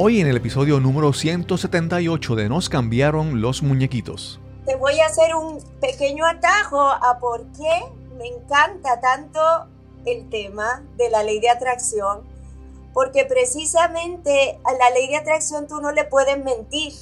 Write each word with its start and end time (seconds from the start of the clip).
Hoy 0.00 0.20
en 0.20 0.28
el 0.28 0.36
episodio 0.36 0.78
número 0.78 1.12
178 1.12 2.36
de 2.36 2.48
Nos 2.48 2.68
cambiaron 2.68 3.40
los 3.40 3.64
muñequitos. 3.64 4.38
Te 4.64 4.76
voy 4.76 5.00
a 5.00 5.06
hacer 5.06 5.34
un 5.34 5.60
pequeño 5.80 6.24
atajo 6.24 6.80
a 6.80 7.18
por 7.18 7.44
qué 7.50 7.82
me 8.16 8.28
encanta 8.28 9.00
tanto 9.00 9.40
el 10.06 10.30
tema 10.30 10.84
de 10.96 11.10
la 11.10 11.24
ley 11.24 11.40
de 11.40 11.50
atracción, 11.50 12.22
porque 12.94 13.24
precisamente 13.24 14.60
a 14.62 14.72
la 14.74 14.90
ley 14.90 15.08
de 15.08 15.16
atracción 15.16 15.66
tú 15.66 15.80
no 15.80 15.90
le 15.90 16.04
puedes 16.04 16.44
mentir. 16.44 16.92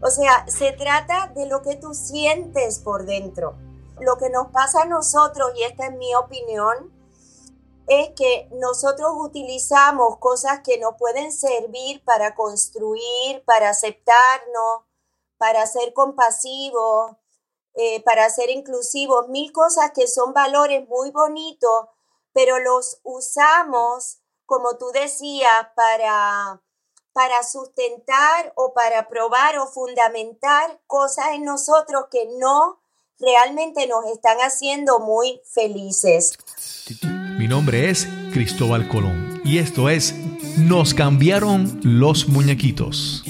O 0.00 0.10
sea, 0.12 0.46
se 0.46 0.70
trata 0.70 1.32
de 1.34 1.48
lo 1.48 1.62
que 1.62 1.74
tú 1.74 1.94
sientes 1.94 2.78
por 2.78 3.06
dentro. 3.06 3.56
Lo 4.00 4.18
que 4.18 4.30
nos 4.30 4.52
pasa 4.52 4.82
a 4.82 4.86
nosotros, 4.86 5.50
y 5.58 5.64
esta 5.64 5.88
es 5.88 5.98
mi 5.98 6.14
opinión, 6.14 6.92
es 7.88 8.10
que 8.10 8.48
nosotros 8.52 9.12
utilizamos 9.16 10.18
cosas 10.18 10.60
que 10.62 10.78
nos 10.78 10.96
pueden 10.96 11.32
servir 11.32 12.04
para 12.04 12.34
construir, 12.34 13.42
para 13.46 13.70
aceptarnos, 13.70 14.82
para 15.38 15.66
ser 15.66 15.94
compasivos, 15.94 17.16
eh, 17.74 18.02
para 18.02 18.28
ser 18.28 18.50
inclusivos, 18.50 19.28
mil 19.28 19.52
cosas 19.52 19.92
que 19.94 20.06
son 20.06 20.34
valores 20.34 20.86
muy 20.88 21.10
bonitos, 21.10 21.86
pero 22.32 22.58
los 22.58 23.00
usamos, 23.04 24.18
como 24.44 24.76
tú 24.76 24.90
decías, 24.92 25.68
para, 25.74 26.60
para 27.12 27.42
sustentar 27.42 28.52
o 28.56 28.74
para 28.74 29.08
probar 29.08 29.58
o 29.58 29.66
fundamentar 29.66 30.80
cosas 30.86 31.28
en 31.32 31.44
nosotros 31.44 32.06
que 32.10 32.26
no 32.38 32.80
realmente 33.18 33.86
nos 33.86 34.04
están 34.06 34.38
haciendo 34.38 34.98
muy 34.98 35.40
felices. 35.46 36.36
Mi 37.48 37.54
nombre 37.54 37.88
es 37.88 38.06
Cristóbal 38.30 38.86
Colón 38.88 39.40
y 39.42 39.56
esto 39.56 39.88
es 39.88 40.14
Nos 40.58 40.92
cambiaron 40.92 41.80
los 41.82 42.28
muñequitos. 42.28 43.24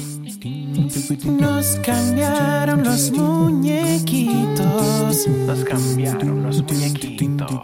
Nos 1.25 1.77
cambiaron 1.87 2.83
los 2.83 3.13
muñequitos. 3.13 5.29
Nos 5.29 5.65
cambiaron 5.65 6.43
los 6.43 6.65
muñequitos. 6.65 7.61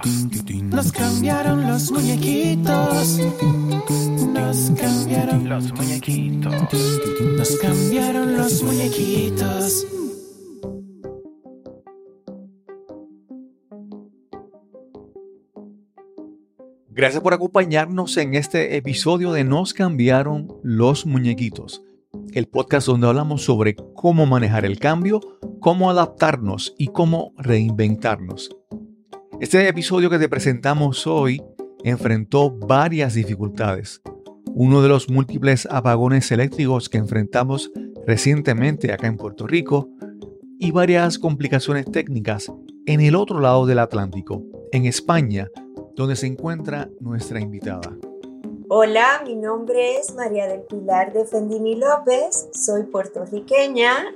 Nos 0.71 0.93
cambiaron 0.93 1.69
los 1.69 1.91
muñequitos. 1.91 3.19
Nos 4.33 4.71
cambiaron 4.81 5.49
los 5.49 5.73
muñequitos. 5.73 7.01
Nos 7.37 7.57
cambiaron 7.57 8.37
los 8.37 8.63
muñequitos. 8.63 9.87
Gracias 16.97 17.25
por 17.25 17.35
acompañarnos 17.35 18.17
en 18.19 18.35
este 18.35 18.77
episodio 18.77 19.33
de 19.33 19.43
Nos 19.43 19.75
cambiaron 19.75 20.47
los 20.63 21.07
muñequitos, 21.07 21.83
el 22.33 22.47
podcast 22.47 22.87
donde 22.87 23.09
hablamos 23.09 23.43
sobre 23.43 23.75
cómo 23.97 24.27
manejar 24.27 24.65
el 24.65 24.79
cambio, 24.79 25.21
cómo 25.59 25.91
adaptarnos 25.91 26.73
y 26.79 26.87
cómo 26.87 27.33
reinventarnos. 27.37 28.57
Este 29.41 29.67
episodio 29.67 30.09
que 30.09 30.21
te 30.21 30.29
presentamos 30.29 31.09
hoy 31.09 31.43
enfrentó 31.83 32.53
varias 32.53 33.15
dificultades. 33.15 34.01
Uno 34.55 34.81
de 34.81 34.89
los 34.89 35.11
múltiples 35.11 35.67
apagones 35.69 36.31
eléctricos 36.31 36.89
que 36.89 36.99
enfrentamos 36.99 37.73
recientemente 38.07 38.93
acá 38.93 39.09
en 39.09 39.17
Puerto 39.17 39.49
Rico 39.49 39.91
y 40.61 40.71
varias 40.71 41.19
complicaciones 41.19 41.91
técnicas 41.91 42.53
en 42.87 43.01
el 43.01 43.17
otro 43.17 43.41
lado 43.41 43.67
del 43.67 43.81
Atlántico, 43.81 44.45
en 44.71 44.87
España, 44.87 45.49
donde 45.95 46.17
se 46.17 46.27
encuentra 46.27 46.89
nuestra 47.01 47.41
invitada. 47.41 47.97
Hola, 48.69 49.23
mi 49.27 49.37
nombre 49.37 49.99
es 49.99 50.15
María 50.15 50.47
del 50.47 50.63
Pilar 50.63 51.13
de 51.13 51.25
Fendini 51.27 51.77
López, 51.77 52.49
soy 52.53 52.85
puertorriqueña 52.85 54.15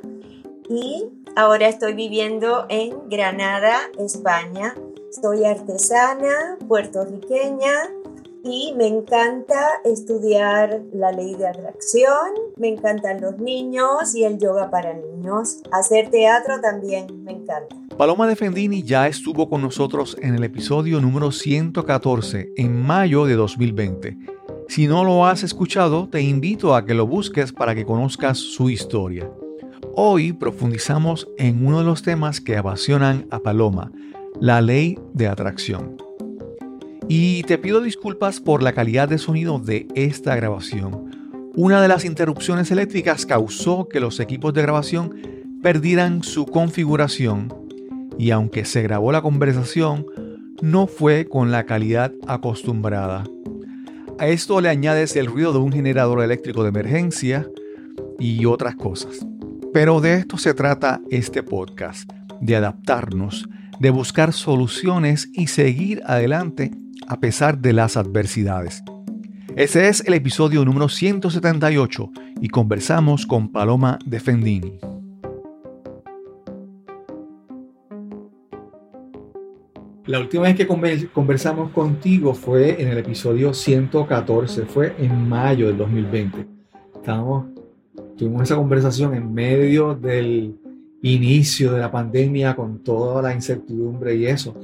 y 0.69 1.07
ahora 1.37 1.69
estoy 1.69 1.95
viviendo 1.95 2.67
en 2.69 3.09
Granada, 3.09 3.79
España. 3.99 4.75
Soy 5.23 5.45
artesana 5.45 6.59
puertorriqueña 6.69 7.89
me 8.77 8.87
encanta 8.87 9.61
estudiar 9.85 10.83
la 10.93 11.13
ley 11.13 11.35
de 11.35 11.47
atracción, 11.47 12.31
me 12.57 12.69
encantan 12.69 13.21
los 13.21 13.39
niños 13.39 14.15
y 14.15 14.25
el 14.25 14.39
yoga 14.39 14.71
para 14.71 14.95
niños. 14.95 15.61
Hacer 15.71 16.11
teatro 16.11 16.61
también 16.61 17.25
me 17.25 17.33
encanta. 17.33 17.77
Paloma 17.97 18.27
de 18.27 18.37
Fendini 18.37 18.83
ya 18.83 19.07
estuvo 19.07 19.51
con 19.51 19.61
nosotros 19.61 20.17
en 20.23 20.35
el 20.35 20.45
episodio 20.45 21.01
número 21.01 21.31
114 21.31 22.53
en 22.57 22.83
mayo 22.83 23.27
de 23.27 23.35
2020. 23.35 24.17
Si 24.69 24.87
no 24.87 25.05
lo 25.05 25.27
has 25.27 25.43
escuchado, 25.43 26.09
te 26.09 26.23
invito 26.23 26.75
a 26.75 26.87
que 26.87 26.95
lo 26.95 27.07
busques 27.07 27.53
para 27.53 27.75
que 27.75 27.85
conozcas 27.85 28.39
su 28.39 28.71
historia. 28.71 29.31
Hoy 29.95 30.33
profundizamos 30.33 31.29
en 31.37 31.67
uno 31.67 31.81
de 31.81 31.85
los 31.85 32.03
temas 32.03 32.41
que 32.41 32.57
apasionan 32.57 33.27
a 33.31 33.41
Paloma, 33.41 33.93
la 34.41 34.61
ley 34.61 34.99
de 35.13 35.27
atracción. 35.27 36.08
Y 37.11 37.43
te 37.45 37.57
pido 37.57 37.81
disculpas 37.81 38.39
por 38.39 38.63
la 38.63 38.75
calidad 38.75 39.09
de 39.09 39.17
sonido 39.17 39.59
de 39.59 39.89
esta 39.95 40.37
grabación. 40.37 41.11
Una 41.57 41.81
de 41.81 41.89
las 41.89 42.05
interrupciones 42.05 42.71
eléctricas 42.71 43.25
causó 43.25 43.89
que 43.89 43.99
los 43.99 44.21
equipos 44.21 44.53
de 44.53 44.61
grabación 44.61 45.15
perdieran 45.63 46.23
su 46.23 46.45
configuración 46.45 47.53
y 48.19 48.31
aunque 48.31 48.67
se 48.67 48.83
grabó 48.83 49.11
la 49.11 49.23
conversación, 49.23 50.05
no 50.61 50.87
fue 50.87 51.27
con 51.27 51.51
la 51.51 51.65
calidad 51.65 52.13
acostumbrada. 52.27 53.25
A 54.19 54.27
esto 54.27 54.61
le 54.61 54.69
añades 54.69 55.17
el 55.17 55.27
ruido 55.27 55.55
de 55.55 55.61
un 55.61 55.73
generador 55.73 56.23
eléctrico 56.23 56.63
de 56.63 56.69
emergencia 56.69 57.49
y 58.19 58.45
otras 58.45 58.75
cosas. 58.77 59.27
Pero 59.73 60.01
de 60.03 60.15
esto 60.15 60.37
se 60.37 60.53
trata 60.53 61.01
este 61.11 61.43
podcast, 61.43 62.11
de 62.41 62.57
adaptarnos, 62.57 63.49
de 63.81 63.91
buscar 63.91 64.33
soluciones 64.35 65.31
y 65.33 65.47
seguir 65.47 66.03
adelante 66.05 66.73
a 67.09 67.21
pesar 67.21 67.59
de 67.59 67.73
las 67.73 67.97
adversidades. 67.97 68.83
Ese 69.57 69.89
es 69.89 70.07
el 70.07 70.15
episodio 70.15 70.65
número 70.65 70.89
178 70.89 72.11
y 72.41 72.49
conversamos 72.49 73.27
con 73.27 73.51
Paloma 73.51 73.99
de 74.05 74.21
Fendini. 74.21 74.79
La 80.07 80.21
última 80.21 80.45
vez 80.45 80.57
que 80.57 80.67
conversamos 81.13 81.71
contigo 81.73 82.35
fue 82.35 82.81
en 82.81 82.89
el 82.89 82.99
episodio 82.99 83.53
114, 83.53 84.65
fue 84.65 84.95
en 84.99 85.29
mayo 85.29 85.67
del 85.67 85.77
2020. 85.77 86.47
Estábamos, 86.95 87.47
tuvimos 88.17 88.43
esa 88.43 88.57
conversación 88.57 89.15
en 89.15 89.33
medio 89.35 89.95
del 89.95 90.57
inicio 91.03 91.73
de 91.73 91.81
la 91.81 91.91
pandemia 91.91 92.57
con 92.57 92.83
toda 92.83 93.23
la 93.23 93.35
incertidumbre 93.35 94.17
y 94.17 94.27
eso. 94.27 94.55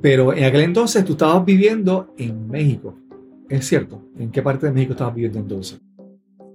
Pero 0.00 0.32
en 0.32 0.44
aquel 0.44 0.62
entonces 0.62 1.04
tú 1.04 1.12
estabas 1.12 1.44
viviendo 1.44 2.14
en 2.16 2.48
México. 2.48 2.94
¿Es 3.48 3.66
cierto? 3.66 4.02
¿En 4.18 4.30
qué 4.30 4.42
parte 4.42 4.66
de 4.66 4.72
México 4.72 4.92
estabas 4.92 5.14
viviendo 5.14 5.38
entonces? 5.38 5.80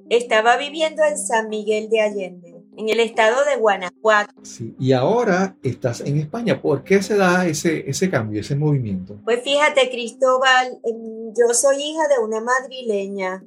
Estaba 0.09 0.57
viviendo 0.57 1.03
en 1.03 1.17
San 1.17 1.49
Miguel 1.49 1.89
de 1.89 2.01
Allende 2.01 2.59
en 2.79 2.87
el 2.87 3.01
estado 3.01 3.43
de 3.43 3.57
Guanajuato. 3.57 4.33
Sí, 4.41 4.73
y 4.79 4.93
ahora 4.93 5.57
estás 5.63 5.99
en 5.99 6.17
España. 6.17 6.61
¿Por 6.61 6.85
qué 6.85 7.03
se 7.03 7.17
da 7.17 7.45
ese, 7.45 7.89
ese 7.89 8.09
cambio, 8.09 8.39
ese 8.39 8.55
movimiento? 8.55 9.19
Pues 9.25 9.43
fíjate, 9.43 9.89
Cristóbal, 9.89 10.79
em, 10.85 11.33
yo 11.37 11.53
soy 11.53 11.75
hija 11.75 12.07
de 12.07 12.23
una 12.23 12.39
madrileña. 12.39 13.43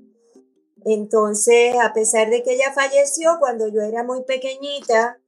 Entonces, 0.84 1.74
a 1.82 1.94
pesar 1.94 2.28
de 2.28 2.42
que 2.42 2.52
ella 2.52 2.72
falleció 2.74 3.38
cuando 3.38 3.68
yo 3.68 3.80
era 3.80 4.04
muy 4.04 4.22
pequeñita, 4.24 5.18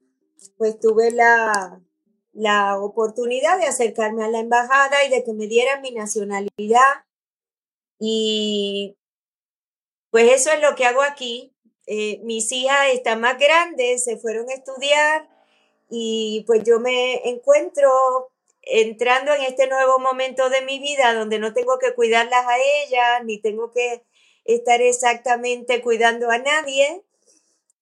pues 0.56 0.78
tuve 0.78 1.10
la, 1.10 1.80
la 2.32 2.78
oportunidad 2.78 3.58
de 3.58 3.66
acercarme 3.66 4.24
a 4.24 4.28
la 4.28 4.40
embajada 4.40 5.04
y 5.04 5.10
de 5.10 5.24
que 5.24 5.32
me 5.32 5.46
dieran 5.46 5.82
mi 5.82 5.92
nacionalidad. 5.92 7.04
Y 7.98 8.96
pues 10.10 10.30
eso 10.32 10.50
es 10.50 10.60
lo 10.60 10.74
que 10.74 10.84
hago 10.84 11.02
aquí. 11.02 11.54
Eh, 11.86 12.20
mis 12.22 12.50
hijas 12.52 12.88
están 12.92 13.20
más 13.20 13.38
grandes, 13.38 14.04
se 14.04 14.16
fueron 14.16 14.48
a 14.48 14.54
estudiar 14.54 15.28
y 15.90 16.44
pues 16.46 16.62
yo 16.64 16.80
me 16.80 17.28
encuentro 17.28 17.90
entrando 18.62 19.34
en 19.34 19.42
este 19.42 19.66
nuevo 19.66 19.98
momento 19.98 20.48
de 20.48 20.62
mi 20.62 20.78
vida 20.78 21.12
donde 21.14 21.38
no 21.38 21.52
tengo 21.52 21.78
que 21.78 21.94
cuidarlas 21.94 22.46
a 22.46 22.56
ellas, 22.58 23.24
ni 23.24 23.40
tengo 23.40 23.70
que 23.70 24.02
estar 24.44 24.80
exactamente 24.80 25.82
cuidando 25.82 26.30
a 26.30 26.38
nadie. 26.38 27.04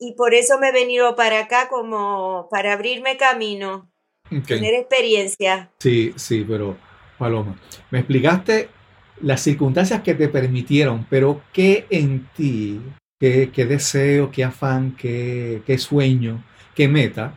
Y 0.04 0.14
por 0.14 0.34
eso 0.34 0.58
me 0.58 0.70
he 0.70 0.72
venido 0.72 1.14
para 1.14 1.38
acá 1.38 1.68
como 1.68 2.48
para 2.50 2.72
abrirme 2.72 3.16
camino, 3.16 3.88
tener 4.48 4.74
experiencia. 4.74 5.70
Sí, 5.78 6.12
sí, 6.16 6.44
pero 6.44 6.76
Paloma, 7.18 7.56
me 7.92 8.00
explicaste 8.00 8.68
las 9.20 9.42
circunstancias 9.42 10.02
que 10.02 10.14
te 10.14 10.26
permitieron, 10.26 11.06
pero 11.08 11.42
¿qué 11.52 11.86
en 11.88 12.28
ti 12.34 12.80
qué, 13.20 13.64
deseo, 13.64 14.32
qué 14.32 14.42
afán, 14.42 14.96
qué, 14.96 15.76
sueño, 15.78 16.44
qué 16.74 16.88
meta 16.88 17.34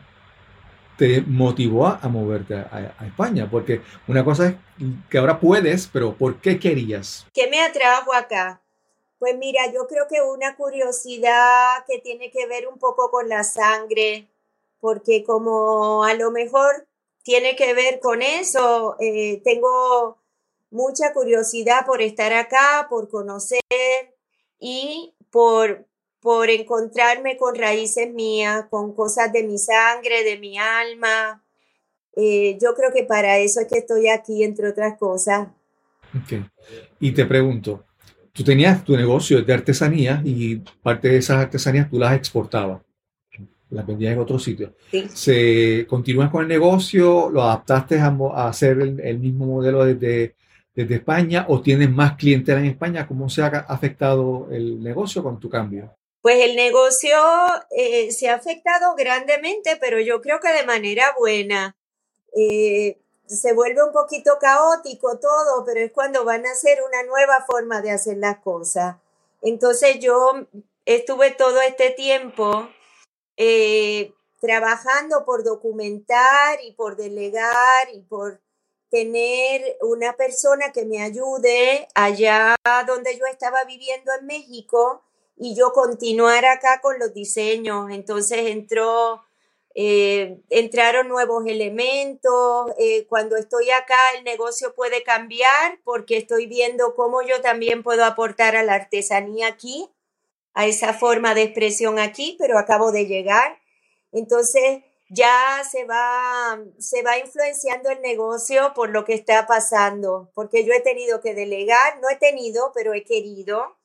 te 0.98 1.20
motivó 1.20 1.86
a, 1.86 2.08
moverte 2.08 2.56
a, 2.56 3.06
España? 3.06 3.48
Porque 3.48 3.80
una 4.08 4.24
cosa 4.24 4.48
es 4.48 4.54
que 5.08 5.18
ahora 5.18 5.38
puedes, 5.38 5.86
pero 5.86 6.16
¿por 6.16 6.40
qué 6.40 6.58
querías? 6.58 7.28
¿Qué 7.32 7.48
me 7.48 7.62
atrajo 7.62 8.12
acá? 8.12 8.60
Pues 9.18 9.36
mira, 9.36 9.72
yo 9.72 9.86
creo 9.86 10.06
que 10.08 10.20
una 10.20 10.56
curiosidad 10.56 11.84
que 11.86 11.98
tiene 11.98 12.30
que 12.30 12.46
ver 12.46 12.68
un 12.68 12.78
poco 12.78 13.10
con 13.10 13.28
la 13.28 13.44
sangre, 13.44 14.28
porque 14.80 15.24
como 15.24 16.04
a 16.04 16.14
lo 16.14 16.30
mejor 16.30 16.86
tiene 17.22 17.56
que 17.56 17.74
ver 17.74 17.98
con 18.00 18.22
eso, 18.22 18.96
eh, 19.00 19.40
tengo 19.42 20.18
mucha 20.70 21.12
curiosidad 21.12 21.86
por 21.86 22.02
estar 22.02 22.32
acá, 22.32 22.86
por 22.90 23.08
conocer 23.08 23.60
y 24.58 25.14
por, 25.30 25.86
por 26.20 26.50
encontrarme 26.50 27.36
con 27.36 27.54
raíces 27.54 28.12
mías, 28.12 28.66
con 28.70 28.94
cosas 28.94 29.32
de 29.32 29.42
mi 29.42 29.58
sangre, 29.58 30.24
de 30.24 30.38
mi 30.38 30.58
alma. 30.58 31.42
Eh, 32.14 32.58
yo 32.60 32.74
creo 32.74 32.92
que 32.92 33.04
para 33.04 33.38
eso 33.38 33.60
es 33.60 33.66
que 33.66 33.78
estoy 33.78 34.08
aquí, 34.08 34.44
entre 34.44 34.68
otras 34.68 34.98
cosas. 34.98 35.48
Ok. 36.14 36.44
Y 37.00 37.12
te 37.12 37.26
pregunto, 37.26 37.84
tú 38.36 38.44
tenías 38.44 38.84
tu 38.84 38.96
negocio 38.96 39.42
de 39.42 39.54
artesanía 39.54 40.20
y 40.24 40.56
parte 40.82 41.08
de 41.08 41.16
esas 41.16 41.38
artesanías 41.38 41.88
tú 41.88 41.98
las 41.98 42.14
exportabas, 42.14 42.82
las 43.70 43.86
vendías 43.86 44.12
en 44.12 44.18
otros 44.18 44.44
sitios. 44.44 44.72
Sí. 44.90 45.06
¿Se 45.12 45.86
continúas 45.88 46.30
con 46.30 46.42
el 46.42 46.48
negocio? 46.48 47.30
¿Lo 47.30 47.42
adaptaste 47.42 47.98
a, 47.98 48.14
hacer 48.46 48.78
el, 48.80 49.00
el 49.00 49.18
mismo 49.18 49.46
modelo 49.46 49.84
desde, 49.84 50.34
desde 50.74 50.96
España 50.96 51.46
o 51.48 51.62
tienes 51.62 51.90
más 51.90 52.16
clientela 52.16 52.60
en 52.60 52.66
España? 52.66 53.06
¿Cómo 53.06 53.30
se 53.30 53.40
ha 53.40 53.46
afectado 53.46 54.48
el 54.52 54.82
negocio 54.82 55.22
con 55.22 55.40
tu 55.40 55.48
cambio? 55.48 55.96
Pues 56.20 56.44
el 56.44 56.56
negocio 56.56 57.16
eh, 57.70 58.10
se 58.10 58.28
ha 58.28 58.34
afectado 58.34 58.94
grandemente, 58.96 59.78
pero 59.80 59.98
yo 60.00 60.20
creo 60.20 60.40
que 60.40 60.52
de 60.52 60.66
manera 60.66 61.04
buena. 61.18 61.76
Eh, 62.36 62.98
se 63.26 63.52
vuelve 63.52 63.82
un 63.82 63.92
poquito 63.92 64.38
caótico 64.40 65.18
todo, 65.18 65.64
pero 65.64 65.80
es 65.80 65.92
cuando 65.92 66.24
van 66.24 66.46
a 66.46 66.52
hacer 66.52 66.78
una 66.86 67.02
nueva 67.04 67.44
forma 67.46 67.80
de 67.82 67.90
hacer 67.90 68.18
las 68.18 68.38
cosas. 68.38 68.96
Entonces 69.42 69.98
yo 70.00 70.46
estuve 70.84 71.32
todo 71.32 71.60
este 71.60 71.90
tiempo 71.90 72.68
eh, 73.36 74.12
trabajando 74.40 75.24
por 75.24 75.44
documentar 75.44 76.58
y 76.62 76.72
por 76.72 76.96
delegar 76.96 77.88
y 77.92 78.00
por 78.00 78.40
tener 78.90 79.76
una 79.82 80.14
persona 80.14 80.72
que 80.72 80.84
me 80.84 81.02
ayude 81.02 81.88
allá 81.94 82.54
donde 82.86 83.18
yo 83.18 83.26
estaba 83.26 83.64
viviendo 83.64 84.12
en 84.18 84.26
México 84.26 85.02
y 85.36 85.54
yo 85.54 85.72
continuar 85.72 86.44
acá 86.44 86.80
con 86.80 86.98
los 86.98 87.12
diseños. 87.12 87.90
Entonces 87.90 88.38
entró, 88.46 89.22
eh, 89.78 90.38
entraron 90.48 91.08
nuevos 91.08 91.44
elementos. 91.46 92.72
eh, 92.78 93.06
cuando 93.08 93.36
estoy 93.36 93.70
acá 93.70 93.98
el 94.16 94.24
negocio 94.24 94.74
puede 94.74 95.02
cambiar 95.02 95.78
porque 95.84 96.16
estoy 96.16 96.46
viendo 96.46 96.94
cómo 96.94 97.22
yo 97.22 97.42
también 97.42 97.82
puedo 97.82 98.04
aportar 98.04 98.56
a 98.56 98.62
la 98.62 98.74
artesanía 98.74 99.48
aquí, 99.48 99.90
a 100.54 100.66
esa 100.66 100.94
forma 100.94 101.34
de 101.34 101.42
expresión 101.42 101.98
aquí, 101.98 102.36
pero 102.38 102.58
acabo 102.58 102.90
de 102.90 103.06
llegar. 103.06 103.58
Entonces 104.12 104.82
ya 105.10 105.62
se 105.70 105.84
va, 105.84 106.58
se 106.78 107.02
va 107.02 107.18
influenciando 107.18 107.90
el 107.90 108.00
negocio 108.00 108.72
por 108.74 108.90
lo 108.90 109.04
que 109.04 109.14
está 109.14 109.46
pasando, 109.46 110.30
porque 110.34 110.64
yo 110.64 110.72
he 110.72 110.80
tenido 110.80 111.20
que 111.20 111.34
delegar, 111.34 112.00
no 112.00 112.08
he 112.08 112.16
tenido, 112.16 112.72
pero 112.74 112.94
he 112.94 113.04
querido 113.04 113.76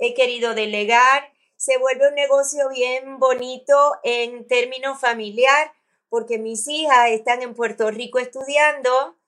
he 0.00 0.14
querido 0.14 0.54
delegar. 0.54 1.32
Se 1.60 1.76
vuelve 1.76 2.08
un 2.08 2.14
negocio 2.14 2.70
bien 2.70 3.18
bonito 3.18 3.76
en 4.02 4.48
términos 4.48 4.98
familiar, 4.98 5.70
porque 6.08 6.38
mis 6.38 6.66
hijas 6.66 7.10
están 7.10 7.42
en 7.42 7.54
Puerto 7.54 7.90
Rico 7.90 8.18
estudiando 8.18 9.18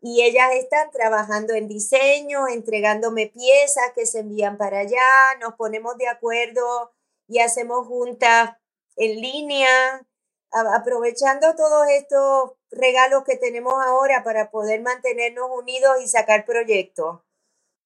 y 0.00 0.24
ellas 0.24 0.50
están 0.54 0.90
trabajando 0.90 1.54
en 1.54 1.68
diseño, 1.68 2.48
entregándome 2.48 3.28
piezas 3.28 3.92
que 3.94 4.04
se 4.04 4.18
envían 4.18 4.58
para 4.58 4.80
allá, 4.80 4.98
nos 5.40 5.54
ponemos 5.54 5.96
de 5.96 6.08
acuerdo 6.08 6.92
y 7.28 7.38
hacemos 7.38 7.86
juntas 7.86 8.56
en 8.96 9.20
línea, 9.20 10.04
aprovechando 10.50 11.54
todos 11.54 11.86
estos 11.90 12.54
regalos 12.68 13.22
que 13.22 13.36
tenemos 13.36 13.74
ahora 13.86 14.24
para 14.24 14.50
poder 14.50 14.80
mantenernos 14.82 15.48
unidos 15.56 16.00
y 16.02 16.08
sacar 16.08 16.46
proyectos. 16.46 17.20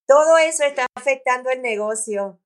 Todo 0.06 0.38
eso 0.38 0.64
está 0.64 0.86
afectando 0.96 1.50
el 1.50 1.60
negocio. 1.60 2.40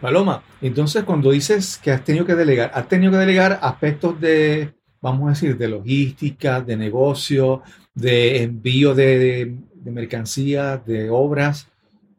Paloma, 0.00 0.42
entonces 0.60 1.04
cuando 1.04 1.30
dices 1.30 1.78
que 1.82 1.90
has 1.90 2.04
tenido 2.04 2.26
que 2.26 2.34
delegar, 2.34 2.70
has 2.74 2.88
tenido 2.88 3.12
que 3.12 3.18
delegar 3.18 3.58
aspectos 3.62 4.20
de, 4.20 4.74
vamos 5.00 5.26
a 5.26 5.30
decir, 5.30 5.56
de 5.56 5.68
logística, 5.68 6.60
de 6.60 6.76
negocio, 6.76 7.62
de 7.94 8.42
envío 8.42 8.94
de, 8.94 9.54
mercancías, 9.84 10.84
de 10.84 11.10
obras, 11.10 11.68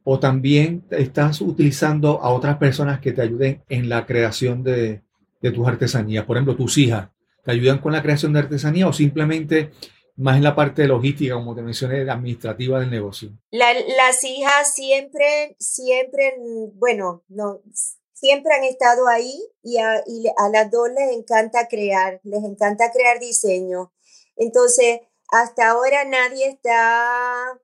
o 0.03 0.19
también 0.19 0.83
estás 0.91 1.41
utilizando 1.41 2.21
a 2.21 2.29
otras 2.29 2.57
personas 2.57 2.99
que 2.99 3.11
te 3.11 3.21
ayuden 3.21 3.61
en 3.69 3.89
la 3.89 4.05
creación 4.05 4.63
de, 4.63 5.01
de 5.41 5.51
tus 5.51 5.67
artesanías. 5.67 6.25
Por 6.25 6.37
ejemplo, 6.37 6.55
tus 6.55 6.77
hijas, 6.77 7.09
¿te 7.43 7.51
ayudan 7.51 7.79
con 7.79 7.91
la 7.91 8.01
creación 8.01 8.31
de 8.31 8.39
artesanía 8.39 8.87
o 8.87 8.93
simplemente 8.93 9.71
más 10.17 10.37
en 10.37 10.43
la 10.43 10.55
parte 10.55 10.83
de 10.83 10.87
logística, 10.87 11.35
como 11.35 11.55
te 11.55 11.61
mencioné, 11.61 12.09
administrativa 12.09 12.79
del 12.79 12.89
negocio? 12.89 13.29
La- 13.51 13.73
las 13.73 14.23
hijas 14.23 14.73
siempre, 14.73 15.55
siempre, 15.59 16.35
bueno, 16.73 17.23
no, 17.27 17.61
siempre 18.13 18.53
han 18.55 18.63
estado 18.63 19.07
ahí 19.07 19.37
y 19.61 19.77
a, 19.77 20.03
y 20.07 20.25
a 20.37 20.49
las 20.49 20.71
dos 20.71 20.89
les 20.89 21.11
encanta 21.11 21.67
crear, 21.67 22.21
les 22.23 22.43
encanta 22.43 22.91
crear 22.91 23.19
diseño. 23.19 23.93
Entonces, 24.35 25.01
hasta 25.29 25.69
ahora 25.69 26.05
nadie 26.05 26.47
está 26.47 27.59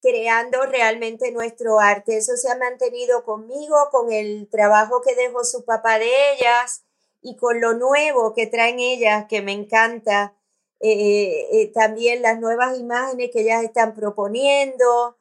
creando 0.00 0.66
realmente 0.66 1.30
nuestro 1.30 1.78
arte. 1.78 2.16
Eso 2.16 2.36
se 2.36 2.50
ha 2.50 2.56
mantenido 2.56 3.24
conmigo, 3.24 3.76
con 3.90 4.12
el 4.12 4.48
trabajo 4.50 5.00
que 5.00 5.14
dejó 5.14 5.44
su 5.44 5.64
papá 5.64 5.98
de 5.98 6.10
ellas 6.34 6.84
y 7.20 7.36
con 7.36 7.60
lo 7.60 7.74
nuevo 7.74 8.34
que 8.34 8.46
traen 8.46 8.80
ellas, 8.80 9.26
que 9.28 9.42
me 9.42 9.52
encanta. 9.52 10.34
Eh, 10.84 11.46
eh, 11.52 11.72
también 11.72 12.22
las 12.22 12.40
nuevas 12.40 12.76
imágenes 12.76 13.30
que 13.32 13.42
ellas 13.42 13.62
están 13.62 13.94
proponiendo. 13.94 15.16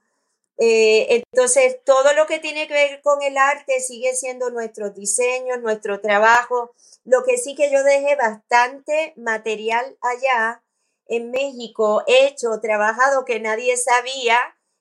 Eh, 0.58 1.24
entonces, 1.32 1.84
todo 1.86 2.14
lo 2.14 2.26
que 2.26 2.40
tiene 2.40 2.68
que 2.68 2.74
ver 2.74 3.02
con 3.02 3.22
el 3.22 3.38
arte 3.38 3.80
sigue 3.80 4.16
siendo 4.16 4.50
nuestros 4.50 4.96
diseños, 4.96 5.62
nuestro 5.62 6.02
trabajo. 6.02 6.72
Lo 7.04 7.24
que 7.24 7.38
sí 7.38 7.56
que 7.56 7.72
yo 7.72 7.84
dejé 7.84 8.16
bastante 8.16 9.14
material 9.18 9.98
allá 10.02 10.64
en 11.08 11.30
México, 11.30 12.04
hecho, 12.08 12.60
trabajado, 12.60 13.26
que 13.26 13.40
nadie 13.40 13.78
sabía 13.78 14.38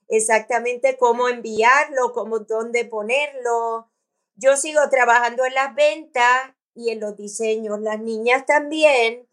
exactamente 0.08 0.96
cómo 0.96 1.28
enviarlo, 1.28 2.12
cómo, 2.12 2.40
dónde 2.40 2.86
ponerlo. 2.86 3.90
Yo 4.34 4.56
sigo 4.56 4.80
trabajando 4.90 5.44
en 5.44 5.54
las 5.54 5.74
ventas 5.74 6.54
y 6.74 6.90
en 6.90 7.00
los 7.00 7.16
diseños, 7.16 7.80
las 7.80 8.00
niñas 8.00 8.46
también, 8.46 9.28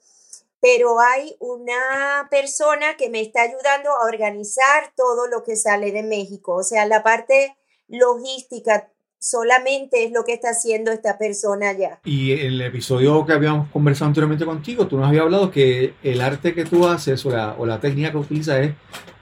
pero 0.67 0.99
hay 0.99 1.33
una 1.39 2.27
persona 2.29 2.97
que 2.97 3.09
me 3.09 3.21
está 3.21 3.43
ayudando 3.43 3.89
a 3.89 4.05
organizar 4.05 4.91
todo 4.97 5.25
lo 5.27 5.41
que 5.41 5.55
sale 5.55 5.93
de 5.93 6.03
México. 6.03 6.55
O 6.55 6.63
sea, 6.63 6.85
la 6.85 7.03
parte 7.03 7.55
logística 7.87 8.91
solamente 9.17 10.03
es 10.03 10.11
lo 10.11 10.25
que 10.25 10.33
está 10.33 10.49
haciendo 10.49 10.91
esta 10.91 11.17
persona 11.17 11.69
allá. 11.69 12.01
Y 12.03 12.33
en 12.33 12.47
el 12.47 12.61
episodio 12.63 13.25
que 13.25 13.31
habíamos 13.31 13.71
conversado 13.71 14.09
anteriormente 14.09 14.43
contigo, 14.43 14.87
tú 14.87 14.97
nos 14.97 15.07
habías 15.07 15.23
hablado 15.23 15.51
que 15.51 15.93
el 16.03 16.19
arte 16.19 16.53
que 16.53 16.65
tú 16.65 16.85
haces 16.85 17.25
o 17.25 17.29
la, 17.29 17.55
o 17.57 17.65
la 17.65 17.79
técnica 17.79 18.11
que 18.11 18.17
utilizas 18.17 18.59
es 18.59 18.71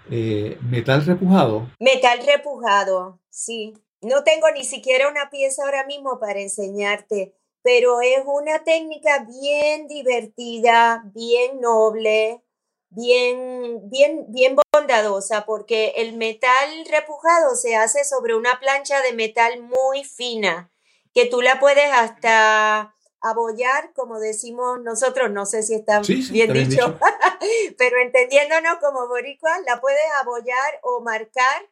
eh, 0.10 0.58
metal 0.68 1.06
repujado. 1.06 1.70
Metal 1.80 2.26
repujado, 2.26 3.20
sí. 3.30 3.76
No 4.02 4.24
tengo 4.24 4.48
ni 4.50 4.64
siquiera 4.64 5.10
una 5.10 5.30
pieza 5.30 5.64
ahora 5.64 5.86
mismo 5.86 6.20
para 6.20 6.40
enseñarte, 6.40 7.36
pero 7.66 8.00
es 8.00 8.22
una 8.28 8.64
técnica 8.64 9.26
bien 9.28 9.88
divertida, 9.88 11.02
bien 11.16 11.60
noble, 11.60 12.44
bien, 12.90 13.90
bien, 13.90 14.26
bien 14.28 14.56
bondadosa, 14.72 15.48
porque 15.48 15.94
el 15.96 16.16
metal 16.16 16.86
repujado 16.92 17.56
se 17.56 17.76
hace 17.76 18.06
sobre 18.06 18.36
una 18.36 18.60
plancha 18.60 19.02
de 19.02 19.14
metal 19.14 19.64
muy 19.64 20.04
fina, 20.04 20.72
que 21.12 21.26
tú 21.26 21.42
la 21.42 21.60
puedes 21.60 21.92
hasta 21.92 22.94
abollar, 23.20 23.94
como 23.96 24.20
decimos 24.20 24.80
nosotros, 24.84 25.32
no 25.32 25.48
sé 25.48 25.64
si 25.64 25.74
está 25.74 26.04
Sí, 26.04 26.22
sí, 26.22 26.34
bien 26.34 26.54
dicho, 26.54 26.70
dicho. 26.70 27.00
pero 27.80 27.98
entendiéndonos 28.00 28.76
como 28.76 29.08
boricuas, 29.08 29.60
la 29.66 29.82
puedes 29.82 30.06
abollar 30.22 30.80
o 30.84 31.02
marcar 31.02 31.68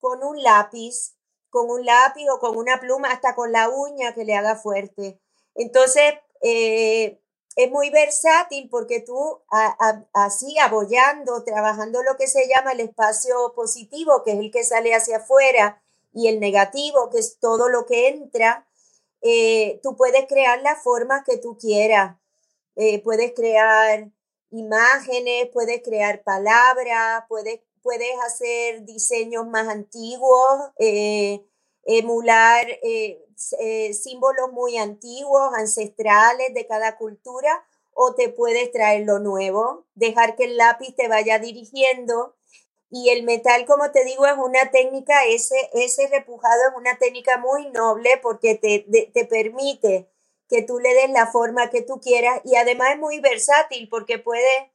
con 0.00 0.22
un 0.22 0.42
lápiz, 0.42 1.16
con 1.48 1.70
un 1.70 1.86
lápiz 1.86 2.28
o 2.28 2.38
con 2.38 2.58
una 2.58 2.78
pluma, 2.78 3.10
hasta 3.10 3.34
con 3.34 3.52
la 3.52 3.70
uña 3.70 4.12
que 4.12 4.26
le 4.26 4.36
haga 4.36 4.54
fuerte. 4.54 5.18
Entonces, 5.54 6.14
eh, 6.42 7.20
es 7.56 7.70
muy 7.70 7.90
versátil 7.90 8.68
porque 8.70 9.00
tú 9.00 9.42
así 10.14 10.58
abollando, 10.58 11.44
trabajando 11.44 12.02
lo 12.02 12.16
que 12.16 12.26
se 12.26 12.48
llama 12.48 12.72
el 12.72 12.80
espacio 12.80 13.52
positivo, 13.54 14.22
que 14.24 14.32
es 14.32 14.38
el 14.38 14.50
que 14.50 14.64
sale 14.64 14.94
hacia 14.94 15.18
afuera, 15.18 15.82
y 16.12 16.28
el 16.28 16.40
negativo, 16.40 17.10
que 17.10 17.18
es 17.18 17.38
todo 17.38 17.68
lo 17.68 17.86
que 17.86 18.08
entra, 18.08 18.66
eh, 19.22 19.80
tú 19.82 19.96
puedes 19.96 20.26
crear 20.26 20.60
las 20.62 20.82
formas 20.82 21.22
que 21.24 21.36
tú 21.38 21.56
quieras. 21.58 22.16
Eh, 22.76 23.02
puedes 23.02 23.32
crear 23.34 24.10
imágenes, 24.50 25.48
puedes 25.52 25.82
crear 25.82 26.22
palabras, 26.22 27.24
puedes, 27.28 27.60
puedes 27.82 28.18
hacer 28.24 28.84
diseños 28.84 29.46
más 29.46 29.68
antiguos. 29.68 30.70
Emular 31.84 32.66
eh, 32.82 33.24
eh, 33.58 33.94
símbolos 33.94 34.52
muy 34.52 34.78
antiguos, 34.78 35.52
ancestrales 35.54 36.54
de 36.54 36.66
cada 36.66 36.96
cultura, 36.96 37.64
o 37.92 38.14
te 38.14 38.28
puedes 38.28 38.70
traer 38.72 39.06
lo 39.06 39.18
nuevo, 39.18 39.86
dejar 39.94 40.36
que 40.36 40.44
el 40.44 40.56
lápiz 40.56 40.94
te 40.94 41.08
vaya 41.08 41.38
dirigiendo. 41.38 42.36
Y 42.90 43.10
el 43.10 43.22
metal, 43.22 43.66
como 43.66 43.92
te 43.92 44.04
digo, 44.04 44.26
es 44.26 44.36
una 44.36 44.70
técnica, 44.70 45.24
ese, 45.26 45.70
ese 45.74 46.08
repujado 46.08 46.60
es 46.68 46.76
una 46.76 46.98
técnica 46.98 47.38
muy 47.38 47.70
noble 47.70 48.18
porque 48.22 48.56
te, 48.56 48.86
te 49.12 49.24
permite 49.26 50.10
que 50.48 50.62
tú 50.62 50.80
le 50.80 50.92
des 50.94 51.10
la 51.10 51.28
forma 51.28 51.70
que 51.70 51.82
tú 51.82 52.00
quieras 52.00 52.40
y 52.44 52.56
además 52.56 52.90
es 52.92 52.98
muy 52.98 53.20
versátil 53.20 53.88
porque 53.88 54.18
puedes 54.18 54.70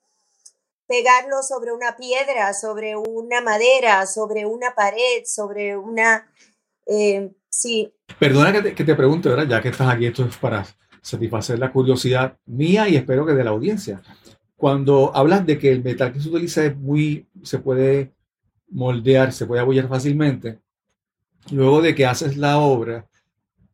pegarlo 0.88 1.44
sobre 1.44 1.74
una 1.74 1.98
piedra, 1.98 2.54
sobre 2.54 2.96
una 2.96 3.42
madera, 3.42 4.06
sobre 4.08 4.46
una 4.46 4.74
pared, 4.76 5.26
sobre 5.26 5.78
una... 5.78 6.32
Eh, 6.86 7.32
sí. 7.50 7.92
Perdona 8.20 8.52
que 8.52 8.62
te, 8.62 8.76
que 8.76 8.84
te, 8.84 8.96
pregunte, 8.96 9.30
¿verdad? 9.30 9.48
Ya 9.48 9.62
que 9.62 9.70
estás 9.70 9.90
aquí, 9.90 10.06
esto 10.06 10.26
es 10.26 10.38
para 10.38 10.66
satisfacer 11.02 11.60
la 11.60 11.72
curiosidad 11.72 12.38
mía 12.46 12.90
y 12.90 12.96
espero 12.96 13.26
que 13.26 13.34
de 13.34 13.44
la 13.44 13.52
audiencia. 13.52 14.02
Cuando 14.56 15.16
hablas 15.16 15.46
de 15.46 15.58
que 15.58 15.72
el 15.72 15.84
metal 15.84 16.12
que 16.12 16.20
se 16.20 16.30
utiliza 16.30 16.66
es 16.66 16.76
muy, 16.76 17.28
se 17.44 17.60
puede 17.60 18.14
moldear, 18.70 19.32
se 19.32 19.46
puede 19.46 19.62
abollar 19.62 19.88
fácilmente, 19.88 20.60
luego 21.52 21.82
de 21.82 21.94
que 21.94 22.06
haces 22.06 22.38
la 22.38 22.58
obra, 22.58 23.08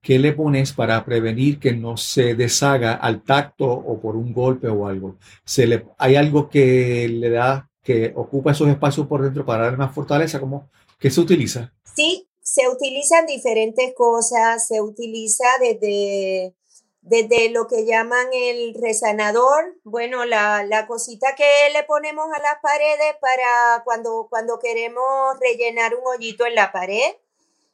¿qué 0.01 0.19
le 0.19 0.33
pones 0.33 0.73
para 0.73 1.03
prevenir 1.05 1.59
que 1.59 1.73
no 1.73 1.95
se 1.97 2.35
deshaga 2.35 2.93
al 2.93 3.21
tacto 3.21 3.65
o 3.67 4.01
por 4.01 4.15
un 4.15 4.33
golpe 4.33 4.67
o 4.67 4.87
algo? 4.87 5.17
¿Se 5.45 5.67
le, 5.67 5.85
¿Hay 5.97 6.15
algo 6.15 6.49
que 6.49 7.07
le 7.07 7.29
da, 7.29 7.69
que 7.83 8.11
ocupa 8.15 8.51
esos 8.51 8.67
espacios 8.67 9.07
por 9.07 9.21
dentro 9.21 9.45
para 9.45 9.63
darle 9.63 9.77
más 9.77 9.93
fortaleza? 9.93 10.39
¿Cómo, 10.39 10.69
¿Qué 10.99 11.09
se 11.09 11.21
utiliza? 11.21 11.71
Sí, 11.83 12.27
se 12.51 12.67
utilizan 12.67 13.25
diferentes 13.25 13.93
cosas, 13.93 14.67
se 14.67 14.81
utiliza 14.81 15.45
desde, 15.61 16.53
desde 17.01 17.49
lo 17.49 17.67
que 17.67 17.85
llaman 17.85 18.27
el 18.33 18.73
resanador, 18.73 19.77
bueno, 19.83 20.25
la, 20.25 20.63
la 20.63 20.85
cosita 20.85 21.35
que 21.35 21.69
le 21.71 21.83
ponemos 21.83 22.25
a 22.33 22.41
las 22.41 22.59
paredes 22.61 23.15
para 23.21 23.83
cuando, 23.85 24.27
cuando 24.29 24.59
queremos 24.59 25.39
rellenar 25.39 25.95
un 25.95 26.05
hoyito 26.05 26.45
en 26.45 26.55
la 26.55 26.73
pared 26.73 27.13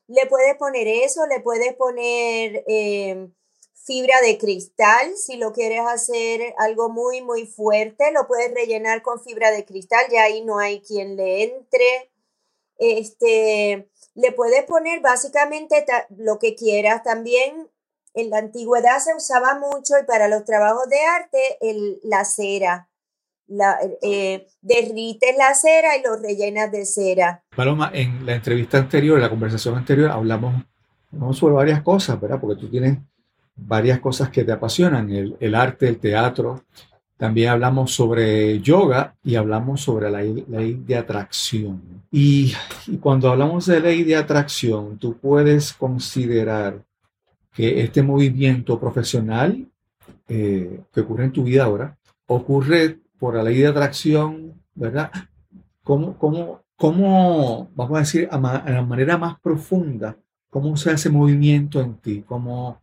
le 0.08 0.26
puedes 0.26 0.56
poner 0.58 0.88
eso, 0.88 1.26
le 1.28 1.42
puedes 1.42 1.76
poner 1.76 2.64
em, 2.68 3.34
fibra 3.74 4.22
de 4.22 4.38
cristal, 4.38 5.18
si 5.18 5.38
lo 5.38 5.54
quieres 5.54 5.82
hacer 5.82 6.54
algo 6.58 6.90
muy, 6.90 7.22
muy 7.22 7.46
fuerte, 7.46 8.12
lo 8.12 8.28
puedes 8.28 8.54
rellenar 8.54 9.02
con 9.02 9.22
fibra 9.22 9.52
de 9.52 9.66
cristal, 9.66 10.06
ya 10.12 10.24
ahí 10.24 10.44
no 10.44 10.60
hay 10.60 10.82
quien 10.82 11.16
le 11.16 11.44
entre. 11.44 12.12
Este, 12.80 13.90
le 14.18 14.34
puedes 14.34 14.66
poner 14.66 15.00
básicamente 15.00 15.86
lo 16.18 16.40
que 16.40 16.56
quieras. 16.56 17.04
También 17.04 17.70
en 18.14 18.30
la 18.30 18.40
antigüedad 18.40 19.00
se 19.00 19.16
usaba 19.16 19.58
mucho 19.58 19.94
y 20.02 20.06
para 20.06 20.28
los 20.28 20.44
trabajos 20.44 20.90
de 20.90 21.00
arte 21.02 21.58
el, 21.62 22.00
la 22.04 22.26
cera 22.26 22.90
la, 23.48 23.80
eh, 24.02 24.48
derrites 24.62 25.36
la 25.38 25.54
cera 25.54 25.98
y 25.98 26.04
lo 26.04 26.18
rellenas 26.18 26.72
de 26.72 26.86
cera. 26.86 27.44
Paloma, 27.56 27.92
en 27.94 28.26
la 28.26 28.36
entrevista 28.36 28.78
anterior, 28.78 29.18
en 29.18 29.24
la 29.24 29.30
conversación 29.30 29.76
anterior, 29.76 30.12
hablamos, 30.12 30.64
sobre 31.32 31.56
varias 31.56 31.82
cosas, 31.82 32.20
¿verdad? 32.20 32.40
Porque 32.40 32.60
tú 32.60 32.70
tienes 32.70 32.98
varias 33.56 34.00
cosas 34.00 34.30
que 34.30 34.44
te 34.44 34.52
apasionan, 34.52 35.10
el, 35.10 35.38
el 35.40 35.56
arte, 35.56 35.88
el 35.88 36.00
teatro. 36.00 36.64
También 37.18 37.50
hablamos 37.50 37.94
sobre 37.94 38.60
yoga 38.62 39.16
y 39.24 39.36
hablamos 39.36 39.82
sobre 39.82 40.12
la 40.12 40.22
ley 40.22 40.82
de 40.86 40.96
atracción. 40.96 41.82
Y, 42.12 42.54
cuando 43.02 43.32
hablamos 43.32 43.66
de 43.66 43.80
ley 43.80 44.04
de 44.04 44.16
atracción, 44.16 45.00
tú 45.00 45.18
puedes 45.18 45.74
considerar 45.74 46.84
que 47.54 47.82
este 47.82 48.04
movimiento 48.04 48.80
profesional 48.80 49.68
eh, 50.28 50.82
que 50.94 51.02
ocurre 51.02 51.26
en 51.26 51.32
tu 51.32 51.44
vida 51.44 51.64
ahora 51.64 51.98
ocurre 52.28 53.00
por 53.18 53.36
la 53.36 53.44
ley 53.44 53.58
de 53.58 53.68
atracción, 53.68 54.54
¿verdad? 54.76 55.12
¿Cómo, 55.84 56.18
cómo, 56.20 56.62
cómo 56.76 57.72
vamos 57.74 57.98
a 57.98 58.02
decir, 58.02 58.30
a, 58.32 58.40
la 58.40 58.84
manera 58.84 59.18
más 59.18 59.40
profunda, 59.40 60.16
cómo 60.52 60.78
se 60.78 60.92
hace 60.92 61.10
movimiento 61.10 61.82
en 61.82 61.96
ti? 61.96 62.24
¿Cómo 62.28 62.80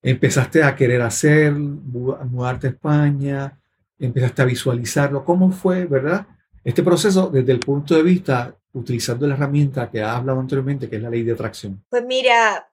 empezaste 0.00 0.62
a 0.62 0.74
querer 0.74 1.02
hacer, 1.02 1.52
mudarte 1.52 2.68
a 2.68 2.70
España? 2.70 3.58
¿Empezaste 3.98 4.42
a 4.42 4.46
visualizarlo? 4.46 5.24
¿Cómo 5.24 5.50
fue, 5.50 5.84
verdad? 5.86 6.26
Este 6.64 6.82
proceso 6.82 7.28
desde 7.28 7.52
el 7.52 7.60
punto 7.60 7.94
de 7.94 8.02
vista, 8.02 8.56
utilizando 8.72 9.26
la 9.26 9.34
herramienta 9.34 9.90
que 9.90 10.02
ha 10.02 10.16
hablado 10.16 10.40
anteriormente, 10.40 10.88
que 10.88 10.96
es 10.96 11.02
la 11.02 11.10
ley 11.10 11.22
de 11.22 11.32
atracción. 11.32 11.84
Pues 11.90 12.04
mira, 12.04 12.70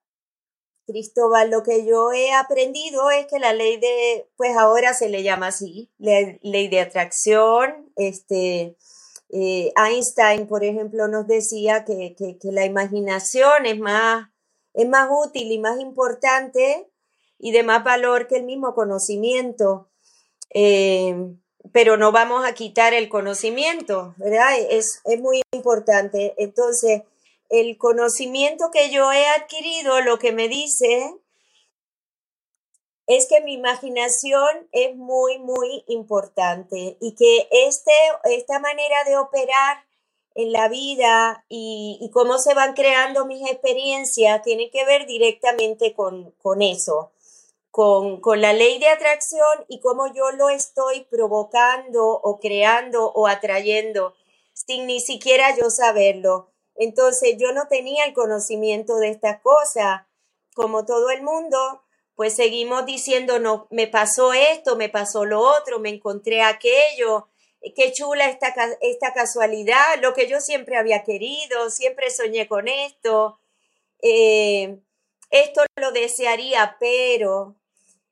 Cristóbal, 0.88 1.52
lo 1.52 1.64
que 1.64 1.86
yo 1.86 2.12
he 2.12 2.34
aprendido 2.34 3.12
es 3.12 3.28
que 3.28 3.40
la 3.40 3.54
ley 3.54 3.78
de, 3.80 4.30
pues 4.36 4.58
ahora 4.58 4.94
se 4.94 5.10
le 5.10 5.24
llama 5.24 5.48
así, 5.48 5.92
ley 6.00 6.68
de 6.70 6.80
atracción. 6.80 7.92
Este, 7.96 8.78
eh, 9.30 9.72
Einstein, 9.78 10.48
por 10.48 10.64
ejemplo, 10.64 11.08
nos 11.08 11.28
decía 11.28 11.86
que, 11.86 12.16
que, 12.18 12.38
la 12.52 12.66
imaginación 12.66 13.66
es 13.66 13.80
más, 13.80 14.30
es 14.74 14.88
más 14.88 15.10
útil 15.10 15.52
y 15.52 15.60
más 15.60 15.80
importante 15.80 16.90
y 17.38 17.52
de 17.52 17.64
más 17.64 17.84
valor 17.84 18.28
que 18.28 18.38
el 18.38 18.44
mismo 18.44 18.74
conocimiento. 18.74 19.91
Eh, 20.54 21.16
pero 21.72 21.98
no 21.98 22.12
vamos 22.12 22.46
a 22.46 22.54
quitar 22.54 22.94
el 22.94 23.10
conocimiento, 23.10 24.14
¿verdad? 24.18 24.58
Es, 24.70 25.02
es 25.06 25.20
muy 25.20 25.42
importante. 25.52 26.34
Entonces, 26.38 27.04
el 27.50 27.78
conocimiento 27.78 28.72
que 28.72 28.90
yo 28.90 29.12
he 29.12 29.28
adquirido 29.28 30.02
lo 30.02 30.20
que 30.20 30.32
me 30.32 30.48
dice 30.48 31.16
es 33.08 33.28
que 33.28 33.42
mi 33.42 33.54
imaginación 33.54 34.70
es 34.72 34.96
muy, 34.96 35.38
muy 35.40 35.84
importante 35.88 36.98
y 37.02 37.16
que 37.16 37.48
este, 37.52 37.92
esta 38.24 38.60
manera 38.60 39.04
de 39.06 39.18
operar 39.18 39.84
en 40.34 40.52
la 40.54 40.70
vida 40.70 41.46
y, 41.50 42.10
cómo 42.14 42.38
se 42.38 42.54
van 42.54 42.74
creando 42.74 43.26
mis 43.26 43.46
experiencias 43.50 44.42
tiene 44.44 44.70
que 44.70 44.86
ver 44.86 45.06
directamente 45.06 45.94
con, 45.94 46.34
eso, 46.62 47.12
con, 47.72 48.22
con 48.22 48.42
la 48.42 48.54
ley 48.54 48.80
de 48.80 48.90
atracción 48.90 49.66
y 49.68 49.80
cómo 49.80 50.14
yo 50.14 50.32
lo 50.32 50.50
estoy 50.50 51.08
provocando 51.10 52.06
o 52.06 52.40
creando 52.40 53.12
o 53.12 53.28
atrayendo 53.28 54.14
sin 54.54 54.88
ni 54.88 55.00
siquiera 55.00 55.56
yo 55.56 55.70
saberlo. 55.70 56.52
Entonces 56.76 57.36
yo 57.38 57.52
no 57.54 57.68
tenía 57.68 58.06
el 58.06 58.14
conocimiento 58.14 58.98
de 58.98 59.10
estas 59.10 59.42
cosas. 59.42 60.02
Como 60.54 60.86
todo 60.86 61.10
el 61.10 61.22
mundo, 61.22 61.84
pues 62.16 62.36
seguimos 62.36 62.86
diciendo, 62.86 63.40
no, 63.40 63.68
me 63.70 63.88
pasó 63.88 64.34
esto, 64.34 64.76
me 64.76 64.90
pasó 64.90 65.26
lo 65.26 65.40
otro, 65.40 65.80
me 65.80 65.90
encontré 65.90 66.42
aquello, 66.42 67.30
qué 67.76 67.92
chula 67.94 68.30
esta, 68.30 68.54
esta 68.82 69.14
casualidad, 69.14 70.02
lo 70.02 70.14
que 70.14 70.28
yo 70.28 70.42
siempre 70.42 70.78
había 70.78 71.04
querido, 71.04 71.70
siempre 71.70 72.10
soñé 72.10 72.48
con 72.48 72.68
esto, 72.68 73.40
eh, 74.02 74.80
esto 75.30 75.62
lo 75.78 75.92
desearía, 75.92 76.76
pero 76.80 77.56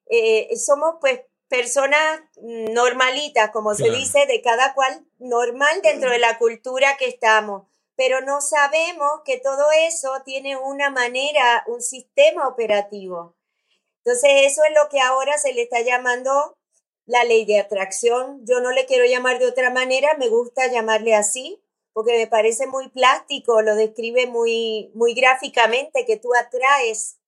eh, 0.09 0.55
somos 0.57 0.95
pues 0.99 1.21
personas 1.47 2.21
normalitas, 2.41 3.49
como 3.51 3.73
se 3.73 3.89
dice, 3.89 4.25
de 4.27 4.41
cada 4.41 4.73
cual 4.73 5.05
normal 5.17 5.81
dentro 5.81 6.11
de 6.11 6.19
la 6.19 6.37
cultura 6.37 6.97
que 6.97 7.07
estamos 7.07 7.63
pero 7.99 8.21
no 8.21 8.39
sabemos 8.39 9.23
que 9.25 9.41
todo 9.41 9.65
eso 9.77 10.21
tiene 10.23 10.55
una 10.55 10.89
manera, 10.89 11.65
un 11.67 11.81
sistema 11.81 12.47
operativo. 12.47 13.35
Entonces, 14.05 14.31
eso 14.45 14.61
es 14.63 14.71
lo 14.73 14.87
que 14.87 15.01
ahora 15.01 15.37
se 15.37 15.51
le 15.51 15.63
está 15.63 15.81
llamando 15.81 16.57
la 17.05 17.25
ley 17.25 17.43
de 17.43 17.59
atracción. 17.59 18.39
Yo 18.45 18.61
no 18.61 18.71
le 18.71 18.85
quiero 18.85 19.03
llamar 19.03 19.37
de 19.37 19.47
otra 19.47 19.69
manera, 19.69 20.15
me 20.17 20.29
gusta 20.29 20.67
llamarle 20.67 21.13
así, 21.13 21.61
porque 21.91 22.17
me 22.17 22.27
parece 22.27 22.67
muy 22.67 22.87
plástico, 22.87 23.61
lo 23.61 23.75
describe 23.75 24.27
muy, 24.27 24.91
muy 24.93 25.13
gráficamente, 25.13 26.05
que 26.05 26.15
tú 26.15 26.29
atraes 26.33 27.19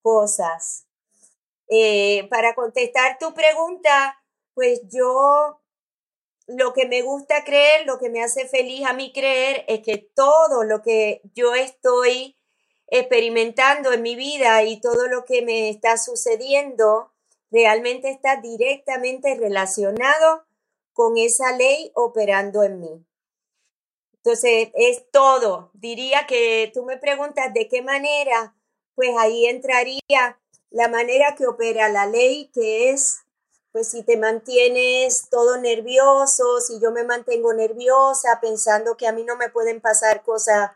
cosas. 0.00 0.85
Eh, 1.68 2.28
para 2.30 2.54
contestar 2.54 3.18
tu 3.18 3.34
pregunta, 3.34 4.22
pues 4.54 4.80
yo 4.88 5.60
lo 6.46 6.72
que 6.72 6.86
me 6.86 7.02
gusta 7.02 7.44
creer, 7.44 7.86
lo 7.86 7.98
que 7.98 8.08
me 8.08 8.22
hace 8.22 8.48
feliz 8.48 8.84
a 8.86 8.92
mí 8.92 9.12
creer 9.12 9.64
es 9.66 9.80
que 9.80 9.98
todo 10.14 10.62
lo 10.62 10.80
que 10.82 11.20
yo 11.34 11.54
estoy 11.54 12.36
experimentando 12.86 13.92
en 13.92 14.02
mi 14.02 14.14
vida 14.14 14.62
y 14.62 14.80
todo 14.80 15.08
lo 15.08 15.24
que 15.24 15.42
me 15.42 15.68
está 15.68 15.98
sucediendo 15.98 17.12
realmente 17.50 18.10
está 18.10 18.40
directamente 18.40 19.34
relacionado 19.34 20.46
con 20.92 21.18
esa 21.18 21.56
ley 21.56 21.90
operando 21.94 22.62
en 22.62 22.80
mí. 22.80 23.06
Entonces, 24.14 24.70
es 24.74 25.10
todo. 25.10 25.70
Diría 25.74 26.26
que 26.26 26.70
tú 26.74 26.84
me 26.84 26.96
preguntas 26.96 27.52
de 27.54 27.68
qué 27.68 27.82
manera, 27.82 28.56
pues 28.94 29.10
ahí 29.18 29.46
entraría 29.46 30.40
la 30.76 30.88
manera 30.88 31.34
que 31.34 31.46
opera 31.46 31.88
la 31.88 32.04
ley, 32.04 32.50
que 32.52 32.90
es 32.90 33.20
pues 33.72 33.88
si 33.88 34.02
te 34.02 34.18
mantienes 34.18 35.30
todo 35.30 35.56
nervioso, 35.56 36.60
si 36.60 36.78
yo 36.80 36.92
me 36.92 37.02
mantengo 37.02 37.54
nerviosa 37.54 38.40
pensando 38.42 38.94
que 38.94 39.06
a 39.06 39.12
mí 39.12 39.24
no 39.24 39.36
me 39.36 39.48
pueden 39.48 39.80
pasar 39.80 40.22
cosas 40.22 40.72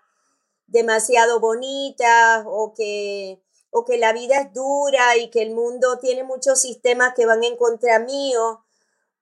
demasiado 0.67 1.39
bonitas 1.39 2.45
o 2.47 2.73
que, 2.75 3.43
o 3.69 3.85
que 3.85 3.99
la 3.99 4.15
vida 4.15 4.41
es 4.41 4.55
dura 4.55 5.19
y 5.19 5.29
que 5.29 5.43
el 5.43 5.51
mundo 5.51 5.99
tiene 5.99 6.25
muchos 6.25 6.63
sistemas 6.63 7.13
que 7.15 7.27
van 7.27 7.45
en 7.45 7.59
contra 7.59 7.99
mío, 7.99 8.65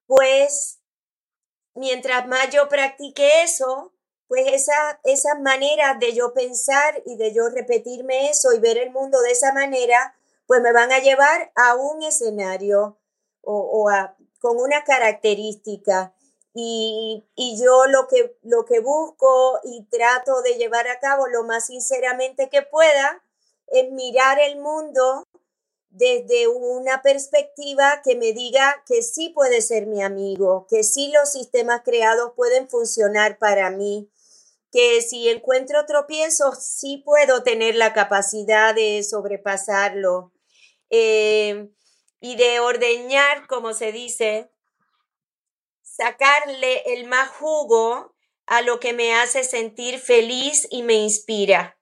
pues 0.06 0.78
mientras 1.74 2.28
más 2.28 2.50
yo 2.50 2.68
practique 2.68 3.42
eso, 3.42 3.92
pues 4.28 4.46
esa, 4.46 5.00
esas 5.02 5.40
maneras 5.40 5.98
de 5.98 6.14
yo 6.14 6.32
pensar 6.32 7.02
y 7.04 7.16
de 7.16 7.34
yo 7.34 7.48
repetirme 7.48 8.30
eso 8.30 8.52
y 8.52 8.60
ver 8.60 8.78
el 8.78 8.92
mundo 8.92 9.20
de 9.22 9.32
esa 9.32 9.52
manera, 9.52 10.14
pues 10.48 10.62
me 10.62 10.72
van 10.72 10.90
a 10.92 10.98
llevar 10.98 11.52
a 11.54 11.76
un 11.76 12.02
escenario 12.02 12.98
o, 13.42 13.90
a, 13.90 14.16
con 14.40 14.58
una 14.58 14.82
característica. 14.82 16.14
Y, 16.54 17.22
y, 17.36 17.62
yo 17.62 17.86
lo 17.86 18.08
que, 18.08 18.36
lo 18.42 18.64
que 18.64 18.80
busco 18.80 19.60
y 19.62 19.84
trato 19.90 20.40
de 20.40 20.54
llevar 20.54 20.88
a 20.88 21.00
cabo 21.00 21.28
lo 21.28 21.44
más 21.44 21.66
sinceramente 21.66 22.48
que 22.48 22.62
pueda 22.62 23.22
es 23.66 23.92
mirar 23.92 24.40
el 24.40 24.58
mundo 24.58 25.22
desde 25.90 26.48
una 26.48 27.02
perspectiva 27.02 28.00
que 28.02 28.16
me 28.16 28.32
diga 28.32 28.82
que 28.86 29.02
sí 29.02 29.28
puede 29.28 29.60
ser 29.60 29.86
mi 29.86 30.02
amigo, 30.02 30.66
que 30.68 30.82
sí 30.82 31.12
los 31.12 31.30
sistemas 31.30 31.82
creados 31.84 32.32
pueden 32.34 32.70
funcionar 32.70 33.38
para 33.38 33.70
mí, 33.70 34.10
que 34.72 35.02
si 35.02 35.28
encuentro 35.28 35.84
tropiezos, 35.84 36.62
sí 36.64 37.02
puedo 37.04 37.42
tener 37.42 37.74
la 37.74 37.92
capacidad 37.92 38.74
de 38.74 39.02
sobrepasarlo 39.02 40.32
eh, 40.90 41.68
y 42.20 42.36
de 42.36 42.60
ordeñar, 42.60 43.46
como 43.46 43.74
se 43.74 43.92
dice, 43.92 44.50
sacarle 45.82 46.82
el 46.94 47.06
más 47.06 47.28
jugo 47.30 48.14
a 48.46 48.62
lo 48.62 48.80
que 48.80 48.92
me 48.92 49.14
hace 49.14 49.44
sentir 49.44 49.98
feliz 49.98 50.66
y 50.70 50.82
me 50.82 50.94
inspira. 50.94 51.78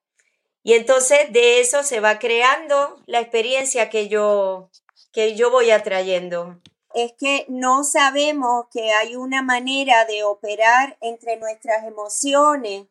Y 0.62 0.74
entonces 0.74 1.32
de 1.32 1.60
eso 1.60 1.82
se 1.82 2.00
va 2.00 2.18
creando 2.18 3.02
la 3.06 3.20
experiencia 3.20 3.88
que 3.88 4.08
yo, 4.08 4.70
que 5.12 5.36
yo 5.36 5.50
voy 5.50 5.70
atrayendo 5.70 6.60
es 6.96 7.12
que 7.18 7.44
no 7.50 7.84
sabemos 7.84 8.68
que 8.72 8.90
hay 8.90 9.16
una 9.16 9.42
manera 9.42 10.06
de 10.06 10.24
operar 10.24 10.96
entre 11.02 11.36
nuestras 11.36 11.84
emociones 11.84 12.86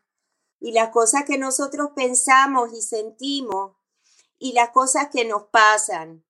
y 0.59 0.73
las 0.73 0.89
cosas 0.89 1.23
que 1.25 1.39
nosotros 1.39 1.89
pensamos 1.95 2.69
y 2.71 2.83
sentimos 2.83 3.71
y 4.37 4.53
las 4.53 4.69
cosas 4.69 5.09
que 5.11 5.25
nos 5.25 5.43
pasan. 5.43 6.25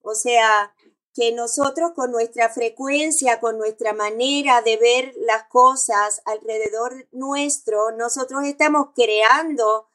O 0.00 0.14
sea, 0.14 0.74
que 1.14 1.32
nosotros 1.32 1.92
con 1.94 2.10
nuestra 2.10 2.48
frecuencia, 2.50 3.40
con 3.40 3.58
nuestra 3.58 3.92
manera 3.92 4.62
de 4.62 4.76
ver 4.76 5.14
las 5.16 5.44
cosas 5.44 6.20
alrededor 6.24 7.08
nuestro, 7.12 7.90
nosotros 7.92 8.44
estamos 8.44 8.88
creando 8.94 9.88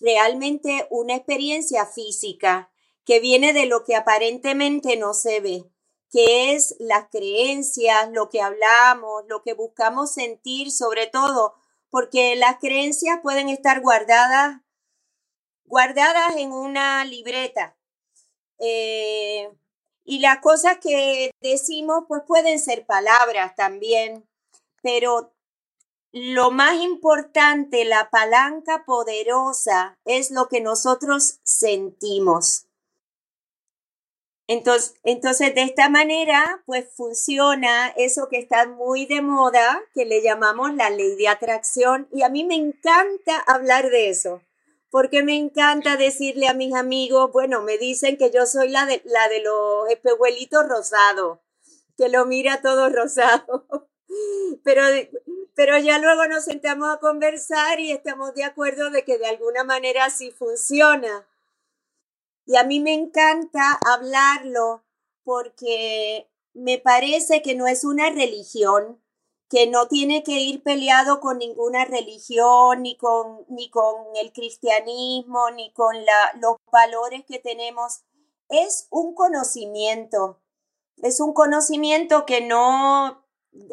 realmente 0.00 0.86
una 0.90 1.14
experiencia 1.14 1.86
física 1.86 2.70
que 3.04 3.20
viene 3.20 3.52
de 3.52 3.66
lo 3.66 3.84
que 3.84 3.94
aparentemente 3.94 4.96
no 4.96 5.14
se 5.14 5.40
ve 5.40 5.70
que 6.14 6.54
es 6.54 6.76
las 6.78 7.08
creencias, 7.10 8.08
lo 8.12 8.30
que 8.30 8.40
hablamos, 8.40 9.24
lo 9.26 9.42
que 9.42 9.52
buscamos 9.52 10.12
sentir, 10.12 10.70
sobre 10.70 11.08
todo, 11.08 11.56
porque 11.90 12.36
las 12.36 12.60
creencias 12.60 13.18
pueden 13.20 13.48
estar 13.48 13.80
guardadas, 13.80 14.60
guardadas 15.66 16.36
en 16.36 16.52
una 16.52 17.04
libreta. 17.04 17.76
Eh, 18.58 19.50
y 20.04 20.18
las 20.18 20.38
cosas 20.38 20.78
que 20.78 21.30
decimos, 21.40 22.04
pues 22.08 22.22
pueden 22.26 22.58
ser 22.58 22.84
palabras 22.86 23.54
también, 23.56 24.28
pero 24.82 25.32
lo 26.12 26.50
más 26.50 26.76
importante, 26.76 27.84
la 27.84 28.08
palanca 28.10 28.84
poderosa, 28.84 29.98
es 30.04 30.30
lo 30.30 30.48
que 30.48 30.60
nosotros 30.60 31.40
sentimos. 31.42 32.66
Entonces, 34.46 34.94
entonces, 35.02 35.54
de 35.54 35.62
esta 35.62 35.88
manera, 35.88 36.62
pues 36.66 36.86
funciona 36.94 37.88
eso 37.96 38.28
que 38.28 38.38
está 38.38 38.68
muy 38.68 39.06
de 39.06 39.22
moda, 39.22 39.82
que 39.94 40.04
le 40.04 40.22
llamamos 40.22 40.74
la 40.74 40.90
ley 40.90 41.16
de 41.16 41.28
atracción. 41.28 42.06
Y 42.12 42.22
a 42.22 42.28
mí 42.28 42.44
me 42.44 42.56
encanta 42.56 43.38
hablar 43.46 43.88
de 43.88 44.10
eso, 44.10 44.42
porque 44.94 45.24
me 45.24 45.34
encanta 45.34 45.96
decirle 45.96 46.46
a 46.46 46.54
mis 46.54 46.72
amigos, 46.72 47.32
bueno, 47.32 47.62
me 47.62 47.78
dicen 47.78 48.16
que 48.16 48.30
yo 48.30 48.46
soy 48.46 48.68
la 48.68 48.86
de, 48.86 49.02
la 49.04 49.28
de 49.28 49.42
los 49.42 49.90
espejuelitos 49.90 50.68
rosados, 50.68 51.40
que 51.96 52.08
lo 52.08 52.26
mira 52.26 52.62
todo 52.62 52.88
rosado. 52.90 53.66
Pero, 54.62 54.82
pero 55.56 55.76
ya 55.78 55.98
luego 55.98 56.28
nos 56.28 56.44
sentamos 56.44 56.88
a 56.88 57.00
conversar 57.00 57.80
y 57.80 57.90
estamos 57.90 58.32
de 58.34 58.44
acuerdo 58.44 58.90
de 58.90 59.04
que 59.04 59.18
de 59.18 59.26
alguna 59.26 59.64
manera 59.64 60.08
sí 60.08 60.30
funciona. 60.30 61.26
Y 62.46 62.56
a 62.56 62.62
mí 62.62 62.78
me 62.78 62.94
encanta 62.94 63.80
hablarlo 63.84 64.84
porque 65.24 66.30
me 66.52 66.78
parece 66.78 67.42
que 67.42 67.56
no 67.56 67.66
es 67.66 67.82
una 67.82 68.10
religión, 68.10 69.02
que 69.48 69.66
no 69.66 69.88
tiene 69.88 70.22
que 70.22 70.40
ir 70.40 70.62
peleado 70.62 71.20
con 71.20 71.38
ninguna 71.38 71.84
religión, 71.84 72.82
ni 72.82 72.96
con, 72.96 73.44
ni 73.48 73.70
con 73.70 74.16
el 74.20 74.32
cristianismo, 74.32 75.50
ni 75.50 75.72
con 75.72 76.04
la, 76.04 76.38
los 76.40 76.56
valores 76.72 77.24
que 77.26 77.38
tenemos. 77.38 78.04
Es 78.48 78.88
un 78.90 79.14
conocimiento, 79.14 80.40
es 81.02 81.20
un 81.20 81.32
conocimiento 81.32 82.26
que 82.26 82.40
no, 82.40 83.24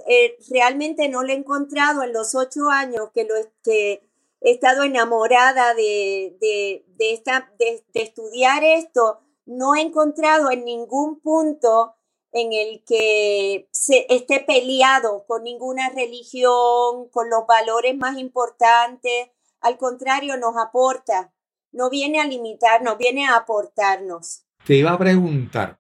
eh, 0.07 0.37
realmente 0.49 1.09
no 1.09 1.23
lo 1.23 1.31
he 1.31 1.35
encontrado 1.35 2.03
en 2.03 2.13
los 2.13 2.35
ocho 2.35 2.69
años 2.69 3.09
que, 3.13 3.23
lo, 3.23 3.35
que, 3.63 4.07
he 4.41 4.51
estado 4.51 4.83
enamorada 4.83 5.73
de, 5.75 6.37
de, 6.41 6.85
de, 6.97 7.13
esta, 7.13 7.53
de, 7.59 7.83
estudiar 7.93 8.63
esto, 8.63 9.21
no 9.45 9.75
he 9.75 9.81
encontrado 9.81 10.51
en 10.51 10.65
ningún 10.65 11.19
punto 11.19 11.95
en 12.31 12.53
el 12.53 12.83
que 12.85 13.67
se 13.71 14.05
esté 14.09 14.39
peleado 14.39 15.25
con 15.27 15.43
ninguna 15.43 15.89
religión, 15.89 17.09
con 17.11 17.29
los 17.29 17.45
valores 17.47 17.95
más 17.97 18.17
importantes. 18.17 19.29
Al 19.59 19.77
contrario, 19.77 20.37
nos 20.37 20.55
aporta. 20.57 21.33
No 21.71 21.89
viene 21.89 22.19
a 22.19 22.25
limitarnos, 22.25 22.97
viene 22.97 23.27
a 23.27 23.35
aportarnos. 23.35 24.43
Te 24.65 24.75
iba 24.75 24.91
a 24.91 24.97
preguntar, 24.97 25.79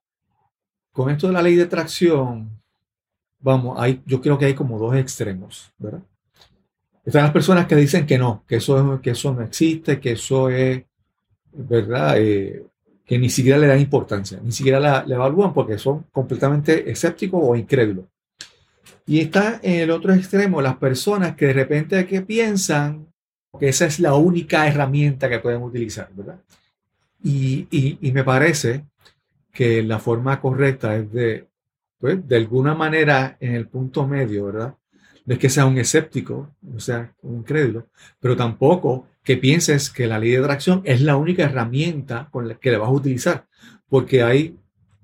con 0.91 1.09
esto 1.09 1.27
de 1.27 1.33
la 1.33 1.41
ley 1.41 1.55
de 1.55 1.63
atracción, 1.63 2.61
vamos, 3.39 3.77
hay, 3.79 4.01
yo 4.05 4.21
creo 4.21 4.37
que 4.37 4.45
hay 4.45 4.55
como 4.55 4.77
dos 4.79 4.95
extremos, 4.95 5.73
¿verdad? 5.77 6.01
Están 7.03 7.23
las 7.23 7.31
personas 7.31 7.65
que 7.65 7.75
dicen 7.75 8.05
que 8.05 8.17
no, 8.17 8.43
que 8.47 8.57
eso, 8.57 8.99
que 9.01 9.11
eso 9.11 9.33
no 9.33 9.41
existe, 9.41 9.99
que 9.99 10.11
eso 10.11 10.49
es, 10.49 10.83
¿verdad? 11.51 12.15
Eh, 12.19 12.65
que 13.11 13.19
ni 13.19 13.29
siquiera 13.29 13.57
le 13.57 13.67
dan 13.67 13.81
importancia, 13.81 14.39
ni 14.41 14.53
siquiera 14.53 14.79
la, 14.79 15.03
evalúan 15.05 15.53
porque 15.53 15.77
son 15.77 16.05
completamente 16.13 16.89
escépticos 16.89 17.41
o 17.43 17.57
incrédulos. 17.57 18.05
Y 19.05 19.19
está 19.19 19.59
en 19.61 19.81
el 19.81 19.91
otro 19.91 20.13
extremo 20.13 20.61
las 20.61 20.77
personas 20.77 21.35
que 21.35 21.47
de 21.47 21.51
repente 21.51 22.07
que 22.07 22.21
piensan 22.21 23.07
que 23.59 23.67
esa 23.67 23.85
es 23.85 23.99
la 23.99 24.13
única 24.13 24.65
herramienta 24.65 25.27
que 25.27 25.39
pueden 25.39 25.61
utilizar, 25.61 26.09
¿verdad? 26.13 26.39
Y, 27.21 27.67
y, 27.69 27.97
y 27.99 28.13
me 28.13 28.23
parece 28.23 28.85
que 29.51 29.83
la 29.83 29.99
forma 29.99 30.39
correcta 30.39 30.95
es 30.95 31.11
de, 31.11 31.49
pues, 31.99 32.25
de 32.25 32.37
alguna 32.37 32.75
manera 32.75 33.35
en 33.41 33.55
el 33.55 33.67
punto 33.67 34.07
medio, 34.07 34.45
¿verdad? 34.45 34.73
no 35.25 35.33
es 35.33 35.39
que 35.39 35.49
sea 35.49 35.65
un 35.65 35.77
escéptico, 35.77 36.55
o 36.73 36.79
sea, 36.79 37.13
un 37.23 37.39
incrédulo, 37.39 37.87
pero 38.21 38.37
tampoco 38.37 39.09
que 39.23 39.37
pienses 39.37 39.89
que 39.89 40.07
la 40.07 40.19
ley 40.19 40.31
de 40.31 40.39
atracción 40.39 40.81
es 40.85 41.01
la 41.01 41.15
única 41.15 41.43
herramienta 41.43 42.27
con 42.31 42.47
la 42.47 42.55
que 42.55 42.71
le 42.71 42.77
vas 42.77 42.89
a 42.89 42.93
utilizar, 42.93 43.45
porque 43.87 44.23
hay, 44.23 44.57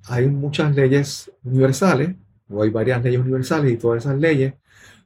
hay 0.08 0.28
muchas 0.28 0.76
leyes 0.76 1.32
universales, 1.44 2.16
o 2.50 2.64
hay 2.64 2.70
varias 2.70 3.04
leyes 3.04 3.20
universales 3.20 3.72
y 3.72 3.78
todas 3.78 4.06
esas 4.06 4.18
leyes, 4.18 4.54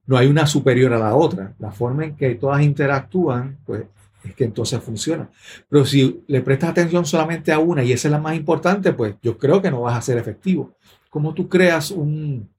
no 0.05 0.17
hay 0.17 0.27
una 0.27 0.45
superior 0.45 0.93
a 0.93 0.99
la 0.99 1.15
otra. 1.15 1.53
La 1.59 1.71
forma 1.71 2.05
en 2.05 2.15
que 2.15 2.35
todas 2.35 2.61
interactúan, 2.61 3.57
pues 3.65 3.83
es 4.23 4.35
que 4.35 4.43
entonces 4.43 4.81
funciona. 4.81 5.29
Pero 5.69 5.85
si 5.85 6.23
le 6.27 6.41
prestas 6.41 6.71
atención 6.71 7.05
solamente 7.05 7.51
a 7.51 7.59
una 7.59 7.83
y 7.83 7.91
esa 7.91 8.07
es 8.07 8.11
la 8.11 8.19
más 8.19 8.35
importante, 8.35 8.93
pues 8.93 9.15
yo 9.21 9.37
creo 9.37 9.61
que 9.61 9.71
no 9.71 9.81
vas 9.81 9.97
a 9.97 10.01
ser 10.01 10.17
efectivo. 10.17 10.75
Como 11.09 11.33
tú 11.33 11.49
creas 11.49 11.91
un, 11.91 12.49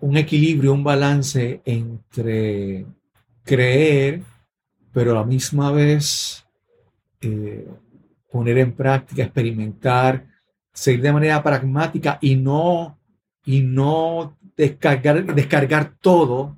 un 0.00 0.16
equilibrio, 0.16 0.72
un 0.72 0.84
balance 0.84 1.60
entre 1.64 2.86
creer, 3.44 4.22
pero 4.92 5.12
a 5.12 5.14
la 5.14 5.24
misma 5.24 5.70
vez 5.72 6.46
eh, 7.20 7.68
poner 8.30 8.58
en 8.58 8.72
práctica, 8.72 9.22
experimentar, 9.22 10.26
seguir 10.72 11.02
de 11.02 11.12
manera 11.12 11.42
pragmática 11.42 12.18
y 12.20 12.36
no, 12.36 12.98
y 13.44 13.60
no 13.60 14.36
descargar, 14.56 15.34
descargar 15.34 15.94
todo 16.00 16.56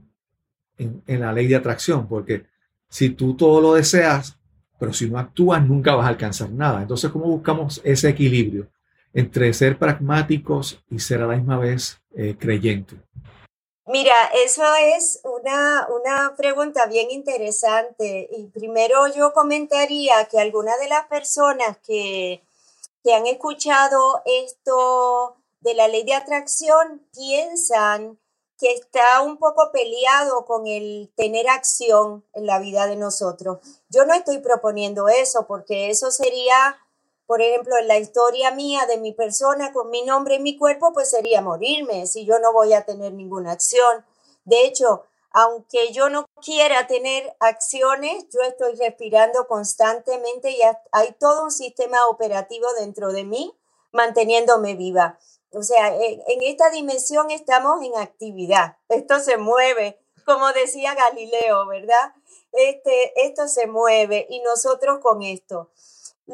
en, 0.79 1.03
en 1.07 1.21
la 1.21 1.33
ley 1.33 1.47
de 1.47 1.57
atracción, 1.57 2.09
porque 2.09 2.45
si 2.89 3.11
tú 3.11 3.35
todo 3.35 3.61
lo 3.61 3.75
deseas, 3.75 4.39
pero 4.79 4.93
si 4.93 5.09
no 5.09 5.19
actúas, 5.19 5.67
nunca 5.67 5.95
vas 5.95 6.07
a 6.07 6.11
alcanzar 6.11 6.51
nada. 6.51 6.83
Entonces, 6.83 7.11
¿cómo 7.11 7.27
buscamos 7.27 7.81
ese 7.85 8.09
equilibrio? 8.09 8.69
entre 9.15 9.53
ser 9.53 9.79
pragmáticos 9.79 10.83
y 10.91 10.99
ser 10.99 11.23
a 11.23 11.27
la 11.27 11.37
misma 11.37 11.59
vez 11.59 12.01
eh, 12.15 12.37
creyentes. 12.39 12.99
Mira, 13.87 14.15
eso 14.45 14.63
es 14.77 15.21
una, 15.25 15.89
una 15.89 16.35
pregunta 16.37 16.87
bien 16.87 17.11
interesante. 17.11 18.29
Y 18.31 18.47
primero 18.47 19.09
yo 19.09 19.33
comentaría 19.33 20.25
que 20.27 20.39
algunas 20.39 20.79
de 20.79 20.89
las 20.89 21.07
personas 21.07 21.79
que, 21.79 22.45
que 23.03 23.15
han 23.15 23.27
escuchado 23.27 24.23
esto 24.25 25.37
de 25.61 25.75
la 25.75 25.89
ley 25.89 26.05
de 26.05 26.15
atracción 26.15 27.07
piensan 27.13 28.19
que 28.59 28.73
está 28.73 29.23
un 29.23 29.39
poco 29.39 29.73
peleado 29.73 30.45
con 30.45 30.69
el 30.69 31.11
tener 31.17 31.49
acción 31.49 32.25
en 32.33 32.47
la 32.47 32.61
vida 32.61 32.87
de 32.87 32.95
nosotros. 32.95 33.59
Yo 33.89 34.05
no 34.05 34.15
estoy 34.15 34.39
proponiendo 34.39 35.09
eso 35.09 35.49
porque 35.49 35.91
eso 35.91 36.13
sería, 36.13 36.77
por 37.33 37.41
ejemplo, 37.41 37.79
en 37.79 37.89
la 37.89 37.97
historia 37.97 38.51
mía 38.51 38.85
de 38.85 38.99
mi 38.99 39.15
persona 39.15 39.73
con 39.73 39.89
mi 39.89 40.03
nombre 40.03 40.35
y 40.35 40.39
mi 40.39 40.59
cuerpo, 40.59 40.93
pues 40.93 41.09
sería 41.09 41.41
morirme 41.41 42.07
si 42.07 42.27
yo 42.27 42.39
no 42.41 42.53
voy 42.53 42.75
a 42.75 42.85
tener 42.85 43.15
ninguna 43.15 43.53
acción. 43.53 44.05
De 44.45 44.67
hecho, 44.67 45.05
aunque 45.31 45.95
yo 45.95 46.11
no 46.11 46.27
quiera 46.45 46.87
tener 46.87 47.35
acciones, 47.41 48.27
yo 48.29 48.43
estoy 48.43 48.75
respirando 48.75 49.47
constantemente 49.47 50.51
y 50.51 50.59
hay 50.91 51.13
todo 51.19 51.45
un 51.45 51.51
sistema 51.51 52.07
operativo 52.09 52.67
dentro 52.79 53.15
de 53.15 53.25
mí 53.25 53.59
manteniéndome 53.93 54.75
viva. 54.75 55.19
O 55.55 55.63
sea, 55.63 55.89
en, 55.97 56.43
esta 56.43 56.69
dimensión 56.69 57.31
estamos 57.31 57.83
en 57.83 57.97
actividad. 57.97 58.77
Esto 58.91 59.21
se 59.21 59.39
mueve, 59.39 59.99
como 60.27 60.53
decía 60.53 60.95
Galileo, 60.95 61.67
¿verdad? 61.67 62.13
Este, 62.53 63.25
esto 63.25 63.49
se 63.49 63.67
mueve 63.69 64.27
y 64.29 64.41
nosotros 64.41 64.99
con 64.99 65.23
esto. 65.23 65.71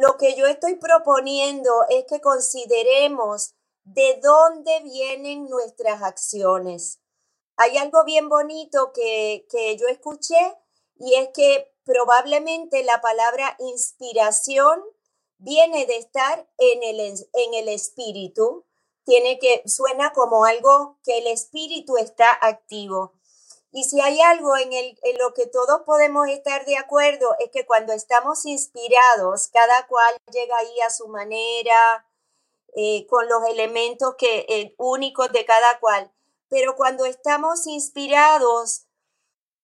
Lo 0.01 0.17
que 0.17 0.35
yo 0.37 0.47
estoy 0.47 0.77
proponiendo 0.77 1.71
es 1.89 2.05
que 2.05 2.21
consideremos 2.21 3.55
de 3.85 4.21
dónde 4.23 4.81
vienen 4.81 5.49
nuestras 5.49 6.03
acciones. 6.03 7.01
Hay 7.57 7.77
algo 7.79 8.05
bien 8.05 8.29
bonito 8.29 8.93
que, 8.93 9.47
que 9.51 9.77
yo 9.77 9.89
escuché 9.89 10.57
y 10.97 11.15
es 11.15 11.31
que 11.35 11.75
probablemente 11.85 12.85
la 12.85 13.01
palabra 13.01 13.57
inspiración 13.59 14.83
viene 15.39 15.87
de 15.87 15.97
estar 15.97 16.49
en 16.59 16.83
el, 16.83 17.01
en 17.01 17.55
el 17.55 17.69
espíritu 17.69 18.65
tiene 19.09 19.39
que, 19.39 19.63
suena 19.65 20.13
como 20.13 20.45
algo 20.45 20.99
que 21.03 21.17
el 21.17 21.29
espíritu 21.29 21.97
está 21.97 22.31
activo. 22.43 23.15
Y 23.71 23.85
si 23.85 24.01
hay 24.01 24.21
algo 24.23 24.57
en, 24.57 24.73
el, 24.73 24.99
en 25.03 25.19
lo 25.19 25.35
que 25.35 25.47
todos 25.47 25.83
podemos 25.85 26.29
estar 26.29 26.65
de 26.65 26.77
acuerdo 26.79 27.37
es 27.39 27.51
que 27.51 27.67
cuando 27.67 27.93
estamos 27.93 28.47
inspirados, 28.47 29.49
cada 29.49 29.87
cual 29.87 30.17
llega 30.33 30.57
ahí 30.57 30.81
a 30.81 30.91
su 30.91 31.09
manera, 31.09 32.07
eh, 32.75 33.07
con 33.09 33.29
los 33.29 33.45
elementos 33.49 34.15
que, 34.17 34.47
eh, 34.49 34.75
únicos 34.79 35.33
de 35.33 35.45
cada 35.45 35.79
cual. 35.81 36.13
Pero 36.49 36.77
cuando 36.77 37.05
estamos 37.05 37.67
inspirados, 37.67 38.87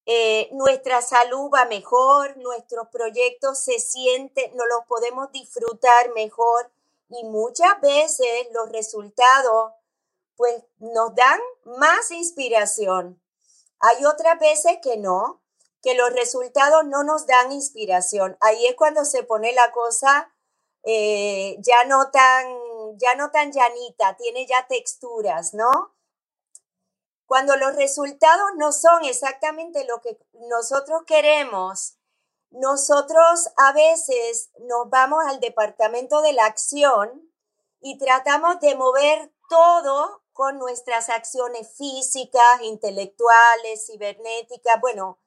eh, 0.07 0.49
nuestra 0.53 1.01
salud 1.01 1.51
va 1.53 1.64
mejor, 1.64 2.37
nuestros 2.37 2.88
proyectos 2.88 3.59
se 3.59 3.79
sienten, 3.79 4.55
nos 4.57 4.67
los 4.69 4.85
podemos 4.87 5.33
disfrutar 5.33 6.12
mejor 6.14 6.71
y 7.09 7.25
muchas 7.25 7.81
veces 7.81 8.49
los 8.53 8.71
resultados 8.71 9.73
pues 10.37 10.62
nos 10.79 11.14
dan 11.14 11.40
más 11.64 12.11
inspiración. 12.11 13.23
Hay 13.87 14.03
otras 14.07 14.38
veces 14.38 14.79
que 14.83 14.97
no, 14.97 15.42
que 15.83 15.94
los 15.94 16.11
resultados 16.11 16.87
no 16.87 17.05
nos 17.05 17.27
dan 17.27 17.53
inspiración. 17.53 18.35
Ahí 18.40 18.66
es 18.66 18.77
cuando 18.77 19.05
se 19.05 19.25
pone 19.25 19.53
la 19.53 19.70
cosa 19.73 20.35
eh, 20.85 21.57
ya 21.61 21.85
no 21.85 22.11
tan 22.11 22.47
ya 22.97 23.14
no 23.14 23.31
tan 23.31 23.53
llanita, 23.53 24.16
tiene 24.16 24.47
ya 24.47 24.66
texturas, 24.68 25.53
¿no? 25.53 25.94
Cuando 27.27 27.57
los 27.57 27.77
resultados 27.77 28.53
no 28.57 28.73
son 28.73 29.05
exactamente 29.05 29.85
lo 29.85 30.01
que 30.01 30.18
nosotros 30.49 31.03
queremos, 31.07 31.99
nosotros 32.51 33.51
a 33.57 33.73
veces 33.73 34.51
nos 34.61 34.88
vamos 34.88 35.23
al 35.27 35.40
departamento 35.40 36.23
de 36.23 36.33
la 36.33 36.47
acción 36.47 37.31
y 37.81 37.99
tratamos 37.99 38.61
de 38.61 38.77
mover 38.77 39.31
todo 39.51 40.23
con 40.35 40.59
nuestras 40.59 41.09
acciones 41.09 41.68
físicas, 41.79 42.61
intelectuales, 42.62 43.87
cibernéticas, 43.87 44.81
bueno, 44.81 45.18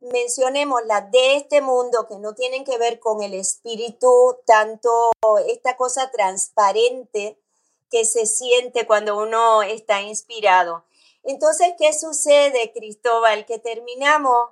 mencionemos 0.00 0.84
las 0.86 1.10
de 1.10 1.36
este 1.36 1.62
mundo 1.62 2.06
que 2.08 2.18
no 2.18 2.34
tienen 2.34 2.64
que 2.64 2.76
ver 2.76 2.98
con 2.98 3.22
el 3.22 3.32
espíritu, 3.32 4.36
tanto 4.44 5.12
esta 5.46 5.76
cosa 5.76 6.10
transparente 6.10 7.40
que 7.90 8.04
se 8.04 8.26
siente 8.26 8.86
cuando 8.86 9.16
uno 9.16 9.62
está 9.62 10.02
inspirado. 10.02 10.84
Entonces, 11.22 11.74
¿qué 11.78 11.92
sucede, 11.92 12.72
Cristóbal? 12.72 13.46
Que 13.46 13.60
terminamos, 13.60 14.50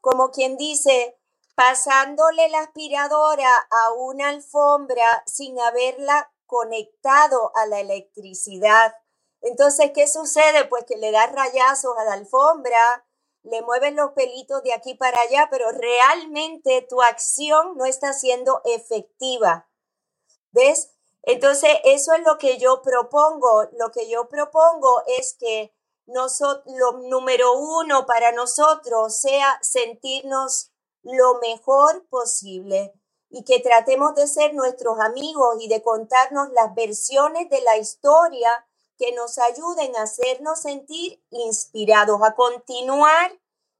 como 0.00 0.30
quien 0.30 0.56
dice, 0.56 1.16
pasándole 1.54 2.48
la 2.48 2.60
aspiradora 2.60 3.54
a 3.70 3.92
una 3.92 4.30
alfombra 4.30 5.22
sin 5.26 5.60
haberla 5.60 6.32
conectado 6.46 7.52
a 7.54 7.66
la 7.66 7.80
electricidad. 7.80 8.94
Entonces, 9.42 9.90
¿qué 9.92 10.06
sucede? 10.06 10.64
Pues 10.66 10.84
que 10.84 10.96
le 10.96 11.10
das 11.10 11.32
rayazos 11.32 11.96
a 11.98 12.04
la 12.04 12.12
alfombra, 12.14 13.06
le 13.42 13.60
mueves 13.62 13.92
los 13.94 14.12
pelitos 14.12 14.62
de 14.62 14.72
aquí 14.72 14.94
para 14.94 15.20
allá, 15.20 15.48
pero 15.50 15.70
realmente 15.72 16.86
tu 16.88 17.02
acción 17.02 17.76
no 17.76 17.84
está 17.84 18.12
siendo 18.12 18.62
efectiva. 18.64 19.68
¿Ves? 20.52 20.92
Entonces, 21.22 21.70
eso 21.84 22.14
es 22.14 22.24
lo 22.24 22.38
que 22.38 22.58
yo 22.58 22.82
propongo. 22.82 23.64
Lo 23.78 23.90
que 23.90 24.08
yo 24.08 24.28
propongo 24.28 25.02
es 25.18 25.34
que 25.38 25.74
nosotros, 26.06 26.64
lo 26.76 26.98
número 27.08 27.52
uno 27.58 28.06
para 28.06 28.32
nosotros 28.32 29.18
sea 29.18 29.58
sentirnos 29.62 30.72
lo 31.02 31.40
mejor 31.40 32.06
posible 32.08 32.92
y 33.28 33.44
que 33.44 33.60
tratemos 33.60 34.14
de 34.14 34.26
ser 34.26 34.54
nuestros 34.54 35.00
amigos 35.00 35.56
y 35.60 35.68
de 35.68 35.82
contarnos 35.82 36.50
las 36.52 36.74
versiones 36.74 37.48
de 37.50 37.60
la 37.62 37.78
historia 37.78 38.66
que 38.98 39.12
nos 39.12 39.38
ayuden 39.38 39.96
a 39.96 40.02
hacernos 40.02 40.60
sentir 40.60 41.22
inspirados, 41.30 42.20
a 42.22 42.34
continuar 42.34 43.38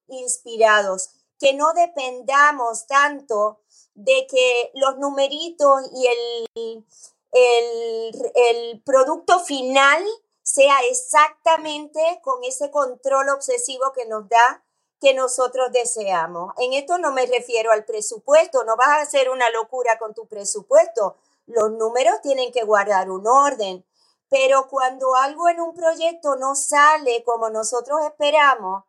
inspirados, 0.09 1.11
que 1.39 1.55
no 1.55 1.73
dependamos 1.73 2.87
tanto 2.87 3.61
de 3.95 4.27
que 4.29 4.71
los 4.75 4.99
numeritos 4.99 5.83
y 5.93 6.07
el, 6.07 6.87
el, 7.33 8.33
el 8.35 8.83
producto 8.83 9.41
final 9.41 10.05
sea 10.43 10.81
exactamente 10.91 12.01
con 12.23 12.43
ese 12.45 12.71
control 12.71 13.29
obsesivo 13.31 13.93
que 13.93 14.07
nos 14.07 14.29
da 14.29 14.65
que 15.01 15.15
nosotros 15.15 15.73
deseamos. 15.73 16.55
En 16.59 16.75
esto 16.75 16.97
no 16.99 17.13
me 17.13 17.27
refiero 17.27 17.73
al 17.73 17.85
presupuesto, 17.85 18.63
no 18.65 18.77
vas 18.77 18.89
a 18.89 19.01
hacer 19.01 19.31
una 19.31 19.51
locura 19.51 19.99
con 19.99 20.15
tu 20.15 20.27
presupuesto. 20.27 21.17
Los 21.47 21.73
números 21.73 22.21
tienen 22.23 22.53
que 22.53 22.63
guardar 22.63 23.11
un 23.11 23.27
orden, 23.27 23.85
pero 24.33 24.67
cuando 24.67 25.15
algo 25.15 25.51
en 25.51 25.61
un 25.61 25.75
proyecto 25.75 26.37
no 26.37 26.55
sale 26.55 27.23
como 27.23 27.51
nosotros 27.51 28.01
esperamos, 28.03 28.85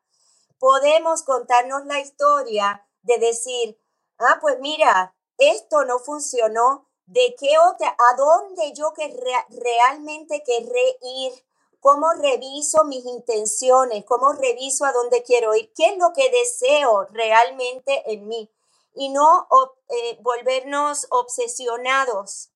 podemos 0.57 1.23
contarnos 1.23 1.85
la 1.85 1.99
historia 1.99 2.87
de 3.01 3.17
decir, 3.17 3.77
ah, 4.19 4.37
pues 4.39 4.57
mira, 4.61 5.13
esto 5.37 5.83
no 5.83 5.99
funcionó, 5.99 6.87
¿de 7.07 7.35
qué 7.37 7.59
otra, 7.59 7.89
a 7.89 8.15
dónde 8.15 8.71
yo 8.71 8.93
que 8.93 9.13
realmente 9.49 10.41
querré 10.43 10.97
ir? 11.01 11.33
cómo 11.81 12.13
reviso 12.13 12.85
mis 12.85 13.05
intenciones, 13.05 14.05
cómo 14.05 14.31
reviso 14.31 14.85
a 14.85 14.93
dónde 14.93 15.21
quiero 15.21 15.53
ir, 15.53 15.69
qué 15.75 15.87
es 15.87 15.97
lo 15.97 16.13
que 16.13 16.29
deseo 16.29 17.03
realmente 17.11 18.01
en 18.09 18.25
mí 18.29 18.49
y 18.95 19.09
no 19.09 19.49
eh, 19.89 20.17
volvernos 20.21 21.07
obsesionados, 21.09 22.51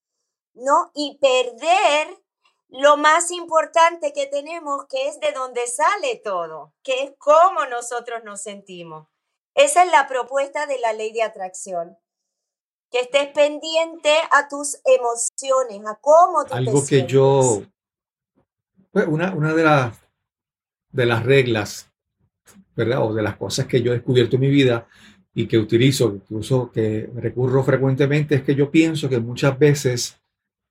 ¿no? 0.53 0.91
Y 0.93 1.17
perder 1.17 2.23
lo 2.69 2.97
más 2.97 3.31
importante 3.31 4.11
que 4.13 4.27
tenemos, 4.27 4.85
que 4.89 5.07
es 5.07 5.19
de 5.19 5.31
dónde 5.31 5.65
sale 5.67 6.21
todo, 6.23 6.73
que 6.83 7.03
es 7.03 7.11
cómo 7.17 7.65
nosotros 7.69 8.23
nos 8.23 8.41
sentimos. 8.41 9.07
Esa 9.55 9.83
es 9.83 9.91
la 9.91 10.07
propuesta 10.07 10.65
de 10.67 10.79
la 10.79 10.93
ley 10.93 11.13
de 11.13 11.23
atracción. 11.23 11.97
Que 12.91 13.01
estés 13.01 13.27
pendiente 13.27 14.13
a 14.31 14.47
tus 14.47 14.79
emociones, 14.85 15.81
a 15.85 15.95
cómo 15.95 16.45
tú 16.45 16.53
Algo 16.53 16.85
que 16.85 17.05
yo 17.05 17.63
pues, 18.91 19.07
una, 19.07 19.33
una 19.33 19.53
de, 19.53 19.63
las, 19.63 19.97
de 20.91 21.05
las 21.05 21.25
reglas, 21.25 21.91
¿verdad? 22.75 23.03
O 23.03 23.13
de 23.13 23.23
las 23.23 23.35
cosas 23.35 23.65
que 23.65 23.81
yo 23.81 23.91
he 23.91 23.95
descubierto 23.95 24.35
en 24.35 24.41
mi 24.41 24.49
vida 24.49 24.87
y 25.33 25.47
que 25.47 25.57
utilizo, 25.57 26.13
incluso 26.15 26.71
que 26.71 27.09
recurro 27.15 27.63
frecuentemente, 27.63 28.35
es 28.35 28.43
que 28.43 28.55
yo 28.55 28.71
pienso 28.71 29.09
que 29.09 29.19
muchas 29.19 29.57
veces 29.59 30.17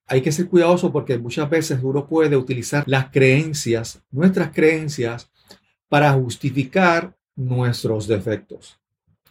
hay 0.06 0.20
que 0.22 0.32
ser 0.32 0.48
cuidadoso 0.48 0.92
porque 0.92 1.18
muchas 1.18 1.48
veces 1.50 1.80
uno 1.82 2.06
puede 2.06 2.36
utilizar 2.36 2.84
las 2.86 3.10
creencias, 3.10 4.02
nuestras 4.10 4.52
creencias, 4.52 5.30
para 5.88 6.12
justificar 6.12 7.16
nuestros 7.34 8.06
defectos. 8.06 8.78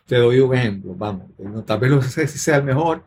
Te 0.06 0.18
doy 0.18 0.40
un 0.40 0.54
ejemplo, 0.54 0.94
vamos, 0.96 1.32
tal 1.66 1.80
vez 1.80 1.92
no 1.92 2.02
sé 2.02 2.28
si 2.28 2.38
sea 2.38 2.58
el 2.58 2.64
mejor, 2.64 3.04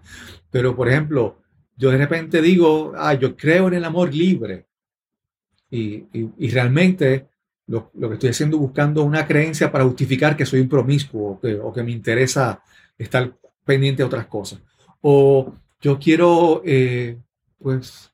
pero 0.51 0.75
por 0.75 0.89
ejemplo, 0.89 1.39
yo 1.77 1.91
de 1.91 1.99
repente 1.99 2.43
digo, 2.43 2.93
ah, 2.97 3.15
yo 3.15 3.37
creo 3.37 3.69
en 3.69 3.75
el 3.75 3.85
amor 3.85 4.13
libre, 4.13 4.69
y, 5.71 6.49
realmente 6.49 7.27
lo, 7.67 7.91
que 7.93 8.15
estoy 8.15 8.31
haciendo 8.31 8.59
buscando 8.59 9.03
una 9.03 9.27
creencia 9.27 9.71
para 9.71 9.85
justificar 9.85 10.37
que 10.37 10.47
soy 10.47 10.61
un 10.61 10.69
promiscuo 10.69 11.39
o 11.63 11.73
que, 11.73 11.83
me 11.83 11.93
interesa 11.93 12.63
estar 12.97 13.33
pendiente 13.65 14.03
de 14.03 14.07
otras 14.07 14.27
cosas. 14.27 14.61
O 15.03 15.53
yo 15.81 15.99
quiero, 15.99 16.63
eh, 16.65 17.19
pues, 17.59 18.13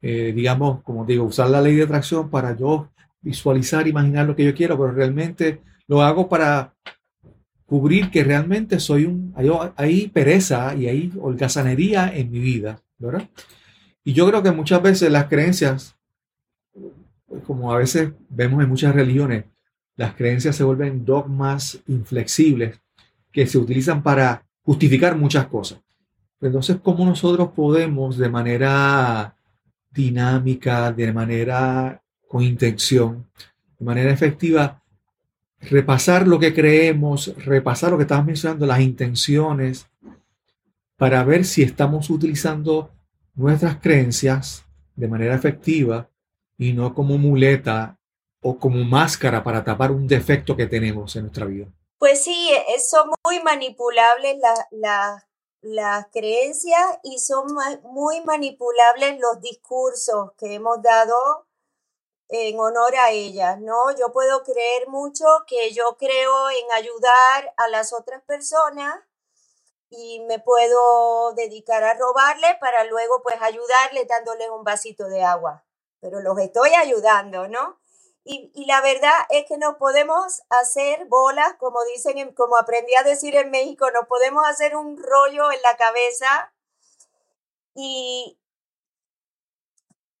eh, 0.00 0.32
digamos, 0.34 0.82
como 0.82 1.04
digo, 1.04 1.24
usar 1.24 1.50
la 1.50 1.60
ley 1.60 1.76
de 1.76 1.84
atracción 1.84 2.30
para 2.30 2.56
yo 2.56 2.90
visualizar, 3.20 3.86
imaginar 3.86 4.26
lo 4.26 4.36
que 4.36 4.44
yo 4.44 4.54
quiero, 4.54 4.76
pero 4.76 4.92
realmente 4.92 5.62
lo 5.86 6.02
hago 6.02 6.28
para 6.28 6.74
cubrir 7.66 8.10
que 8.10 8.24
realmente 8.24 8.80
soy 8.80 9.06
un, 9.06 9.32
hay, 9.36 9.48
hay 9.76 10.08
pereza 10.08 10.74
y 10.74 10.88
hay 10.88 11.12
holgazanería 11.20 12.14
en 12.14 12.30
mi 12.30 12.40
vida, 12.40 12.82
¿verdad? 12.98 13.28
Y 14.04 14.12
yo 14.12 14.26
creo 14.28 14.42
que 14.42 14.50
muchas 14.50 14.82
veces 14.82 15.10
las 15.10 15.26
creencias, 15.26 15.96
como 17.46 17.72
a 17.72 17.78
veces 17.78 18.12
vemos 18.28 18.62
en 18.62 18.68
muchas 18.68 18.94
religiones, 18.94 19.44
las 19.96 20.14
creencias 20.14 20.56
se 20.56 20.64
vuelven 20.64 21.04
dogmas 21.04 21.80
inflexibles 21.86 22.80
que 23.30 23.46
se 23.46 23.58
utilizan 23.58 24.02
para 24.02 24.44
justificar 24.62 25.16
muchas 25.16 25.46
cosas. 25.46 25.80
Entonces, 26.42 26.78
¿cómo 26.82 27.04
nosotros 27.04 27.50
podemos 27.54 28.18
de 28.18 28.28
manera 28.28 29.36
dinámica, 29.90 30.90
de 30.92 31.12
manera 31.12 32.02
con 32.26 32.42
intención, 32.42 33.28
de 33.78 33.84
manera 33.84 34.10
efectiva, 34.10 34.82
repasar 35.60 36.26
lo 36.26 36.38
que 36.38 36.52
creemos, 36.52 37.34
repasar 37.44 37.92
lo 37.92 37.96
que 37.96 38.02
estamos 38.02 38.26
mencionando, 38.26 38.66
las 38.66 38.80
intenciones, 38.80 39.86
para 40.96 41.22
ver 41.24 41.44
si 41.44 41.62
estamos 41.62 42.10
utilizando 42.10 42.90
nuestras 43.34 43.76
creencias 43.76 44.64
de 44.96 45.08
manera 45.08 45.34
efectiva 45.34 46.08
y 46.58 46.72
no 46.72 46.94
como 46.94 47.18
muleta 47.18 47.98
o 48.40 48.58
como 48.58 48.82
máscara 48.84 49.42
para 49.42 49.62
tapar 49.62 49.92
un 49.92 50.06
defecto 50.06 50.56
que 50.56 50.66
tenemos 50.66 51.14
en 51.16 51.22
nuestra 51.22 51.46
vida. 51.46 51.66
Pues 51.98 52.24
sí, 52.24 52.50
e, 52.52 52.80
son 52.80 53.10
muy 53.24 53.40
manipulables 53.42 54.36
las 54.72 55.22
creencias 56.10 56.98
y 57.02 57.18
son 57.18 57.46
muy 57.84 58.20
manipulables 58.22 59.18
los 59.20 59.40
discursos 59.40 60.32
que 60.36 60.54
hemos 60.54 60.82
dado 60.82 61.46
en 62.28 62.58
honor 62.58 62.94
a 62.96 63.10
ellas, 63.10 63.60
¿no? 63.60 63.94
Yo 63.96 64.12
puedo 64.12 64.42
creer 64.42 64.88
mucho 64.88 65.24
que 65.46 65.72
yo 65.72 65.96
creo 65.98 66.50
en 66.50 66.72
ayudar 66.72 67.54
a 67.56 67.68
las 67.68 67.92
otras 67.92 68.22
personas 68.22 68.98
y 69.90 70.20
me 70.20 70.38
puedo 70.38 71.34
dedicar 71.34 71.84
a 71.84 71.94
robarle 71.94 72.56
para 72.58 72.84
luego 72.84 73.22
pues 73.22 73.36
ayudarle 73.40 74.06
dándole 74.06 74.50
un 74.50 74.64
vasito 74.64 75.08
de 75.08 75.22
agua. 75.22 75.64
Pero 76.00 76.20
los 76.20 76.38
estoy 76.38 76.70
ayudando, 76.74 77.48
¿no? 77.48 77.78
Y, 78.24 78.66
la 78.66 78.80
verdad 78.80 79.12
es 79.30 79.46
que 79.46 79.58
no 79.58 79.78
podemos 79.78 80.42
hacer 80.48 81.06
bolas, 81.06 81.54
como 81.58 81.84
dicen, 81.84 82.32
como 82.34 82.56
aprendí 82.56 82.94
a 82.94 83.02
decir 83.02 83.34
en 83.36 83.50
México, 83.50 83.90
no 83.90 84.06
podemos 84.06 84.46
hacer 84.46 84.76
un 84.76 84.96
rollo 84.96 85.50
en 85.50 85.60
la 85.62 85.76
cabeza. 85.76 86.54
Y 87.74 88.38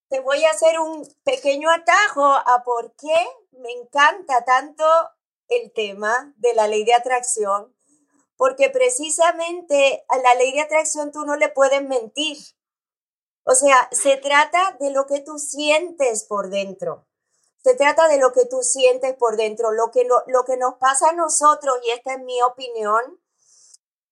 te 0.08 0.20
voy 0.20 0.44
a 0.44 0.50
hacer 0.50 0.80
un 0.80 1.06
pequeño 1.24 1.70
atajo 1.70 2.24
a 2.24 2.62
por 2.64 2.94
qué 2.96 3.16
me 3.52 3.70
encanta 3.72 4.44
tanto 4.44 4.84
el 5.48 5.72
tema 5.72 6.32
de 6.36 6.54
la 6.54 6.66
ley 6.66 6.84
de 6.84 6.94
atracción 6.94 7.74
porque 8.42 8.70
precisamente 8.70 10.04
a 10.08 10.18
la 10.18 10.34
ley 10.34 10.52
de 10.52 10.62
atracción 10.62 11.12
tú 11.12 11.24
no 11.24 11.36
le 11.36 11.48
puedes 11.48 11.80
mentir. 11.80 12.38
O 13.44 13.54
sea, 13.54 13.88
se 13.92 14.16
trata 14.16 14.76
de 14.80 14.90
lo 14.90 15.06
que 15.06 15.20
tú 15.20 15.38
sientes 15.38 16.24
por 16.24 16.50
dentro. 16.50 17.06
Se 17.62 17.74
trata 17.76 18.08
de 18.08 18.18
lo 18.18 18.32
que 18.32 18.44
tú 18.46 18.62
sientes 18.62 19.14
por 19.14 19.36
dentro. 19.36 19.70
Lo 19.70 19.90
que, 19.90 20.04
lo, 20.04 20.44
que 20.44 20.56
nos 20.56 20.74
pasa 20.74 21.10
a 21.10 21.12
nosotros, 21.12 21.78
y 21.84 21.90
esta 21.90 22.14
es 22.14 22.20
mi 22.20 22.42
opinión, 22.42 23.20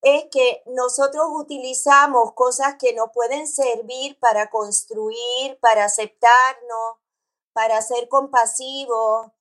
es 0.03 0.25
que 0.31 0.63
nosotros 0.67 1.27
utilizamos 1.35 2.33
cosas 2.35 2.77
que 2.79 2.95
nos 2.95 3.11
pueden 3.13 3.47
servir 3.47 4.19
para 4.21 4.49
construir, 4.51 5.59
para 5.61 5.85
aceptarnos, 5.85 6.99
para 7.53 7.83
ser 7.83 8.09
compasivos, 8.09 9.33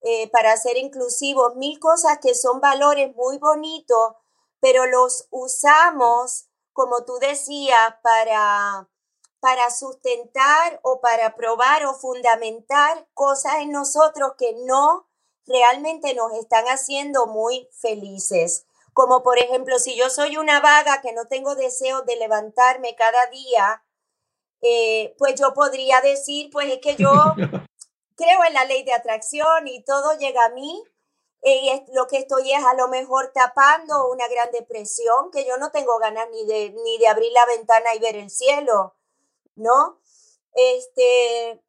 eh, 0.00 0.28
para 0.30 0.56
ser 0.56 0.76
inclusivos, 0.76 1.54
mil 1.54 1.78
cosas 1.78 2.18
que 2.20 2.34
son 2.34 2.60
valores 2.60 3.14
muy 3.14 3.38
bonitos, 3.38 4.16
pero 4.60 4.86
los 4.86 5.28
usamos, 5.30 6.48
como 6.72 7.04
tú 7.04 7.14
decías, 7.20 7.94
para, 8.02 8.90
para 9.42 9.70
sustentar 9.70 10.78
o 10.84 11.00
para 11.00 11.34
probar 11.34 11.84
o 11.84 11.94
fundamentar 11.94 13.08
cosas 13.12 13.56
en 13.56 13.72
nosotros 13.72 14.34
que 14.38 14.54
no 14.66 15.08
realmente 15.46 16.14
nos 16.14 16.32
están 16.34 16.66
haciendo 16.66 17.26
muy 17.26 17.68
felices. 17.72 18.66
Como 18.94 19.24
por 19.24 19.40
ejemplo, 19.40 19.80
si 19.80 19.96
yo 19.96 20.10
soy 20.10 20.36
una 20.36 20.60
vaga 20.60 21.00
que 21.00 21.12
no 21.12 21.26
tengo 21.26 21.56
deseo 21.56 22.02
de 22.02 22.14
levantarme 22.14 22.94
cada 22.94 23.26
día, 23.32 23.84
eh, 24.60 25.16
pues 25.18 25.34
yo 25.34 25.52
podría 25.54 26.00
decir, 26.00 26.48
pues 26.52 26.72
es 26.72 26.78
que 26.78 26.94
yo 26.94 27.10
creo 28.16 28.44
en 28.46 28.54
la 28.54 28.64
ley 28.64 28.84
de 28.84 28.94
atracción 28.94 29.66
y 29.66 29.82
todo 29.82 30.16
llega 30.18 30.44
a 30.44 30.50
mí 30.50 30.84
y 31.42 31.82
lo 31.92 32.06
que 32.06 32.18
estoy 32.18 32.52
es 32.52 32.64
a 32.64 32.74
lo 32.74 32.86
mejor 32.86 33.32
tapando 33.34 34.08
una 34.08 34.28
gran 34.28 34.52
depresión, 34.52 35.32
que 35.32 35.44
yo 35.44 35.56
no 35.56 35.72
tengo 35.72 35.98
ganas 35.98 36.28
ni 36.30 36.46
de, 36.46 36.70
ni 36.84 36.98
de 36.98 37.08
abrir 37.08 37.32
la 37.32 37.44
ventana 37.46 37.92
y 37.96 37.98
ver 37.98 38.14
el 38.14 38.30
cielo, 38.30 38.94
¿no? 39.54 39.98
Este, 40.54 41.62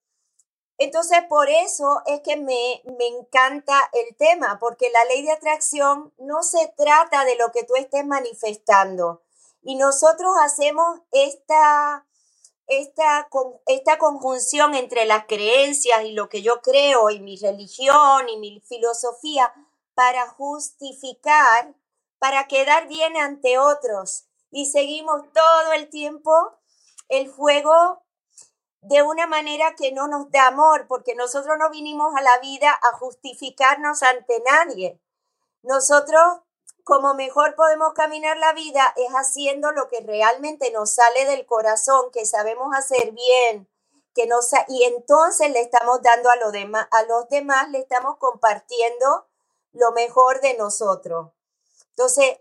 entonces, 0.77 1.19
por 1.29 1.49
eso 1.49 2.01
es 2.05 2.21
que 2.21 2.35
me, 2.35 2.81
me 2.97 3.07
encanta 3.07 3.89
el 3.93 4.15
tema, 4.17 4.57
porque 4.59 4.89
la 4.89 5.05
ley 5.05 5.23
de 5.23 5.31
atracción 5.31 6.13
no 6.17 6.43
se 6.43 6.73
trata 6.75 7.25
de 7.25 7.35
lo 7.35 7.51
que 7.51 7.63
tú 7.63 7.75
estés 7.75 8.05
manifestando. 8.05 9.21
Y 9.61 9.75
nosotros 9.75 10.33
hacemos 10.41 10.99
esta, 11.11 12.05
esta, 12.67 13.29
esta 13.67 13.97
conjunción 13.97 14.75
entre 14.75 15.05
las 15.05 15.25
creencias 15.25 16.03
y 16.03 16.11
lo 16.11 16.27
que 16.27 16.41
yo 16.41 16.61
creo 16.61 17.09
y 17.09 17.19
mi 17.19 17.37
religión 17.37 18.27
y 18.29 18.37
mi 18.37 18.59
filosofía 18.61 19.53
para 19.93 20.27
justificar, 20.27 21.75
para 22.19 22.47
quedar 22.47 22.87
bien 22.87 23.15
ante 23.15 23.57
otros. 23.57 24.25
Y 24.51 24.65
seguimos 24.65 25.21
todo 25.33 25.73
el 25.73 25.89
tiempo 25.89 26.31
el 27.09 27.31
juego 27.31 28.03
de 28.81 29.01
una 29.01 29.27
manera 29.27 29.75
que 29.75 29.91
no 29.91 30.07
nos 30.07 30.29
da 30.31 30.47
amor, 30.47 30.87
porque 30.87 31.15
nosotros 31.15 31.57
no 31.57 31.69
vinimos 31.69 32.13
a 32.15 32.21
la 32.21 32.39
vida 32.39 32.71
a 32.71 32.97
justificarnos 32.97 34.03
ante 34.03 34.41
nadie. 34.45 34.99
Nosotros 35.61 36.41
como 36.83 37.13
mejor 37.13 37.55
podemos 37.55 37.93
caminar 37.93 38.37
la 38.37 38.53
vida 38.53 38.93
es 38.97 39.09
haciendo 39.13 39.71
lo 39.71 39.87
que 39.87 40.01
realmente 40.01 40.71
nos 40.71 40.91
sale 40.91 41.25
del 41.25 41.45
corazón, 41.45 42.11
que 42.11 42.25
sabemos 42.25 42.75
hacer 42.75 43.11
bien, 43.11 43.69
que 44.13 44.27
nos, 44.27 44.51
y 44.67 44.83
entonces 44.83 45.49
le 45.51 45.61
estamos 45.61 46.01
dando 46.01 46.29
a, 46.29 46.35
lo 46.35 46.51
demás, 46.51 46.87
a 46.91 47.03
los 47.03 47.29
demás, 47.29 47.69
le 47.69 47.79
estamos 47.79 48.17
compartiendo 48.17 49.27
lo 49.71 49.91
mejor 49.93 50.41
de 50.41 50.55
nosotros. 50.55 51.31
Entonces, 51.89 52.37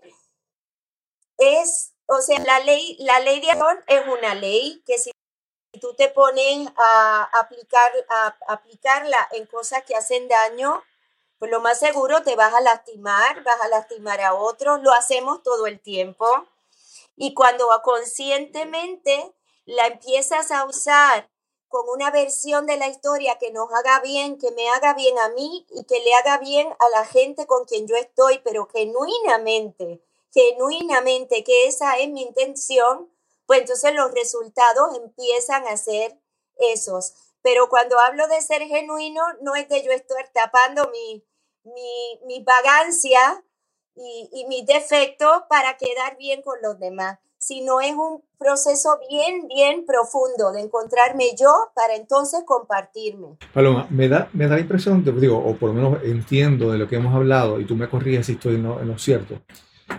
es, 1.39 1.92
o 2.13 2.21
sea, 2.21 2.39
la 2.41 2.61
ley, 2.61 2.97
la 3.01 3.21
ley 3.21 3.41
de 3.41 3.51
acción 3.51 3.83
es 3.87 4.03
una 4.07 4.35
ley 4.35 4.83
que 4.87 4.99
si 4.99 5.11
tú 5.81 5.95
te 5.95 6.09
pones 6.09 6.69
a, 6.77 7.25
aplicar, 7.41 7.93
a 8.09 8.37
aplicarla 8.49 9.29
en 9.33 9.47
cosas 9.47 9.83
que 9.85 9.97
hacen 9.97 10.29
daño, 10.29 10.83
pues 11.39 11.51
lo 11.51 11.61
más 11.61 11.79
seguro 11.79 12.23
te 12.23 12.37
vas 12.37 12.55
a 12.55 12.61
lastimar, 12.61 13.43
vas 13.43 13.61
a 13.63 13.69
lastimar 13.69 14.21
a 14.21 14.35
otros, 14.35 14.83
lo 14.83 14.93
hacemos 14.93 15.43
todo 15.43 15.67
el 15.67 15.81
tiempo. 15.81 16.27
Y 17.17 17.35
cuando 17.35 17.67
conscientemente 17.83 19.35
la 19.65 19.87
empiezas 19.87 20.51
a 20.51 20.65
usar 20.65 21.29
con 21.69 21.89
una 21.89 22.11
versión 22.11 22.67
de 22.67 22.77
la 22.77 22.89
historia 22.89 23.39
que 23.39 23.51
nos 23.51 23.73
haga 23.73 24.01
bien, 24.01 24.39
que 24.39 24.51
me 24.51 24.69
haga 24.69 24.93
bien 24.93 25.19
a 25.19 25.31
mí 25.31 25.67
y 25.71 25.85
que 25.85 26.01
le 26.01 26.15
haga 26.15 26.37
bien 26.39 26.69
a 26.79 26.89
la 26.91 27.07
gente 27.07 27.47
con 27.47 27.65
quien 27.65 27.89
yo 27.89 27.97
estoy, 27.97 28.41
pero 28.45 28.67
genuinamente, 28.67 30.03
genuinamente, 30.33 31.45
que 31.45 31.67
esa 31.67 31.99
es 31.99 32.09
mi 32.11 32.23
intención, 32.23 33.11
pues 33.47 33.61
entonces 33.61 33.95
los 33.95 34.13
resultados 34.13 34.97
empiezan 34.97 35.67
a 35.67 35.77
ser 35.77 36.19
esos. 36.57 37.15
Pero 37.43 37.69
cuando 37.69 37.99
hablo 37.99 38.27
de 38.29 38.41
ser 38.41 38.63
genuino, 38.63 39.23
no 39.41 39.55
es 39.55 39.67
que 39.67 39.83
yo 39.83 39.91
estar 39.91 40.31
tapando 40.33 40.91
mi, 40.91 41.25
mi, 41.65 42.21
mi 42.27 42.45
vagancia 42.45 43.45
y, 43.95 44.31
y 44.33 44.47
mis 44.47 44.65
defectos 44.65 45.43
para 45.49 45.77
quedar 45.77 46.17
bien 46.17 46.41
con 46.43 46.63
los 46.63 46.79
demás, 46.79 47.19
sino 47.37 47.81
es 47.81 47.93
un 47.93 48.23
proceso 48.39 49.01
bien, 49.11 49.49
bien 49.49 49.85
profundo 49.85 50.53
de 50.53 50.61
encontrarme 50.61 51.35
yo 51.39 51.53
para 51.75 51.97
entonces 51.97 52.45
compartirme. 52.47 53.37
Paloma, 53.53 53.87
me 53.91 54.09
da, 54.09 54.31
me 54.33 54.47
da 54.47 54.55
la 54.55 54.61
impresión, 54.61 55.05
te 55.05 55.13
digo, 55.13 55.39
o 55.39 55.57
por 55.57 55.71
lo 55.71 55.75
menos 55.75 56.03
entiendo 56.05 56.71
de 56.71 56.79
lo 56.79 56.89
que 56.89 56.97
hemos 56.97 57.15
hablado, 57.15 57.61
y 57.61 57.67
tú 57.67 57.75
me 57.75 57.91
corriges 57.91 58.27
si 58.27 58.33
estoy 58.33 58.55
en 58.55 58.67
en 58.67 58.89
lo 58.89 58.99
cierto, 58.99 59.43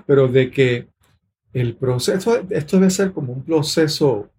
pero 0.06 0.28
de 0.28 0.52
que 0.52 0.88
el 1.54 1.76
proceso, 1.76 2.42
esto 2.50 2.78
debe 2.78 2.90
ser 2.90 3.12
como 3.12 3.34
un 3.34 3.44
proceso 3.44 4.30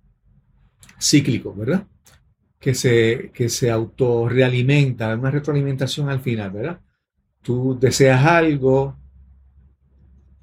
cíclico, 0.98 1.54
¿verdad? 1.54 1.86
que 2.64 2.74
se, 2.74 3.30
que 3.34 3.50
se 3.50 3.70
autorrealimenta, 3.70 5.14
una 5.14 5.30
retroalimentación 5.30 6.08
al 6.08 6.20
final, 6.20 6.50
¿verdad? 6.50 6.80
Tú 7.42 7.78
deseas 7.78 8.24
algo, 8.24 8.96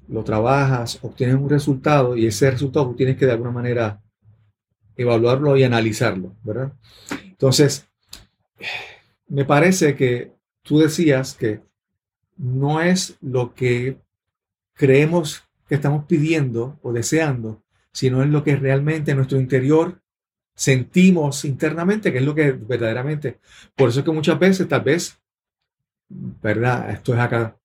lo 0.06 0.22
trabajas, 0.22 1.00
obtienes 1.02 1.34
un 1.34 1.50
resultado 1.50 2.16
y 2.16 2.28
ese 2.28 2.48
resultado 2.48 2.86
tú 2.86 2.94
tienes 2.94 3.16
que 3.16 3.26
de 3.26 3.32
alguna 3.32 3.50
manera 3.50 4.00
evaluarlo 4.94 5.56
y 5.56 5.64
analizarlo, 5.64 6.36
¿verdad? 6.44 6.72
Entonces, 7.24 7.88
me 9.26 9.44
parece 9.44 9.96
que 9.96 10.30
tú 10.62 10.78
decías 10.78 11.34
que 11.34 11.60
no 12.36 12.80
es 12.80 13.18
lo 13.20 13.52
que 13.52 13.98
creemos 14.82 15.44
que 15.68 15.76
estamos 15.76 16.06
pidiendo 16.06 16.76
o 16.82 16.92
deseando, 16.92 17.62
sino 17.92 18.20
es 18.24 18.28
lo 18.28 18.42
que 18.42 18.56
realmente 18.56 19.12
en 19.12 19.18
nuestro 19.18 19.38
interior 19.38 20.02
sentimos 20.56 21.44
internamente, 21.44 22.10
que 22.10 22.18
es 22.18 22.24
lo 22.24 22.34
que 22.34 22.50
verdaderamente. 22.50 23.38
Por 23.76 23.90
eso 23.90 24.00
es 24.00 24.04
que 24.04 24.10
muchas 24.10 24.40
veces, 24.40 24.66
tal 24.66 24.80
vez, 24.80 25.20
¿verdad? 26.08 26.90
Esto 26.90 27.14
es 27.14 27.20
acá, 27.20 27.56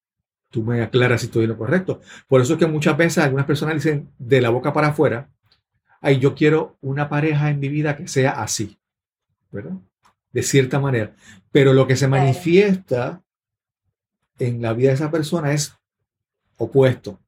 tú 0.51 0.62
me 0.62 0.84
aclaras 0.84 1.21
si 1.21 1.25
estoy 1.25 1.45
en 1.45 1.49
lo 1.49 1.58
correcto. 1.58 2.01
Por 2.27 2.39
eso 2.39 2.53
es 2.53 2.60
que 2.60 2.67
muchas 2.67 2.95
veces 2.95 3.23
algunas 3.23 3.47
personas 3.47 3.73
dicen 3.73 4.12
de 4.19 4.39
la 4.39 4.51
boca 4.51 4.71
para 4.71 4.89
afuera, 4.89 5.32
ay, 6.01 6.19
yo 6.19 6.36
quiero 6.36 6.77
una 6.82 7.10
pareja 7.10 7.49
en 7.49 7.60
mi 7.60 7.67
vida 7.67 7.97
que 7.97 8.08
sea 8.08 8.43
así, 8.43 8.77
¿verdad? 9.51 9.73
De 10.34 10.43
cierta 10.43 10.80
manera. 10.80 11.15
Pero 11.51 11.73
lo 11.73 11.88
que 11.88 11.95
se 11.95 12.08
manifiesta 12.08 13.23
en 14.38 14.62
la 14.62 14.73
vida 14.73 14.89
de 14.89 14.95
esa 14.95 15.10
persona 15.10 15.51
es 15.51 15.73
opuesto. 16.58 17.20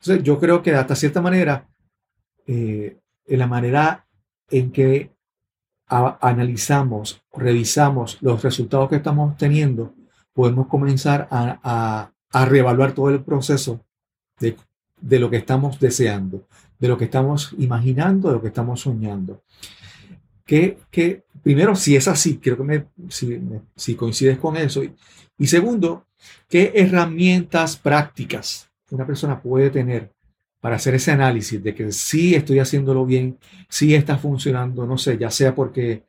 Entonces, 0.00 0.22
yo 0.24 0.38
creo 0.38 0.62
que 0.62 0.74
hasta 0.74 0.94
cierta 0.94 1.20
manera, 1.20 1.68
eh, 2.46 2.98
en 3.26 3.38
la 3.38 3.46
manera 3.46 4.06
en 4.50 4.70
que 4.70 5.12
analizamos, 5.88 7.22
revisamos 7.32 8.18
los 8.20 8.42
resultados 8.42 8.90
que 8.90 8.96
estamos 8.96 9.36
teniendo, 9.36 9.94
podemos 10.32 10.66
comenzar 10.68 11.26
a, 11.30 12.12
reevaluar 12.30 12.92
todo 12.92 13.08
el 13.08 13.22
proceso 13.24 13.84
de, 14.38 14.56
lo 15.18 15.30
que 15.30 15.38
estamos 15.38 15.80
deseando, 15.80 16.46
de 16.78 16.88
lo 16.88 16.98
que 16.98 17.06
estamos 17.06 17.54
imaginando, 17.58 18.28
de 18.28 18.34
lo 18.34 18.42
que 18.42 18.48
estamos 18.48 18.80
soñando. 18.80 19.42
Que, 20.44 20.78
primero, 21.42 21.74
si 21.74 21.96
es 21.96 22.06
así, 22.06 22.38
creo 22.38 22.56
que 22.58 22.62
me, 22.62 22.86
si, 23.74 23.94
coincides 23.94 24.38
con 24.38 24.56
eso. 24.56 24.82
Y 25.38 25.46
segundo, 25.46 26.06
¿qué 26.48 26.72
herramientas 26.74 27.76
prácticas 27.76 28.68
una 28.90 29.06
persona 29.06 29.40
puede 29.40 29.70
tener 29.70 30.10
para 30.60 30.76
hacer 30.76 30.94
ese 30.94 31.12
análisis 31.12 31.62
de 31.62 31.74
que 31.74 31.92
sí 31.92 32.34
estoy 32.34 32.58
haciéndolo 32.58 33.04
bien, 33.06 33.38
sí 33.68 33.94
está 33.94 34.18
funcionando, 34.18 34.86
no 34.86 34.98
sé, 34.98 35.16
ya 35.16 35.30
sea 35.30 35.54
porque 35.54 36.04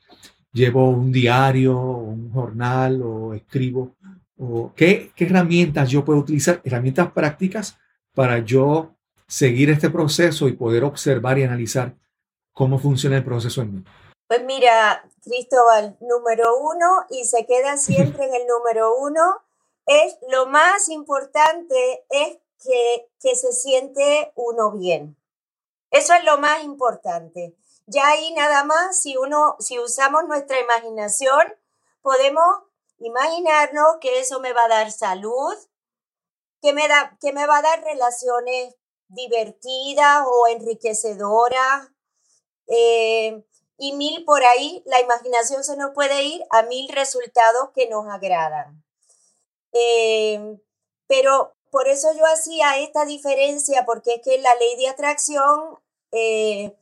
llevo 0.51 0.89
un 0.89 1.11
diario, 1.11 1.77
un 1.77 2.31
jornal 2.31 3.01
o 3.03 3.33
escribo, 3.33 3.95
o 4.37 4.73
qué, 4.75 5.11
qué 5.15 5.25
herramientas 5.25 5.89
yo 5.89 6.03
puedo 6.03 6.19
utilizar, 6.19 6.61
herramientas 6.63 7.11
prácticas 7.11 7.77
para 8.15 8.39
yo 8.39 8.95
seguir 9.27 9.69
este 9.69 9.89
proceso 9.89 10.47
y 10.47 10.53
poder 10.53 10.83
observar 10.83 11.37
y 11.37 11.43
analizar 11.43 11.95
cómo 12.51 12.79
funciona 12.79 13.17
el 13.17 13.23
proceso 13.23 13.61
en 13.61 13.75
mí. 13.75 13.83
Pues 14.27 14.43
mira, 14.45 15.03
Cristóbal, 15.23 15.97
número 16.01 16.57
uno, 16.59 17.05
y 17.09 17.25
se 17.25 17.45
queda 17.45 17.77
siempre 17.77 18.25
en 18.25 18.33
el 18.33 18.47
número 18.47 18.95
uno, 18.99 19.21
es 19.89 20.19
lo 20.29 20.45
más 20.45 20.87
importante 20.87 22.05
es 22.11 22.37
que, 22.63 23.09
que 23.19 23.35
se 23.35 23.51
siente 23.53 24.31
uno 24.35 24.71
bien. 24.71 25.17
Eso 25.89 26.13
es 26.13 26.23
lo 26.25 26.37
más 26.37 26.63
importante. 26.63 27.55
Ya 27.87 28.07
ahí 28.09 28.31
nada 28.33 28.63
más, 28.63 29.01
si 29.01 29.17
uno, 29.17 29.55
si 29.57 29.79
usamos 29.79 30.25
nuestra 30.27 30.59
imaginación, 30.59 31.41
podemos 32.03 32.45
imaginarnos 32.99 33.97
que 33.99 34.19
eso 34.19 34.39
me 34.39 34.53
va 34.53 34.65
a 34.65 34.67
dar 34.67 34.91
salud, 34.91 35.55
que 36.61 36.71
me, 36.71 36.87
da, 36.87 37.17
que 37.19 37.33
me 37.33 37.47
va 37.47 37.57
a 37.57 37.63
dar 37.63 37.83
relaciones 37.83 38.75
divertidas 39.07 40.23
o 40.27 40.47
enriquecedoras, 40.49 41.89
eh, 42.67 43.43
y 43.79 43.93
mil 43.93 44.23
por 44.23 44.43
ahí, 44.43 44.83
la 44.85 44.99
imaginación 44.99 45.63
se 45.63 45.77
nos 45.77 45.95
puede 45.95 46.21
ir 46.21 46.45
a 46.51 46.61
mil 46.61 46.87
resultados 46.89 47.71
que 47.73 47.89
nos 47.89 48.05
agradan. 48.07 48.83
Eh, 49.73 50.57
pero 51.07 51.55
por 51.71 51.87
eso 51.87 52.11
yo 52.13 52.25
hacía 52.25 52.79
esta 52.79 53.05
diferencia, 53.05 53.85
porque 53.85 54.15
es 54.15 54.21
que 54.23 54.37
la 54.39 54.53
ley 54.55 54.75
de 54.77 54.87
atracción 54.87 55.79
eh, 56.11 56.75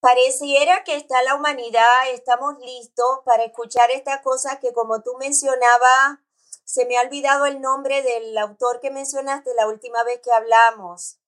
pareciera 0.00 0.84
que 0.84 0.96
está 0.96 1.22
la 1.22 1.34
humanidad, 1.34 2.10
estamos 2.12 2.58
listos 2.58 3.20
para 3.24 3.44
escuchar 3.44 3.90
estas 3.90 4.22
cosas 4.22 4.58
que 4.60 4.72
como 4.72 5.02
tú 5.02 5.14
mencionabas, 5.18 6.18
se 6.64 6.86
me 6.86 6.98
ha 6.98 7.02
olvidado 7.02 7.46
el 7.46 7.60
nombre 7.60 8.02
del 8.02 8.36
autor 8.36 8.80
que 8.80 8.90
mencionaste 8.90 9.54
la 9.54 9.66
última 9.66 10.02
vez 10.04 10.20
que 10.22 10.32
hablamos, 10.32 11.18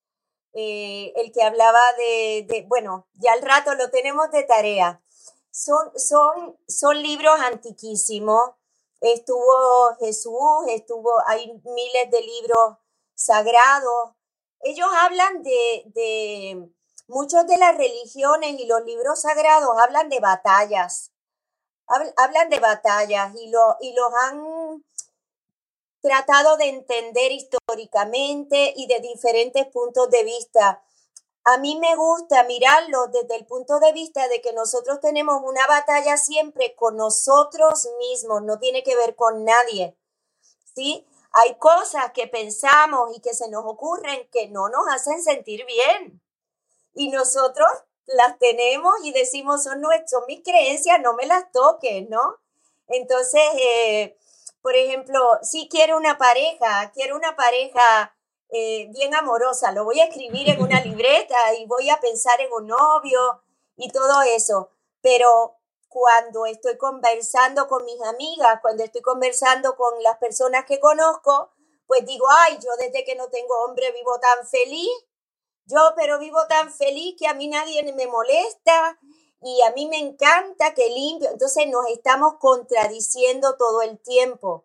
eh, 0.53 1.13
el 1.17 1.33
que 1.33 1.43
hablaba 1.43 1.81
de, 1.97 2.47
de, 2.49 2.67
bueno, 2.69 3.09
ya 3.15 3.33
al 3.33 3.43
rato 3.43 3.75
lo 3.75 3.91
tenemos 3.91 4.31
de 4.33 4.43
tarea. 4.43 5.03
Son, 5.51 5.99
son, 5.99 6.59
son 6.69 7.03
libros 7.03 7.39
antiquísimos 7.41 8.51
estuvo 9.01 9.95
Jesús, 9.99 10.65
estuvo, 10.69 11.11
hay 11.27 11.53
miles 11.65 12.11
de 12.11 12.21
libros 12.21 12.77
sagrados. 13.15 14.13
Ellos 14.61 14.89
hablan 14.93 15.43
de, 15.43 15.83
de, 15.87 16.71
muchos 17.09 17.47
de 17.47 17.59
las 17.59 17.77
religiones 17.77 18.59
y 18.59 18.67
los 18.67 18.85
libros 18.85 19.23
sagrados 19.23 19.77
hablan 19.79 20.09
de 20.09 20.21
batallas, 20.21 21.13
hablan 22.17 22.49
de 22.51 22.61
batallas 22.61 23.35
y, 23.37 23.51
lo, 23.51 23.77
y 23.81 23.95
los 23.95 24.13
han 24.15 24.85
tratado 26.01 26.57
de 26.57 26.69
entender 26.69 27.33
históricamente 27.33 28.73
y 28.77 28.87
de 28.87 29.01
diferentes 29.01 29.67
puntos 29.67 30.09
de 30.11 30.25
vista 30.25 30.83
a 31.45 31.59
mí 31.59 31.79
me 31.79 31.97
gusta 31.97 32.45
mirarlo 32.45 33.07
desde 33.09 33.37
el 33.37 33.47
punto 33.47 33.79
de 33.81 33.93
vista 33.93 34.29
de 34.29 34.43
que 34.43 34.53
nosotros 34.53 35.01
tenemos 35.01 35.41
una 35.43 35.67
batalla 35.67 36.17
siempre 36.17 36.75
con 36.75 36.97
nosotros 36.97 37.89
mismos, 37.99 38.43
no 38.43 38.59
tiene 38.59 38.83
que 38.83 38.97
ver 38.97 39.17
con 39.17 39.45
nadie. 39.45 39.97
¿Sí? 40.75 41.07
Hay 41.33 41.57
cosas 41.59 42.13
que 42.13 42.27
pensamos 42.27 43.17
y 43.17 43.21
que 43.21 43.35
se 43.35 43.49
nos 43.49 43.65
ocurren 43.65 44.29
que 44.31 44.49
no 44.49 44.69
nos 44.69 44.87
hacen 44.93 45.23
sentir 45.23 45.65
bien. 45.65 46.21
Y 46.95 47.09
nosotros 47.09 47.69
las 48.07 48.39
tenemos 48.39 48.95
y 49.05 49.13
decimos, 49.13 49.63
son, 49.63 49.83
son 50.07 50.25
mis 50.27 50.43
creencias, 50.43 51.01
no 51.01 51.15
me 51.15 51.27
las 51.27 51.51
toques, 51.53 52.09
¿no? 52.09 52.37
Entonces, 52.89 53.43
eh, 53.55 54.19
por 54.61 54.75
ejemplo, 54.75 55.39
si 55.43 55.69
quiero 55.69 55.97
una 55.97 56.19
pareja, 56.19 56.91
quiero 56.93 57.17
una 57.17 57.37
pareja 57.37 58.15
eh, 58.53 58.89
bien 58.91 59.15
amorosa, 59.15 59.73
lo 59.73 59.85
voy 59.85 60.01
a 60.01 60.07
escribir 60.07 60.49
en 60.49 60.61
una 60.61 60.81
libreta 60.81 61.55
y 61.55 61.67
voy 61.67 61.89
a 61.91 62.01
pensar 62.01 62.41
en 62.41 62.53
un 62.53 62.67
novio 62.67 63.43
y 63.77 63.91
todo 63.91 64.23
eso. 64.23 64.71
Pero 65.01 65.57
cuando 65.89 66.47
estoy 66.47 66.77
conversando 66.77 67.67
con 67.67 67.85
mis 67.85 68.01
amigas, 68.03 68.61
cuando 68.63 68.85
estoy 68.85 69.03
conversando 69.03 69.77
con 69.77 70.03
las 70.03 70.19
personas 70.19 70.65
que 70.65 70.81
conozco, 70.81 71.51
pues 71.87 72.07
digo, 72.07 72.27
ay, 72.31 72.59
yo 72.63 72.71
desde 72.79 73.05
que 73.05 73.17
no 73.17 73.29
tengo 73.29 73.65
hombre 73.65 73.91
vivo 73.93 74.19
tan 74.21 74.47
feliz, 74.47 74.91
yo 75.67 75.93
pero 75.97 76.19
vivo 76.19 76.39
tan 76.49 76.73
feliz 76.73 77.17
que 77.19 77.27
a 77.27 77.35
mí 77.35 77.49
nadie 77.49 77.83
me 77.93 78.07
molesta 78.07 78.99
y 79.43 79.63
a 79.63 79.73
mí 79.73 79.89
me 79.89 79.99
encanta 79.99 80.75
que 80.75 80.89
limpio. 80.89 81.31
Entonces 81.31 81.67
nos 81.69 81.89
estamos 81.89 82.35
contradiciendo 82.39 83.57
todo 83.57 83.83
el 83.83 83.99
tiempo. 83.99 84.65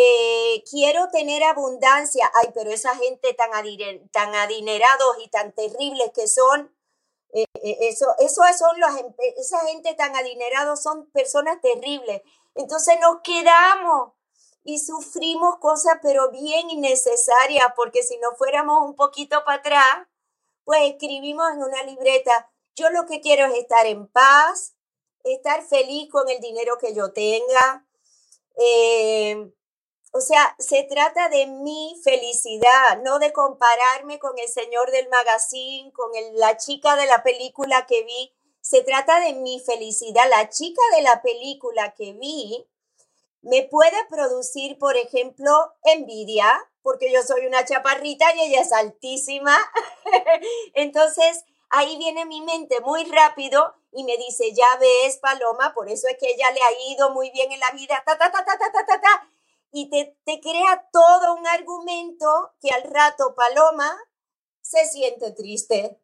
Eh, 0.00 0.62
quiero 0.70 1.08
tener 1.08 1.42
abundancia, 1.42 2.30
ay, 2.34 2.50
pero 2.54 2.70
esa 2.70 2.94
gente 2.94 3.34
tan, 3.34 3.50
tan 4.12 4.32
adinerados 4.36 5.16
y 5.24 5.28
tan 5.28 5.52
terribles 5.52 6.12
que 6.14 6.28
son, 6.28 6.72
eh, 7.32 7.46
eh, 7.64 7.78
eso, 7.80 8.06
eso 8.20 8.42
son 8.56 8.78
los, 8.78 8.90
esa 9.38 9.58
gente 9.66 9.94
tan 9.94 10.14
adinerados 10.14 10.80
son 10.80 11.10
personas 11.10 11.60
terribles. 11.60 12.22
Entonces 12.54 12.94
nos 13.00 13.22
quedamos 13.24 14.12
y 14.62 14.78
sufrimos 14.78 15.56
cosas, 15.58 15.98
pero 16.00 16.30
bien 16.30 16.70
innecesarias, 16.70 17.66
porque 17.74 18.04
si 18.04 18.18
no 18.18 18.36
fuéramos 18.36 18.86
un 18.86 18.94
poquito 18.94 19.44
para 19.44 19.58
atrás, 19.58 20.06
pues 20.62 20.92
escribimos 20.92 21.50
en 21.54 21.64
una 21.64 21.82
libreta, 21.82 22.48
yo 22.76 22.88
lo 22.90 23.04
que 23.04 23.20
quiero 23.20 23.46
es 23.46 23.54
estar 23.58 23.84
en 23.86 24.06
paz, 24.06 24.76
estar 25.24 25.64
feliz 25.64 26.08
con 26.08 26.28
el 26.28 26.38
dinero 26.40 26.78
que 26.78 26.94
yo 26.94 27.12
tenga, 27.12 27.84
eh, 28.54 29.50
o 30.12 30.20
sea, 30.20 30.54
se 30.58 30.84
trata 30.84 31.28
de 31.28 31.46
mi 31.46 32.00
felicidad, 32.02 33.02
no 33.04 33.18
de 33.18 33.32
compararme 33.32 34.18
con 34.18 34.38
el 34.38 34.48
señor 34.48 34.90
del 34.90 35.08
magazine, 35.08 35.92
con 35.92 36.10
la 36.34 36.56
chica 36.56 36.96
de 36.96 37.06
la 37.06 37.22
película 37.22 37.86
que 37.86 38.04
vi. 38.04 38.34
Se 38.60 38.82
trata 38.82 39.20
de 39.20 39.34
mi 39.34 39.60
felicidad. 39.60 40.28
La 40.30 40.48
chica 40.48 40.80
de 40.96 41.02
la 41.02 41.22
película 41.22 41.94
que 41.94 42.14
vi 42.14 42.66
me 43.42 43.64
puede 43.64 43.96
producir, 44.08 44.78
por 44.78 44.96
ejemplo, 44.96 45.52
envidia, 45.84 46.58
porque 46.82 47.12
yo 47.12 47.22
soy 47.22 47.46
una 47.46 47.64
chaparrita 47.64 48.34
y 48.34 48.40
ella 48.48 48.62
es 48.62 48.72
altísima. 48.72 49.56
Entonces, 50.74 51.44
ahí 51.70 51.98
viene 51.98 52.24
mi 52.24 52.40
mente 52.40 52.80
muy 52.80 53.04
rápido 53.04 53.74
y 53.92 54.04
me 54.04 54.16
dice, 54.16 54.52
ya 54.54 54.76
ves, 54.80 55.18
Paloma, 55.18 55.74
por 55.74 55.88
eso 55.90 56.08
es 56.08 56.16
que 56.18 56.30
ella 56.30 56.50
le 56.50 56.62
ha 56.62 56.92
ido 56.92 57.10
muy 57.10 57.30
bien 57.30 57.52
en 57.52 57.60
la 57.60 57.70
vida, 57.72 58.02
ta, 58.06 58.18
ta, 58.18 58.30
ta, 58.30 58.44
ta, 58.44 58.56
ta, 58.58 59.00
ta. 59.00 59.28
Y 59.70 59.90
te, 59.90 60.18
te 60.24 60.40
crea 60.40 60.88
todo 60.92 61.34
un 61.34 61.46
argumento 61.46 62.54
que 62.60 62.70
al 62.70 62.84
rato 62.84 63.34
Paloma 63.34 63.98
se 64.60 64.86
siente 64.86 65.32
triste. 65.32 66.00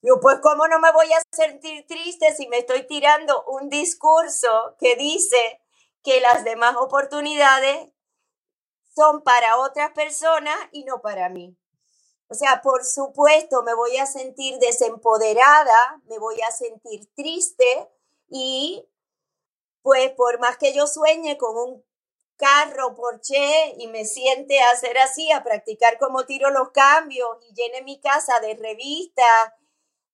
Yo, 0.00 0.20
pues, 0.20 0.38
¿cómo 0.42 0.68
no 0.68 0.78
me 0.78 0.92
voy 0.92 1.12
a 1.12 1.22
sentir 1.34 1.86
triste 1.86 2.32
si 2.34 2.46
me 2.48 2.58
estoy 2.58 2.86
tirando 2.86 3.44
un 3.46 3.68
discurso 3.68 4.76
que 4.78 4.94
dice 4.94 5.60
que 6.04 6.20
las 6.20 6.44
demás 6.44 6.76
oportunidades 6.76 7.92
son 8.94 9.22
para 9.22 9.58
otras 9.58 9.90
personas 9.92 10.56
y 10.70 10.84
no 10.84 11.00
para 11.00 11.28
mí? 11.28 11.56
O 12.28 12.34
sea, 12.34 12.60
por 12.62 12.84
supuesto, 12.84 13.62
me 13.62 13.74
voy 13.74 13.96
a 13.96 14.06
sentir 14.06 14.58
desempoderada, 14.58 16.00
me 16.04 16.18
voy 16.18 16.40
a 16.42 16.52
sentir 16.52 17.12
triste 17.14 17.88
y 18.28 18.86
pues 19.82 20.10
por 20.12 20.38
más 20.38 20.58
que 20.58 20.74
yo 20.74 20.86
sueñe 20.86 21.38
con 21.38 21.56
un 21.56 21.87
carro 22.38 22.94
Porsche 22.94 23.74
y 23.78 23.88
me 23.88 24.06
siente 24.06 24.60
a 24.60 24.70
hacer 24.70 24.96
así, 24.98 25.30
a 25.32 25.42
practicar 25.42 25.98
cómo 25.98 26.24
tiro 26.24 26.50
los 26.50 26.70
cambios 26.70 27.28
y 27.48 27.52
llene 27.52 27.82
mi 27.82 28.00
casa 28.00 28.40
de 28.40 28.54
revistas, 28.54 29.52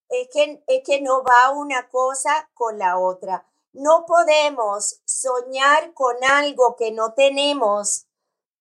es 0.09 0.29
que, 0.33 0.63
es 0.67 0.83
que 0.85 1.01
no 1.01 1.23
va 1.23 1.53
una 1.53 1.89
cosa 1.89 2.51
con 2.55 2.79
la 2.79 2.99
otra. 2.99 3.47
No 3.73 4.05
podemos 4.07 5.01
soñar 5.05 5.93
con 5.95 6.17
algo 6.25 6.77
que 6.77 6.91
no 6.93 7.15
tenemos 7.15 8.07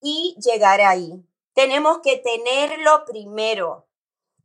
y 0.01 0.36
llegar 0.43 0.82
ahí. 0.82 1.24
Tenemos 1.53 1.99
que 1.99 2.18
tenerlo 2.18 3.05
primero, 3.05 3.88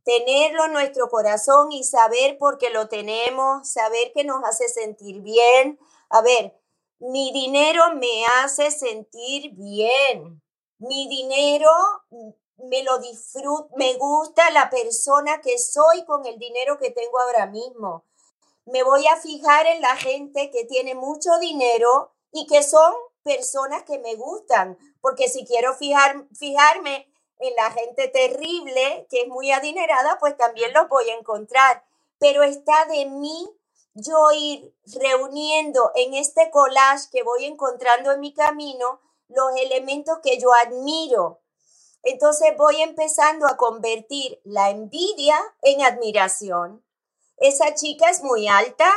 tenerlo 0.03 0.65
en 0.65 0.73
nuestro 0.73 1.09
corazón 1.09 1.71
y 1.71 1.83
saber 1.83 2.37
por 2.37 2.57
qué 2.57 2.69
lo 2.69 2.87
tenemos, 2.87 3.69
saber 3.69 4.11
que 4.13 4.23
nos 4.23 4.43
hace 4.43 4.69
sentir 4.69 5.21
bien. 5.21 5.79
A 6.09 6.21
ver, 6.21 6.58
mi 6.99 7.31
dinero 7.31 7.95
me 7.95 8.25
hace 8.25 8.71
sentir 8.71 9.51
bien. 9.53 10.41
Mi 10.77 11.07
dinero 11.07 11.71
me 12.57 12.83
lo 12.83 12.99
disfruto, 12.99 13.69
me 13.75 13.93
gusta 13.95 14.49
la 14.51 14.69
persona 14.69 15.41
que 15.41 15.57
soy 15.57 16.05
con 16.05 16.25
el 16.25 16.37
dinero 16.37 16.77
que 16.77 16.91
tengo 16.91 17.19
ahora 17.19 17.47
mismo. 17.47 18.05
Me 18.65 18.83
voy 18.83 19.07
a 19.07 19.17
fijar 19.17 19.65
en 19.67 19.81
la 19.81 19.95
gente 19.95 20.51
que 20.51 20.65
tiene 20.65 20.93
mucho 20.93 21.37
dinero 21.39 22.11
y 22.31 22.45
que 22.47 22.63
son 22.63 22.93
personas 23.23 23.83
que 23.83 23.99
me 23.99 24.15
gustan, 24.15 24.77
porque 25.01 25.27
si 25.27 25.45
quiero 25.45 25.73
fijar, 25.75 26.27
fijarme 26.37 27.11
en 27.39 27.55
la 27.55 27.71
gente 27.71 28.07
terrible, 28.09 29.07
que 29.09 29.21
es 29.21 29.27
muy 29.27 29.51
adinerada, 29.51 30.17
pues 30.19 30.37
también 30.37 30.73
los 30.73 30.89
voy 30.89 31.09
a 31.09 31.15
encontrar. 31.15 31.83
Pero 32.19 32.43
está 32.43 32.85
de 32.85 33.05
mí 33.05 33.49
yo 33.93 34.31
ir 34.31 34.73
reuniendo 34.99 35.91
en 35.95 36.13
este 36.13 36.49
collage 36.51 37.09
que 37.11 37.23
voy 37.23 37.45
encontrando 37.45 38.11
en 38.11 38.19
mi 38.19 38.33
camino 38.33 39.01
los 39.27 39.51
elementos 39.57 40.19
que 40.23 40.39
yo 40.39 40.49
admiro. 40.65 41.41
Entonces 42.03 42.55
voy 42.57 42.81
empezando 42.81 43.45
a 43.47 43.57
convertir 43.57 44.39
la 44.43 44.69
envidia 44.69 45.37
en 45.61 45.81
admiración. 45.81 46.83
Esa 47.37 47.75
chica 47.75 48.09
es 48.09 48.23
muy 48.23 48.47
alta 48.47 48.89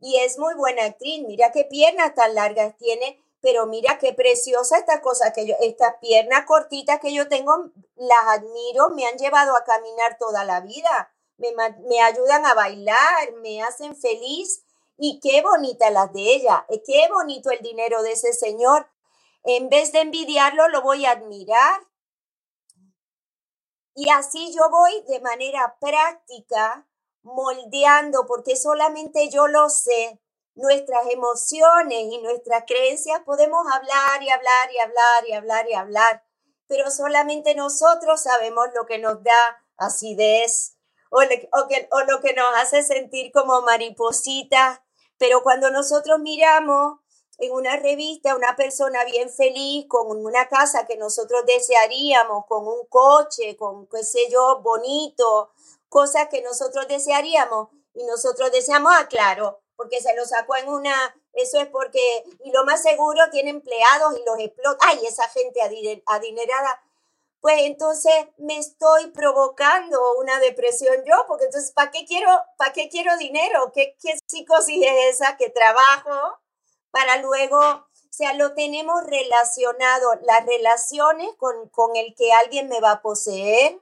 y 0.00 0.18
es 0.18 0.38
muy 0.38 0.54
buena 0.54 0.84
actriz. 0.84 1.24
Mira 1.26 1.52
qué 1.52 1.64
piernas 1.64 2.14
tan 2.14 2.34
largas 2.34 2.76
tiene 2.76 3.22
pero 3.46 3.66
mira 3.66 3.96
qué 3.98 4.12
preciosa 4.12 4.76
esta 4.76 5.00
cosa 5.00 5.32
que 5.32 5.46
yo, 5.46 5.54
estas 5.60 5.94
piernas 6.00 6.46
cortitas 6.46 6.98
que 6.98 7.14
yo 7.14 7.28
tengo, 7.28 7.70
las 7.94 8.38
admiro, 8.38 8.90
me 8.90 9.06
han 9.06 9.16
llevado 9.18 9.54
a 9.56 9.62
caminar 9.62 10.18
toda 10.18 10.44
la 10.44 10.60
vida, 10.60 11.14
me, 11.38 11.52
me 11.88 12.00
ayudan 12.00 12.44
a 12.46 12.54
bailar, 12.54 13.32
me 13.42 13.62
hacen 13.62 13.96
feliz 13.96 14.64
y 14.98 15.20
qué 15.20 15.42
bonita 15.42 15.90
las 15.90 16.12
de 16.12 16.20
ella, 16.20 16.66
eh, 16.68 16.82
qué 16.84 17.08
bonito 17.12 17.50
el 17.50 17.60
dinero 17.60 18.02
de 18.02 18.12
ese 18.12 18.32
señor. 18.32 18.90
En 19.44 19.68
vez 19.68 19.92
de 19.92 20.00
envidiarlo, 20.00 20.68
lo 20.68 20.82
voy 20.82 21.06
a 21.06 21.12
admirar. 21.12 21.80
Y 23.94 24.10
así 24.10 24.52
yo 24.54 24.68
voy 24.70 25.04
de 25.08 25.20
manera 25.20 25.76
práctica 25.80 26.86
moldeando, 27.22 28.26
porque 28.26 28.56
solamente 28.56 29.28
yo 29.30 29.48
lo 29.48 29.68
sé, 29.68 30.20
nuestras 30.54 31.06
emociones 31.10 32.04
y 32.10 32.18
nuestras 32.18 32.64
creencias, 32.66 33.20
podemos 33.24 33.66
hablar 33.72 34.22
y 34.22 34.30
hablar 34.30 34.72
y 34.72 34.78
hablar 34.78 35.28
y 35.28 35.32
hablar 35.32 35.68
y 35.68 35.74
hablar, 35.74 36.24
pero 36.66 36.90
solamente 36.90 37.54
nosotros 37.54 38.22
sabemos 38.22 38.66
lo 38.74 38.86
que 38.86 38.98
nos 38.98 39.22
da 39.22 39.64
acidez 39.76 40.75
o, 41.10 41.18
o, 41.18 42.00
lo 42.04 42.20
que 42.20 42.34
nos 42.34 42.46
hace 42.56 42.82
sentir 42.82 43.32
como 43.32 43.62
maripositas. 43.62 44.80
Pero 45.18 45.42
cuando 45.42 45.70
nosotros 45.70 46.18
miramos 46.18 46.98
en 47.38 47.52
una 47.52 47.76
revista 47.76 48.32
a 48.32 48.36
una 48.36 48.56
persona 48.56 49.04
bien 49.04 49.30
feliz, 49.30 49.86
con 49.88 50.24
una 50.24 50.48
casa 50.48 50.86
que 50.86 50.96
nosotros 50.96 51.44
desearíamos, 51.46 52.46
con 52.46 52.66
un 52.66 52.86
coche, 52.88 53.56
con 53.56 53.86
qué 53.88 54.02
sé 54.02 54.30
yo, 54.30 54.60
bonito, 54.62 55.50
cosas 55.88 56.28
que 56.28 56.42
nosotros 56.42 56.88
desearíamos, 56.88 57.68
y 57.94 58.04
nosotros 58.04 58.52
deseamos, 58.52 58.92
ah, 58.94 59.06
claro, 59.08 59.60
porque 59.74 60.00
se 60.00 60.14
lo 60.14 60.24
sacó 60.24 60.56
en 60.56 60.68
una, 60.68 60.94
eso 61.32 61.58
es 61.60 61.66
porque, 61.68 62.24
y 62.44 62.50
lo 62.50 62.64
más 62.64 62.82
seguro 62.82 63.22
tiene 63.30 63.50
empleados 63.50 64.18
y 64.18 64.24
los 64.24 64.38
explota, 64.38 64.86
ay, 64.86 65.00
esa 65.06 65.28
gente 65.28 65.60
adinerada, 66.06 66.82
pues 67.40 67.62
entonces 67.62 68.12
me 68.38 68.58
estoy 68.58 69.10
provocando 69.12 69.98
una 70.18 70.38
depresión 70.40 70.96
yo, 71.06 71.14
porque 71.28 71.44
entonces, 71.44 71.72
¿para 71.72 71.90
qué 71.90 72.04
quiero, 72.06 72.30
para 72.58 72.72
qué 72.72 72.88
quiero 72.88 73.16
dinero? 73.18 73.72
¿Qué, 73.74 73.96
¿Qué 74.00 74.18
psicosis 74.26 74.84
es 74.84 75.14
esa 75.14 75.36
que 75.36 75.50
trabajo 75.50 76.40
para 76.90 77.18
luego, 77.18 77.58
o 77.58 77.86
sea, 78.10 78.32
lo 78.32 78.54
tenemos 78.54 79.04
relacionado, 79.04 80.14
las 80.22 80.46
relaciones 80.46 81.28
con, 81.36 81.68
con 81.68 81.94
el 81.94 82.14
que 82.16 82.32
alguien 82.32 82.68
me 82.68 82.80
va 82.80 82.92
a 82.92 83.02
poseer, 83.02 83.80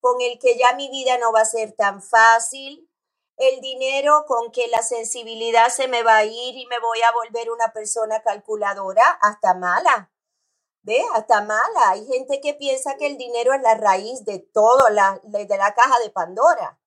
con 0.00 0.20
el 0.22 0.38
que 0.38 0.56
ya 0.56 0.74
mi 0.74 0.88
vida 0.88 1.18
no 1.18 1.32
va 1.32 1.42
a 1.42 1.44
ser 1.44 1.72
tan 1.72 2.02
fácil, 2.02 2.90
el 3.36 3.60
dinero 3.60 4.24
con 4.26 4.52
que 4.52 4.68
la 4.68 4.82
sensibilidad 4.82 5.68
se 5.68 5.88
me 5.88 6.02
va 6.02 6.16
a 6.16 6.24
ir 6.24 6.56
y 6.56 6.66
me 6.66 6.78
voy 6.78 7.00
a 7.02 7.12
volver 7.12 7.50
una 7.50 7.72
persona 7.72 8.22
calculadora, 8.22 9.02
hasta 9.20 9.54
mala. 9.54 10.09
¿Ve? 10.82 11.02
Hasta 11.14 11.42
mala. 11.42 11.90
Hay 11.90 12.06
gente 12.06 12.40
que 12.40 12.54
piensa 12.54 12.96
que 12.96 13.06
el 13.06 13.18
dinero 13.18 13.52
es 13.52 13.62
la 13.62 13.74
raíz 13.74 14.24
de 14.24 14.38
todo, 14.38 14.88
la, 14.90 15.20
de 15.24 15.46
la 15.46 15.74
caja 15.74 15.98
de 16.00 16.10
Pandora, 16.10 16.80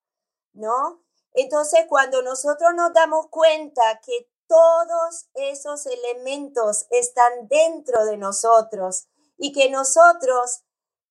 ¿no? 0.53 1.03
Entonces, 1.33 1.85
cuando 1.87 2.21
nosotros 2.21 2.71
nos 2.75 2.93
damos 2.93 3.27
cuenta 3.29 4.01
que 4.05 4.29
todos 4.47 5.27
esos 5.33 5.85
elementos 5.85 6.85
están 6.89 7.47
dentro 7.47 8.05
de 8.05 8.17
nosotros 8.17 9.07
y 9.37 9.51
que 9.51 9.69
nosotros 9.69 10.63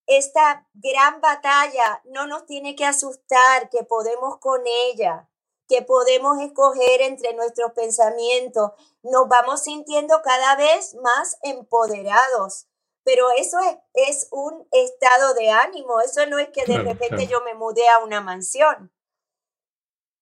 esta 0.07 0.69
gran 0.75 1.21
batalla 1.21 2.03
no 2.05 2.27
nos 2.27 2.47
tiene 2.47 2.77
que 2.77 2.85
asustar, 2.85 3.69
que 3.71 3.85
podemos 3.85 4.39
con 4.39 4.63
ella, 4.67 5.29
que 5.69 5.83
podemos 5.83 6.41
escoger 6.41 7.01
entre 7.03 7.35
nuestros 7.35 7.73
pensamientos, 7.73 8.73
nos 9.03 9.29
vamos 9.29 9.63
sintiendo 9.63 10.21
cada 10.23 10.57
vez 10.57 10.95
más 10.97 11.39
empoderados. 11.43 12.67
Pero 13.05 13.31
eso 13.37 13.59
es, 13.61 13.77
es 14.09 14.29
un 14.31 14.67
estado 14.71 15.35
de 15.35 15.51
ánimo, 15.51 16.01
eso 16.01 16.25
no 16.27 16.39
es 16.39 16.49
que 16.51 16.65
de 16.65 16.79
repente 16.79 17.27
yo 17.27 17.41
me 17.43 17.55
mudé 17.55 17.89
a 17.89 17.99
una 17.99 18.21
mansión. 18.21 18.93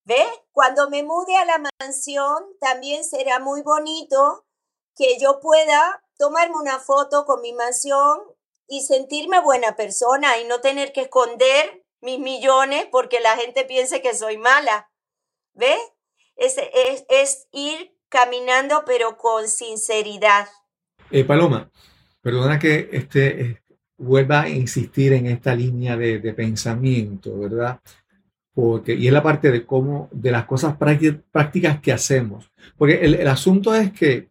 ¿Ve? 0.05 0.24
Cuando 0.53 0.89
me 0.89 1.03
mude 1.03 1.37
a 1.37 1.45
la 1.45 1.62
mansión, 1.81 2.57
también 2.59 3.05
será 3.05 3.39
muy 3.39 3.62
bonito 3.62 4.47
que 4.97 5.18
yo 5.18 5.41
pueda 5.41 6.05
tomarme 6.18 6.57
una 6.57 6.78
foto 6.78 7.24
con 7.24 7.41
mi 7.41 7.53
mansión 7.53 8.20
y 8.66 8.83
sentirme 8.83 9.41
buena 9.41 9.76
persona 9.76 10.39
y 10.39 10.45
no 10.45 10.61
tener 10.61 10.93
que 10.93 11.03
esconder 11.03 11.85
mis 12.01 12.18
millones 12.18 12.87
porque 12.91 13.20
la 13.20 13.37
gente 13.37 13.64
piense 13.64 14.03
que 14.03 14.14
soy 14.14 14.37
mala. 14.37 14.91
¿Ve? 15.55 15.76
Es, 16.37 16.57
es, 17.09 17.49
ir 17.51 17.97
caminando 18.09 18.85
pero 18.87 19.16
con 19.18 19.49
sinceridad. 19.49 20.49
Eh, 21.11 21.24
Paloma, 21.24 21.70
perdona 22.23 22.59
que 22.59 22.89
este, 22.93 23.43
eh, 23.43 23.62
vuelva 23.99 24.43
a 24.43 24.49
insistir 24.49 25.12
en 25.12 25.27
esta 25.27 25.55
línea 25.55 25.97
de, 25.97 26.18
pensamiento, 26.35 27.39
¿verdad? 27.39 27.81
Porque, 28.55 28.95
y 28.95 29.07
es 29.07 29.12
la 29.12 29.23
parte 29.23 29.51
de 29.51 29.64
cómo, 29.64 30.09
de 30.12 30.33
las 30.33 30.47
cosas 30.47 30.77
prácticas 30.77 31.81
que 31.81 31.93
hacemos. 31.93 32.51
Porque 32.77 32.95
el, 33.01 33.29
asunto 33.29 33.75
es 33.75 33.93
que 33.93 34.29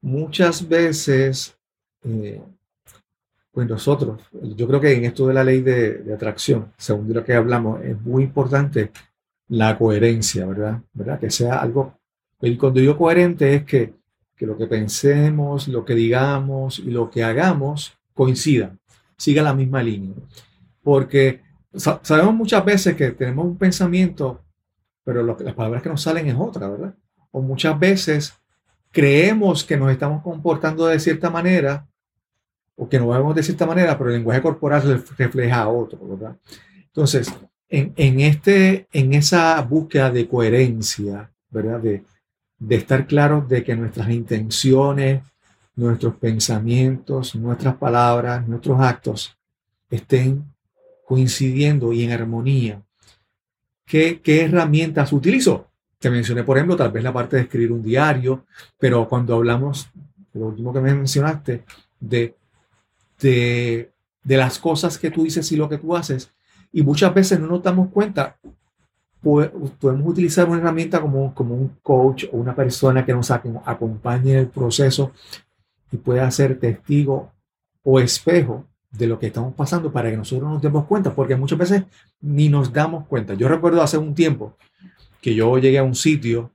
muchas 0.00 0.68
veces, 0.68 1.56
eh, 2.02 2.40
pues 3.52 3.68
nosotros, 3.68 4.20
yo 4.32 4.66
creo 4.66 4.80
que 4.80 4.92
en 4.92 5.04
esto 5.04 5.26
de 5.26 5.34
la 5.34 5.44
ley 5.44 5.60
de, 5.60 5.98
de 5.98 6.14
atracción, 6.14 6.72
según 6.76 7.12
lo 7.12 7.24
que 7.24 7.34
hablamos, 7.34 7.82
es 7.84 8.00
muy 8.00 8.24
importante 8.24 8.90
la 9.48 9.78
coherencia, 9.78 10.46
¿verdad? 10.46 10.82
¿verdad? 10.92 11.20
Que 11.20 11.30
sea 11.30 11.60
algo, 11.60 11.98
y 12.40 12.56
cuando 12.56 12.80
digo 12.80 12.96
coherente 12.96 13.54
es 13.54 13.64
que, 13.64 13.97
que 14.38 14.46
lo 14.46 14.56
que 14.56 14.66
pensemos, 14.66 15.66
lo 15.66 15.84
que 15.84 15.94
digamos 15.94 16.78
y 16.78 16.90
lo 16.90 17.10
que 17.10 17.24
hagamos 17.24 17.98
coincidan, 18.14 18.78
siga 19.16 19.42
la 19.42 19.52
misma 19.52 19.82
línea. 19.82 20.14
Porque 20.82 21.42
sabemos 22.02 22.34
muchas 22.34 22.64
veces 22.64 22.94
que 22.94 23.10
tenemos 23.10 23.44
un 23.44 23.58
pensamiento, 23.58 24.40
pero 25.04 25.22
lo 25.22 25.36
que, 25.36 25.44
las 25.44 25.54
palabras 25.54 25.82
que 25.82 25.88
nos 25.88 26.02
salen 26.02 26.28
es 26.28 26.36
otra, 26.38 26.68
¿verdad? 26.68 26.94
O 27.32 27.42
muchas 27.42 27.78
veces 27.78 28.34
creemos 28.92 29.64
que 29.64 29.76
nos 29.76 29.90
estamos 29.90 30.22
comportando 30.22 30.86
de 30.86 31.00
cierta 31.00 31.30
manera 31.30 31.86
o 32.76 32.88
que 32.88 32.98
nos 32.98 33.08
vemos 33.08 33.34
de 33.34 33.42
cierta 33.42 33.66
manera, 33.66 33.98
pero 33.98 34.10
el 34.10 34.16
lenguaje 34.16 34.40
corporal 34.40 35.04
refleja 35.16 35.62
a 35.62 35.68
otro, 35.68 35.98
¿verdad? 36.06 36.36
Entonces, 36.86 37.32
en, 37.68 37.92
en, 37.96 38.20
este, 38.20 38.86
en 38.92 39.14
esa 39.14 39.60
búsqueda 39.62 40.12
de 40.12 40.28
coherencia, 40.28 41.30
¿verdad? 41.50 41.80
De, 41.80 42.04
de 42.58 42.76
estar 42.76 43.06
claros 43.06 43.48
de 43.48 43.62
que 43.62 43.76
nuestras 43.76 44.10
intenciones, 44.10 45.22
nuestros 45.76 46.16
pensamientos, 46.16 47.34
nuestras 47.36 47.76
palabras, 47.76 48.46
nuestros 48.48 48.80
actos 48.80 49.36
estén 49.90 50.44
coincidiendo 51.06 51.92
y 51.92 52.02
en 52.02 52.12
armonía. 52.12 52.82
¿Qué, 53.86 54.20
qué 54.20 54.42
herramientas 54.44 55.12
utilizo? 55.12 55.68
Te 55.98 56.10
mencioné, 56.10 56.44
por 56.44 56.56
ejemplo, 56.56 56.76
tal 56.76 56.92
vez 56.92 57.02
la 57.02 57.12
parte 57.12 57.36
de 57.36 57.42
escribir 57.42 57.72
un 57.72 57.82
diario, 57.82 58.44
pero 58.78 59.08
cuando 59.08 59.34
hablamos, 59.34 59.88
lo 60.34 60.46
último 60.46 60.72
que 60.72 60.80
me 60.80 60.94
mencionaste, 60.94 61.64
de, 61.98 62.36
de, 63.20 63.90
de 64.22 64.36
las 64.36 64.58
cosas 64.58 64.98
que 64.98 65.10
tú 65.10 65.24
dices 65.24 65.50
y 65.52 65.56
lo 65.56 65.68
que 65.68 65.78
tú 65.78 65.96
haces, 65.96 66.30
y 66.72 66.82
muchas 66.82 67.14
veces 67.14 67.40
no 67.40 67.46
nos 67.46 67.62
damos 67.62 67.88
cuenta, 67.90 68.36
podemos 69.22 70.08
utilizar 70.08 70.48
una 70.48 70.58
herramienta 70.58 71.00
como, 71.00 71.34
como 71.34 71.54
un 71.54 71.76
coach 71.82 72.24
o 72.32 72.36
una 72.36 72.54
persona 72.54 73.04
que 73.04 73.12
nos 73.12 73.30
acompañe 73.30 74.32
en 74.32 74.38
el 74.38 74.48
proceso 74.48 75.12
y 75.90 75.96
pueda 75.96 76.30
ser 76.30 76.58
testigo 76.58 77.32
o 77.82 78.00
espejo 78.00 78.64
de 78.90 79.06
lo 79.06 79.18
que 79.18 79.26
estamos 79.26 79.54
pasando 79.54 79.92
para 79.92 80.10
que 80.10 80.16
nosotros 80.16 80.50
nos 80.50 80.62
demos 80.62 80.86
cuenta, 80.86 81.14
porque 81.14 81.36
muchas 81.36 81.58
veces 81.58 81.84
ni 82.20 82.48
nos 82.48 82.72
damos 82.72 83.06
cuenta. 83.06 83.34
Yo 83.34 83.48
recuerdo 83.48 83.82
hace 83.82 83.98
un 83.98 84.14
tiempo 84.14 84.56
que 85.20 85.34
yo 85.34 85.58
llegué 85.58 85.78
a 85.78 85.84
un 85.84 85.94
sitio 85.94 86.50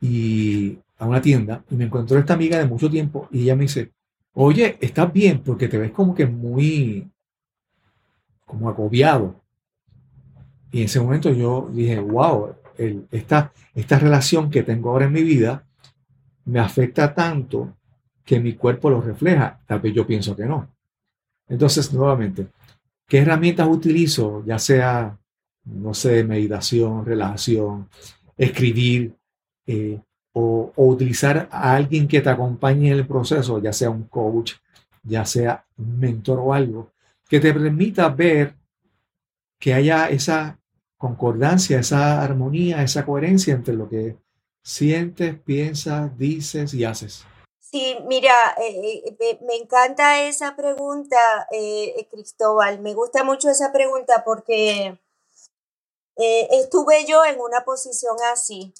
y 0.00 0.78
a 0.98 1.06
una 1.06 1.20
tienda 1.20 1.64
y 1.70 1.74
me 1.74 1.84
encontró 1.84 2.18
esta 2.18 2.34
amiga 2.34 2.58
de 2.58 2.66
mucho 2.66 2.90
tiempo 2.90 3.28
y 3.30 3.42
ella 3.42 3.56
me 3.56 3.62
dice, 3.62 3.92
oye, 4.34 4.76
estás 4.80 5.12
bien 5.12 5.42
porque 5.42 5.68
te 5.68 5.78
ves 5.78 5.90
como 5.90 6.14
que 6.14 6.26
muy, 6.26 7.10
como 8.44 8.68
agobiado. 8.68 9.40
Y 10.76 10.80
en 10.80 10.84
ese 10.84 11.00
momento 11.00 11.32
yo 11.32 11.70
dije, 11.72 11.98
wow, 11.98 12.54
esta, 13.10 13.50
esta 13.74 13.98
relación 13.98 14.50
que 14.50 14.62
tengo 14.62 14.90
ahora 14.90 15.06
en 15.06 15.12
mi 15.12 15.22
vida 15.22 15.64
me 16.44 16.60
afecta 16.60 17.14
tanto 17.14 17.74
que 18.22 18.38
mi 18.40 18.52
cuerpo 18.56 18.90
lo 18.90 19.00
refleja. 19.00 19.58
Tal 19.66 19.80
vez 19.80 19.94
yo 19.94 20.06
pienso 20.06 20.36
que 20.36 20.44
no. 20.44 20.68
Entonces, 21.48 21.90
nuevamente, 21.94 22.48
¿qué 23.08 23.20
herramientas 23.20 23.66
utilizo? 23.66 24.44
Ya 24.44 24.58
sea, 24.58 25.18
no 25.64 25.94
sé, 25.94 26.22
meditación, 26.24 27.06
relajación, 27.06 27.88
escribir 28.36 29.16
eh, 29.66 29.98
o, 30.34 30.74
o, 30.76 30.86
utilizar 30.88 31.48
a 31.50 31.74
alguien 31.74 32.06
que 32.06 32.20
te 32.20 32.28
acompañe 32.28 32.88
en 32.88 32.98
el 32.98 33.06
proceso, 33.06 33.62
ya 33.62 33.72
sea 33.72 33.88
un 33.88 34.02
coach, 34.08 34.52
ya 35.02 35.24
sea 35.24 35.64
un 35.78 35.98
mentor 35.98 36.38
o 36.38 36.52
algo, 36.52 36.92
que 37.26 37.40
te 37.40 37.54
permita 37.54 38.10
ver 38.10 38.54
que 39.58 39.72
haya 39.72 40.10
esa 40.10 40.58
concordancia, 40.96 41.78
esa 41.78 42.22
armonía, 42.22 42.82
esa 42.82 43.04
coherencia 43.04 43.54
entre 43.54 43.74
lo 43.74 43.88
que 43.88 44.16
sientes, 44.62 45.38
piensas, 45.40 46.16
dices 46.18 46.74
y 46.74 46.84
haces. 46.84 47.24
Sí, 47.60 47.98
mira, 48.06 48.32
eh, 48.58 49.16
eh, 49.20 49.38
me 49.42 49.56
encanta 49.56 50.22
esa 50.22 50.56
pregunta, 50.56 51.16
eh, 51.50 52.06
Cristóbal. 52.10 52.80
Me 52.80 52.94
gusta 52.94 53.24
mucho 53.24 53.50
esa 53.50 53.72
pregunta 53.72 54.22
porque 54.24 54.98
estuve 56.16 57.04
yo 57.04 57.24
en 57.24 57.40
una 57.40 57.64
posición 57.64 58.16
así. 58.32 58.72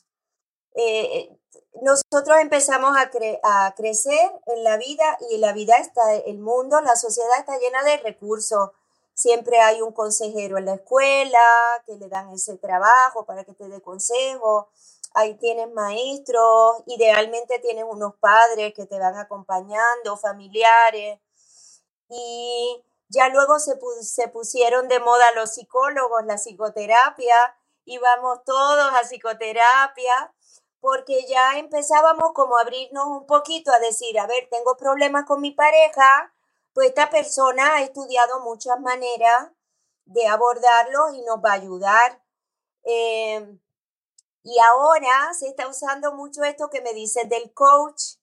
nosotros 1.83 2.39
empezamos 2.41 2.97
a, 2.97 3.11
a 3.43 3.75
crecer 3.75 4.31
en 4.47 4.65
la 4.65 4.77
vida 4.79 5.19
y 5.31 5.39
la 5.39 5.53
vida 5.53 5.77
está, 5.77 6.15
el 6.15 6.39
mundo, 6.39 6.81
la 6.81 6.97
sociedad 6.97 7.39
está 7.39 7.59
llena 7.59 7.83
de 7.83 7.99
recursos. 7.99 8.71
Siempre 9.17 9.63
hay 9.63 9.81
un 9.81 9.93
consejero 9.93 10.59
en 10.59 10.67
la 10.67 10.75
escuela 10.75 11.39
que 11.87 11.97
le 11.97 12.07
dan 12.11 12.29
ese 12.33 12.59
trabajo 12.59 13.25
para 13.25 13.45
que 13.45 13.55
te 13.55 13.67
dé 13.67 13.81
consejo. 13.81 14.69
Ahí 15.15 15.39
tienes 15.39 15.73
maestros, 15.73 16.83
idealmente 16.85 17.59
tienes 17.61 17.87
unos 17.89 18.17
padres 18.17 18.75
que 18.75 18.85
te 18.85 18.99
van 18.99 19.17
acompañando, 19.17 20.19
familiares, 20.19 21.19
y 22.11 22.85
ya 23.09 23.31
luego 23.31 23.59
se, 23.59 23.79
pusieron 24.29 24.87
de 24.89 25.01
moda 25.01 25.25
los 25.35 25.55
psicólogos, 25.55 26.27
la 26.27 26.37
psicoterapia, 26.37 27.37
íbamos 27.87 28.45
todos 28.45 28.93
a 28.93 29.01
psicoterapia, 29.01 30.35
porque 30.81 31.27
ya 31.27 31.57
empezábamos 31.57 32.33
como 32.35 32.59
a 32.59 32.61
abrirnos 32.61 33.07
un 33.07 33.27
poquito 33.27 33.73
a 33.73 33.79
decir, 33.79 34.21
a 34.21 34.27
ver, 34.27 34.49
tengo 34.51 34.77
problemas 34.77 35.25
con 35.25 35.41
mi 35.41 35.53
pareja, 35.53 36.35
pues 36.77 36.89
esta 36.89 37.09
persona 37.09 37.77
ha 37.77 37.83
estudiado 37.83 38.41
muchas 38.41 38.79
maneras 38.81 39.51
de 40.05 40.27
abordarlos 40.27 41.15
y 41.15 41.23
nos 41.23 41.39
va 41.39 41.53
a 41.53 41.55
ayudar. 41.55 42.23
Eh, 42.85 43.59
y 44.43 44.59
ahora 44.59 45.33
se 45.33 45.49
está 45.49 45.67
usando 45.69 46.13
mucho 46.13 46.45
esto 46.45 46.69
que 46.69 46.83
me 46.83 46.93
dices 46.93 47.31
del 47.31 47.55
coach. 47.55 48.19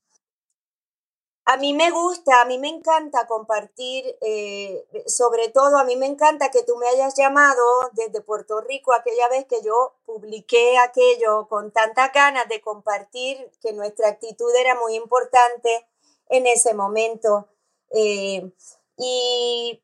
A 1.45 1.57
mí 1.57 1.73
me 1.73 1.89
gusta, 1.89 2.41
a 2.41 2.45
mí 2.45 2.59
me 2.59 2.67
encanta 2.69 3.25
compartir, 3.25 4.15
eh, 4.21 4.87
sobre 5.07 5.47
todo 5.49 5.79
a 5.79 5.83
mí 5.83 5.95
me 5.95 6.05
encanta 6.05 6.51
que 6.51 6.61
tú 6.61 6.77
me 6.77 6.87
hayas 6.89 7.15
llamado 7.15 7.63
desde 7.93 8.21
Puerto 8.21 8.61
Rico 8.61 8.93
aquella 8.93 9.29
vez 9.29 9.47
que 9.47 9.63
yo 9.63 9.95
publiqué 10.05 10.77
aquello 10.77 11.47
con 11.47 11.71
tantas 11.71 12.13
ganas 12.13 12.47
de 12.49 12.61
compartir 12.61 13.49
que 13.63 13.73
nuestra 13.73 14.09
actitud 14.09 14.55
era 14.55 14.75
muy 14.75 14.93
importante 14.93 15.87
en 16.29 16.45
ese 16.45 16.75
momento. 16.75 17.47
Eh, 17.93 18.51
y 18.97 19.83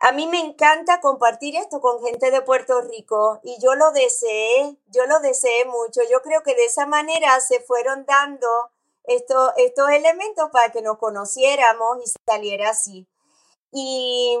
a 0.00 0.12
mí 0.12 0.26
me 0.26 0.40
encanta 0.40 1.00
compartir 1.00 1.56
esto 1.56 1.80
con 1.80 2.02
gente 2.02 2.30
de 2.30 2.40
Puerto 2.40 2.80
Rico 2.80 3.40
y 3.42 3.60
yo 3.60 3.74
lo 3.74 3.92
deseé, 3.92 4.78
yo 4.86 5.04
lo 5.06 5.20
deseé 5.20 5.66
mucho. 5.66 6.00
Yo 6.10 6.22
creo 6.22 6.42
que 6.42 6.54
de 6.54 6.64
esa 6.64 6.86
manera 6.86 7.38
se 7.40 7.60
fueron 7.60 8.06
dando 8.06 8.48
estos, 9.04 9.52
elementos 9.92 10.50
para 10.50 10.72
que 10.72 10.80
nos 10.80 10.98
conociéramos 10.98 11.98
y 12.02 12.10
saliera 12.26 12.70
así. 12.70 13.06
Y 13.72 14.40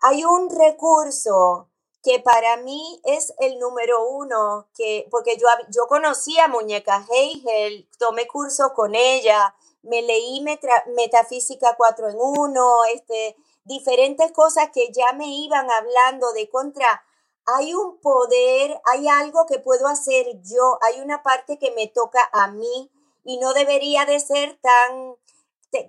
hay 0.00 0.24
un 0.24 0.48
recurso 0.48 1.68
que 2.02 2.20
para 2.20 2.56
mí 2.58 3.00
es 3.04 3.34
el 3.38 3.58
número 3.58 4.08
uno, 4.08 4.68
que, 4.74 5.06
porque 5.10 5.36
yo, 5.36 5.46
yo 5.70 5.86
conocí 5.86 6.38
a 6.38 6.48
Muñeca 6.48 7.06
Heigel, 7.10 7.88
tomé 7.98 8.26
cursos 8.26 8.72
con 8.72 8.94
ella, 8.94 9.54
me 9.84 10.02
leí 10.02 10.44
Metafísica 10.86 11.74
4 11.76 12.10
en 12.10 12.16
1, 12.18 12.84
este, 12.94 13.36
diferentes 13.64 14.32
cosas 14.32 14.70
que 14.72 14.90
ya 14.92 15.12
me 15.12 15.28
iban 15.28 15.70
hablando 15.70 16.32
de 16.32 16.48
contra. 16.48 17.04
Hay 17.46 17.74
un 17.74 17.98
poder, 17.98 18.80
hay 18.84 19.08
algo 19.08 19.46
que 19.46 19.58
puedo 19.58 19.86
hacer 19.86 20.40
yo, 20.42 20.78
hay 20.82 21.00
una 21.00 21.22
parte 21.22 21.58
que 21.58 21.72
me 21.72 21.88
toca 21.88 22.28
a 22.32 22.48
mí 22.48 22.90
y 23.24 23.38
no 23.38 23.52
debería 23.52 24.06
de 24.06 24.20
ser 24.20 24.58
tan 24.60 25.16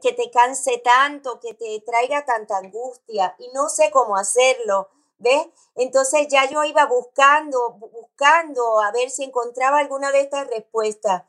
que 0.01 0.13
te 0.13 0.31
canse 0.31 0.79
tanto, 0.79 1.39
que 1.39 1.53
te 1.53 1.79
traiga 1.85 2.25
tanta 2.25 2.57
angustia 2.57 3.35
y 3.37 3.49
no 3.53 3.69
sé 3.69 3.91
cómo 3.91 4.17
hacerlo. 4.17 4.89
¿Ves? 5.17 5.47
Entonces 5.75 6.27
ya 6.27 6.49
yo 6.49 6.63
iba 6.65 6.85
buscando, 6.87 7.71
buscando 7.71 8.81
a 8.81 8.91
ver 8.91 9.09
si 9.09 9.23
encontraba 9.23 9.79
alguna 9.79 10.11
de 10.11 10.21
estas 10.21 10.47
respuestas. 10.47 11.23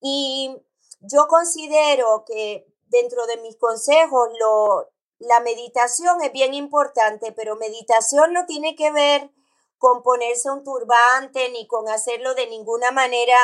Y 0.00 0.62
yo 1.10 1.26
considero 1.28 2.24
que 2.26 2.66
dentro 2.86 3.26
de 3.26 3.38
mis 3.38 3.56
consejos, 3.56 4.28
lo, 4.38 4.90
la 5.18 5.40
meditación 5.40 6.22
es 6.22 6.32
bien 6.32 6.54
importante, 6.54 7.32
pero 7.32 7.56
meditación 7.56 8.32
no 8.32 8.46
tiene 8.46 8.76
que 8.76 8.90
ver 8.90 9.30
con 9.78 10.02
ponerse 10.02 10.50
un 10.50 10.64
turbante 10.64 11.50
ni 11.50 11.66
con 11.66 11.88
hacerlo 11.88 12.34
de 12.34 12.46
ninguna 12.46 12.90
manera 12.90 13.38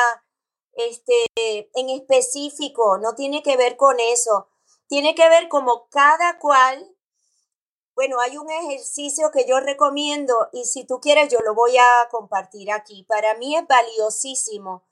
este, 0.73 1.25
en 1.35 1.89
específico, 1.89 2.97
no 2.97 3.15
tiene 3.15 3.43
que 3.43 3.57
ver 3.57 3.77
con 3.77 3.99
eso. 3.99 4.47
Tiene 4.87 5.15
que 5.15 5.27
ver 5.29 5.47
como 5.47 5.87
cada 5.89 6.39
cual, 6.39 6.95
bueno, 7.95 8.19
hay 8.19 8.37
un 8.37 8.49
ejercicio 8.49 9.31
que 9.31 9.45
yo 9.47 9.59
recomiendo 9.59 10.49
y 10.51 10.65
si 10.65 10.85
tú 10.85 10.99
quieres 10.99 11.31
yo 11.31 11.39
lo 11.39 11.53
voy 11.53 11.77
a 11.77 12.09
compartir 12.09 12.71
aquí. 12.71 13.03
Para 13.03 13.35
mí 13.35 13.55
es 13.55 13.65
valiosísimo 13.67 14.83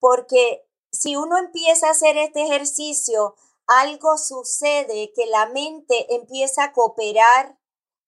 porque 0.00 0.67
si 0.98 1.14
uno 1.14 1.38
empieza 1.38 1.86
a 1.86 1.90
hacer 1.92 2.16
este 2.16 2.42
ejercicio, 2.42 3.36
algo 3.68 4.18
sucede 4.18 5.12
que 5.14 5.26
la 5.26 5.46
mente 5.46 6.12
empieza 6.12 6.64
a 6.64 6.72
cooperar 6.72 7.56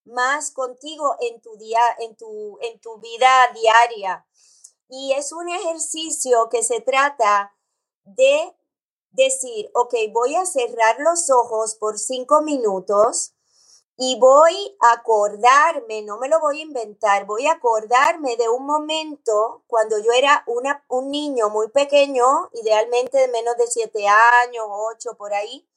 más 0.04 0.50
contigo 0.50 1.14
en 1.20 1.40
tu 1.40 1.56
en 1.98 2.16
tu, 2.16 2.58
en 2.62 2.80
tu 2.80 2.98
vida 2.98 3.28
diaria. 3.54 4.26
Y 4.88 5.12
es 5.12 5.32
un 5.32 5.48
ejercicio 5.48 6.48
que 6.50 6.64
se 6.64 6.80
trata 6.80 7.54
de 8.02 8.56
decir, 9.12 9.70
ok, 9.74 9.94
voy 10.12 10.34
a 10.34 10.44
cerrar 10.44 10.96
los 10.98 11.30
ojos 11.30 11.76
por 11.76 11.96
cinco 11.96 12.42
minutos 12.42 13.34
y 14.02 14.18
voy 14.18 14.78
a 14.80 14.92
acordarme, 14.92 16.00
no 16.00 16.16
me 16.16 16.30
lo 16.30 16.40
voy 16.40 16.60
a 16.60 16.62
inventar, 16.62 17.26
voy 17.26 17.46
a 17.46 17.52
acordarme 17.52 18.34
de 18.38 18.48
un 18.48 18.64
momento 18.64 19.62
cuando 19.66 19.98
yo 19.98 20.10
era 20.12 20.42
una, 20.46 20.82
un 20.88 21.10
niño 21.10 21.50
muy 21.50 21.68
pequeño, 21.68 22.48
idealmente 22.54 23.18
de 23.18 23.28
menos 23.28 23.58
de 23.58 23.66
siete 23.66 24.08
años, 24.08 24.64
ocho 24.70 25.18
por 25.18 25.34
ahí, 25.34 25.68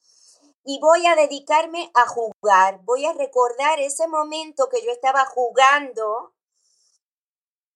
y 0.64 0.80
voy 0.80 1.06
a 1.06 1.16
dedicarme 1.16 1.90
a 1.92 2.06
jugar. 2.06 2.80
Voy 2.84 3.04
a 3.04 3.12
recordar 3.12 3.78
ese 3.78 4.08
momento 4.08 4.70
que 4.70 4.82
yo 4.82 4.90
estaba 4.90 5.26
jugando. 5.26 6.32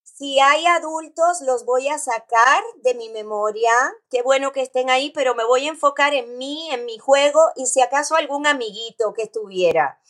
Si 0.02 0.40
hay 0.40 0.64
adultos, 0.64 1.42
los 1.42 1.66
voy 1.66 1.88
a 1.88 1.98
sacar 1.98 2.64
de 2.76 2.94
mi 2.94 3.10
memoria. 3.10 3.70
Qué 4.08 4.22
bueno 4.22 4.52
que 4.52 4.62
estén 4.62 4.88
ahí, 4.88 5.10
pero 5.10 5.34
me 5.34 5.44
voy 5.44 5.66
a 5.66 5.72
enfocar 5.72 6.14
en 6.14 6.38
mí, 6.38 6.70
en 6.72 6.86
mi 6.86 6.96
juego 6.96 7.38
y 7.54 7.66
si 7.66 7.82
acaso 7.82 8.16
algún 8.16 8.46
amiguito 8.46 9.12
que 9.12 9.24
estuviera 9.24 10.00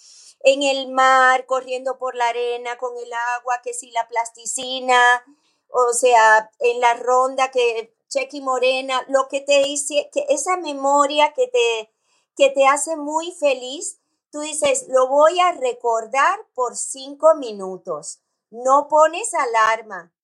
en 0.41 0.63
el 0.63 0.89
mar, 0.89 1.47
corriendo 1.47 1.99
por 1.99 2.15
la 2.15 2.29
arena 2.29 2.79
con 2.79 2.97
el 2.97 3.13
agua, 3.39 3.61
que 3.63 3.75
si 3.75 3.91
la 3.91 4.09
plasticina, 4.09 5.25
o 5.69 5.93
sea, 5.93 6.51
en 6.61 6.81
la 6.81 6.95
ronda 6.95 7.51
que 7.51 7.95
Chequi 8.09 8.41
Morena, 8.41 9.05
lo 9.09 9.29
que 9.29 9.41
te 9.41 9.63
dice, 9.63 10.11
que 10.13 10.27
esa 10.29 10.57
memoria 10.57 11.35
que 11.35 11.49
te, 11.49 11.93
que 12.37 12.51
te 12.51 12.67
hace 12.67 12.97
muy 12.97 13.33
feliz, 13.33 14.01
tú 14.31 14.41
dices, 14.41 14.87
lo 14.89 15.09
voy 15.09 15.39
a 15.41 15.53
recordar 15.53 16.39
por 16.55 16.77
cinco 16.77 17.35
minutos. 17.35 18.21
No 18.51 18.89
pones 18.89 19.35
alarma, 19.35 20.15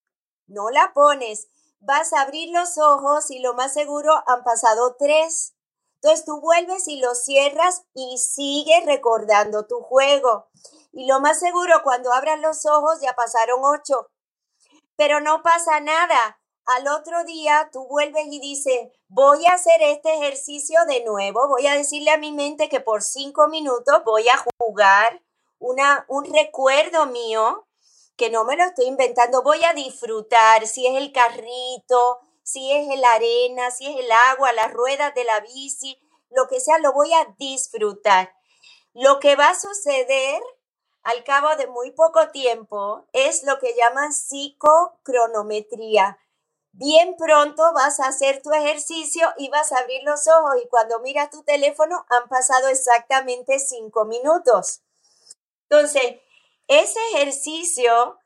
no 0.46 0.70
la 0.70 0.92
pones. 0.94 1.48
Vas 1.80 2.14
a 2.14 2.22
abrir 2.22 2.50
los 2.50 2.78
ojos 2.78 3.30
y 3.30 3.40
lo 3.40 3.52
más 3.52 3.74
seguro 3.74 4.12
han 4.26 4.44
pasado 4.44 4.96
tres. 4.98 5.54
Entonces 6.04 6.26
tú 6.26 6.38
vuelves 6.38 6.86
y 6.86 7.00
lo 7.00 7.14
cierras 7.14 7.86
y 7.94 8.18
sigues 8.18 8.84
recordando 8.84 9.66
tu 9.66 9.80
juego. 9.80 10.50
Y 10.92 11.06
lo 11.06 11.18
más 11.18 11.40
seguro, 11.40 11.80
cuando 11.82 12.12
abras 12.12 12.38
los 12.40 12.66
ojos 12.66 13.00
ya 13.00 13.14
pasaron 13.14 13.60
ocho. 13.62 14.10
Pero 14.96 15.20
no 15.20 15.42
pasa 15.42 15.80
nada. 15.80 16.38
Al 16.66 16.88
otro 16.88 17.24
día 17.24 17.70
tú 17.72 17.86
vuelves 17.88 18.26
y 18.30 18.38
dices, 18.38 18.92
voy 19.08 19.46
a 19.46 19.54
hacer 19.54 19.80
este 19.80 20.12
ejercicio 20.12 20.78
de 20.86 21.02
nuevo. 21.04 21.48
Voy 21.48 21.66
a 21.66 21.74
decirle 21.74 22.10
a 22.10 22.18
mi 22.18 22.32
mente 22.32 22.68
que 22.68 22.80
por 22.80 23.00
cinco 23.00 23.48
minutos 23.48 24.02
voy 24.04 24.28
a 24.28 24.44
jugar 24.58 25.22
una, 25.58 26.04
un 26.08 26.30
recuerdo 26.30 27.06
mío 27.06 27.66
que 28.18 28.28
no 28.28 28.44
me 28.44 28.58
lo 28.58 28.64
estoy 28.64 28.88
inventando. 28.88 29.42
Voy 29.42 29.64
a 29.64 29.72
disfrutar 29.72 30.66
si 30.66 30.86
es 30.86 30.96
el 30.96 31.12
carrito, 31.12 32.20
si 32.44 32.70
es 32.70 32.86
la 33.00 33.14
arena, 33.14 33.72
si 33.72 33.86
es 33.86 33.96
el 33.98 34.12
agua, 34.30 34.52
las 34.52 34.72
ruedas 34.72 35.12
de 35.14 35.24
la 35.24 35.40
bici, 35.40 35.98
lo 36.30 36.46
que 36.46 36.60
sea, 36.60 36.78
lo 36.78 36.92
voy 36.92 37.12
a 37.12 37.34
disfrutar. 37.38 38.32
Lo 38.92 39.18
que 39.18 39.34
va 39.34 39.48
a 39.48 39.58
suceder 39.58 40.40
al 41.02 41.24
cabo 41.24 41.56
de 41.56 41.66
muy 41.66 41.90
poco 41.92 42.28
tiempo 42.28 43.06
es 43.12 43.42
lo 43.44 43.58
que 43.58 43.74
llaman 43.74 44.12
psicocronometría. 44.12 46.18
Bien 46.72 47.16
pronto 47.16 47.72
vas 47.72 47.98
a 48.00 48.08
hacer 48.08 48.42
tu 48.42 48.52
ejercicio 48.52 49.32
y 49.38 49.48
vas 49.48 49.72
a 49.72 49.78
abrir 49.78 50.02
los 50.02 50.28
ojos 50.28 50.56
y 50.62 50.68
cuando 50.68 51.00
miras 51.00 51.30
tu 51.30 51.42
teléfono 51.44 52.04
han 52.10 52.28
pasado 52.28 52.68
exactamente 52.68 53.58
cinco 53.58 54.04
minutos. 54.04 54.82
Entonces, 55.70 56.20
ese 56.68 57.00
ejercicio 57.14 58.18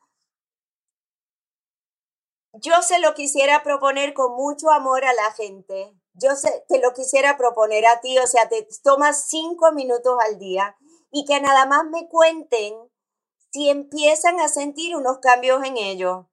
yo 2.60 2.82
se 2.82 2.98
lo 2.98 3.14
quisiera 3.14 3.62
proponer 3.62 4.14
con 4.14 4.34
mucho 4.34 4.70
amor 4.70 5.04
a 5.04 5.12
la 5.12 5.32
gente. 5.32 5.94
Yo 6.14 6.34
se, 6.34 6.64
te 6.68 6.78
lo 6.80 6.92
quisiera 6.92 7.36
proponer 7.36 7.86
a 7.86 8.00
ti, 8.00 8.18
o 8.18 8.26
sea, 8.26 8.48
te 8.48 8.66
tomas 8.82 9.28
cinco 9.28 9.72
minutos 9.72 10.18
al 10.24 10.38
día 10.38 10.76
y 11.10 11.24
que 11.24 11.40
nada 11.40 11.66
más 11.66 11.84
me 11.86 12.08
cuenten 12.08 12.74
si 13.50 13.70
empiezan 13.70 14.40
a 14.40 14.48
sentir 14.48 14.96
unos 14.96 15.18
cambios 15.18 15.64
en 15.64 15.76
ellos. 15.76 16.26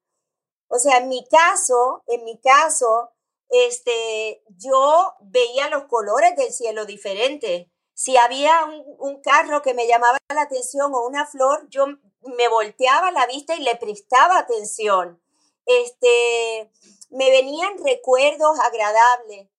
O 0.67 0.79
sea, 0.79 0.97
en 0.97 1.07
mi 1.07 1.25
caso, 1.27 2.03
en 2.07 2.23
mi 2.23 2.39
caso, 2.41 3.11
este, 3.49 4.43
yo 4.47 5.13
veía 5.21 5.69
los 5.69 5.85
colores 5.85 6.35
del 6.35 6.51
cielo 6.51 6.85
diferentes. 6.85 7.67
Si 7.93 8.17
había 8.17 8.65
un, 8.65 8.83
un 8.99 9.21
carro 9.21 9.61
que 9.61 9.73
me 9.73 9.87
llamaba 9.87 10.17
la 10.33 10.41
atención 10.41 10.93
o 10.93 11.05
una 11.05 11.25
flor, 11.25 11.67
yo 11.69 11.85
me 11.85 12.47
volteaba 12.49 13.11
la 13.11 13.27
vista 13.27 13.55
y 13.55 13.61
le 13.61 13.75
prestaba 13.75 14.39
atención 14.39 15.21
este, 15.65 16.71
me 17.09 17.29
venían 17.29 17.77
recuerdos 17.83 18.59
agradables. 18.59 19.49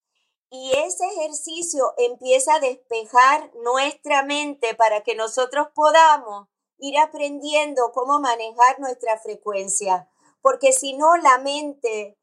Y 0.50 0.72
ese 0.72 1.04
ejercicio 1.06 1.92
empieza 1.96 2.54
a 2.54 2.60
despejar 2.60 3.50
nuestra 3.56 4.22
mente 4.22 4.74
para 4.74 5.02
que 5.02 5.14
nosotros 5.14 5.68
podamos 5.74 6.48
ir 6.78 6.98
aprendiendo 6.98 7.92
cómo 7.92 8.20
manejar 8.20 8.78
nuestra 8.78 9.18
frecuencia. 9.18 10.08
Porque 10.40 10.72
si 10.72 10.96
no, 10.96 11.16
la 11.16 11.38
mente, 11.38 12.16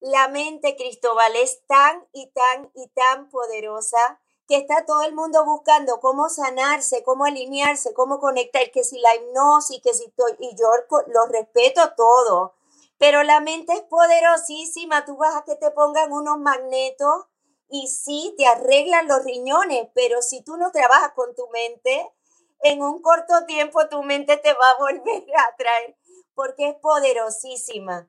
la 0.00 0.28
mente, 0.28 0.76
Cristóbal, 0.76 1.34
es 1.36 1.64
tan 1.66 2.06
y 2.12 2.30
tan 2.32 2.70
y 2.74 2.88
tan 2.88 3.30
poderosa 3.30 4.20
que 4.46 4.56
está 4.56 4.84
todo 4.84 5.02
el 5.02 5.14
mundo 5.14 5.44
buscando 5.44 6.00
cómo 6.00 6.28
sanarse, 6.28 7.02
cómo 7.04 7.24
alinearse, 7.24 7.94
cómo 7.94 8.18
conectar, 8.20 8.70
que 8.70 8.84
si 8.84 8.98
la 8.98 9.14
hipnosis, 9.14 9.80
que 9.82 9.94
si 9.94 10.12
y 10.40 10.56
yo 10.56 10.68
lo 11.06 11.26
respeto 11.26 11.80
todo, 11.96 12.54
pero 13.02 13.24
la 13.24 13.40
mente 13.40 13.72
es 13.72 13.82
poderosísima, 13.82 15.04
tú 15.04 15.16
vas 15.16 15.34
a 15.34 15.42
que 15.42 15.56
te 15.56 15.72
pongan 15.72 16.12
unos 16.12 16.38
magnetos 16.38 17.26
y 17.68 17.88
sí, 17.88 18.32
te 18.38 18.46
arreglan 18.46 19.08
los 19.08 19.24
riñones, 19.24 19.88
pero 19.92 20.22
si 20.22 20.44
tú 20.44 20.56
no 20.56 20.70
trabajas 20.70 21.10
con 21.16 21.34
tu 21.34 21.48
mente, 21.48 22.12
en 22.60 22.80
un 22.80 23.02
corto 23.02 23.44
tiempo 23.48 23.88
tu 23.88 24.04
mente 24.04 24.36
te 24.36 24.52
va 24.52 24.70
a 24.70 24.78
volver 24.78 25.24
a 25.36 25.56
traer 25.56 25.96
porque 26.34 26.68
es 26.68 26.76
poderosísima. 26.76 28.08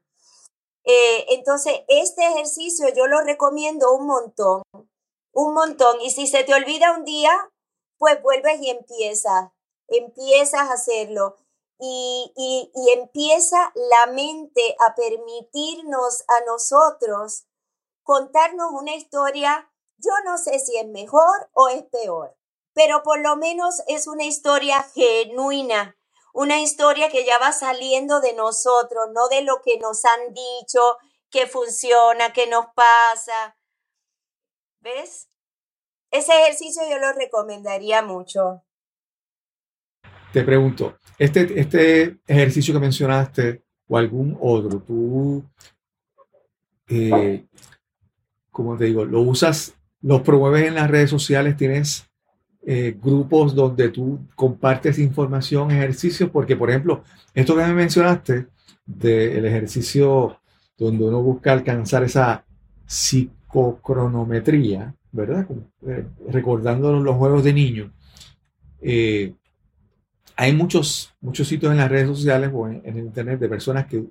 Eh, 0.84 1.26
entonces, 1.30 1.74
este 1.88 2.28
ejercicio 2.28 2.88
yo 2.96 3.08
lo 3.08 3.22
recomiendo 3.22 3.96
un 3.96 4.06
montón, 4.06 4.62
un 5.32 5.54
montón. 5.56 6.02
Y 6.02 6.12
si 6.12 6.28
se 6.28 6.44
te 6.44 6.54
olvida 6.54 6.96
un 6.96 7.04
día, 7.04 7.32
pues 7.98 8.22
vuelves 8.22 8.62
y 8.62 8.70
empiezas, 8.70 9.50
empiezas 9.88 10.70
a 10.70 10.74
hacerlo 10.74 11.38
y, 11.86 12.72
empieza 12.94 13.74
la 13.76 14.08
mente 14.08 14.76
a 14.80 14.96
permitirnos 14.96 16.24
a 16.30 16.46
nosotros 16.46 17.46
contarnos 18.04 18.72
una 18.72 18.96
historia, 18.96 19.70
yo 19.98 20.12
no 20.24 20.38
sé 20.38 20.60
si 20.60 20.78
es 20.78 20.88
mejor 20.88 21.50
o 21.54 21.68
es 21.68 21.84
peor, 21.84 22.38
pero 22.74 23.04
por 23.04 23.20
lo 23.20 23.36
menos 23.36 23.82
es 23.88 24.08
una 24.08 24.24
historia 24.24 24.84
genuina, 24.94 25.98
una 26.34 26.62
historia 26.62 27.10
que 27.10 27.26
ya 27.26 27.38
va 27.38 27.52
saliendo 27.52 28.22
de 28.22 28.34
nosotros, 28.34 29.10
no 29.14 29.28
de 29.28 29.42
lo 29.42 29.62
que 29.62 29.78
nos 29.78 30.06
han 30.06 30.34
dicho, 30.34 30.98
que 31.30 31.48
funciona, 31.48 32.32
que 32.32 32.48
nos 32.48 32.68
pasa. 32.76 33.58
¿Ves? 34.80 35.28
Ese 36.12 36.34
ejercicio 36.44 36.84
yo 36.90 36.98
lo 36.98 37.12
recomendaría 37.14 38.02
mucho. 38.02 38.64
Te 40.34 40.44
pregunto, 40.44 40.98
este, 41.20 41.60
este 41.60 42.18
ejercicio 42.26 42.74
que 42.74 42.80
mencionaste 42.80 43.62
o 43.88 44.00
algún 44.00 44.36
otro, 44.42 44.80
tú, 44.80 45.44
eh, 46.88 47.46
como 48.50 48.76
te 48.76 48.86
digo, 48.86 49.06
lo 49.06 49.22
usas, 49.22 49.76
lo 50.02 50.24
promueves 50.24 50.68
en 50.68 50.74
las 50.74 50.90
redes 50.90 51.12
sociales, 51.12 51.56
tienes 51.56 52.10
eh, 52.66 52.98
grupos 53.00 53.54
donde 53.54 53.90
tú 53.90 54.22
compartes 54.34 54.98
información, 54.98 55.70
ejercicios, 55.70 56.32
porque 56.32 56.56
por 56.56 56.72
ejemplo, 56.72 57.04
esto 57.36 57.56
que 57.56 57.62
me 57.62 57.74
mencionaste 57.74 58.48
del 58.88 59.46
ejercicio 59.46 60.40
donde 60.76 61.06
uno 61.06 61.22
busca 61.22 61.54
alcanzar 61.54 62.04
esa 62.04 62.44
psicocronometría, 62.88 64.96
¿verdad? 65.12 65.46
Eh, 65.86 66.08
recordando 66.30 67.00
los 67.00 67.18
juegos 67.18 67.44
de 67.44 67.54
niños. 67.54 67.92
Eh, 68.82 69.36
hay 70.36 70.54
muchos, 70.54 71.14
muchos 71.22 71.48
sitios 71.48 71.72
en 71.72 71.78
las 71.78 71.90
redes 71.90 72.08
sociales 72.08 72.52
o 72.54 72.68
en, 72.68 72.82
el 72.86 72.98
internet 72.98 73.40
de 73.40 73.50
personas 73.50 73.86
que 73.86 74.04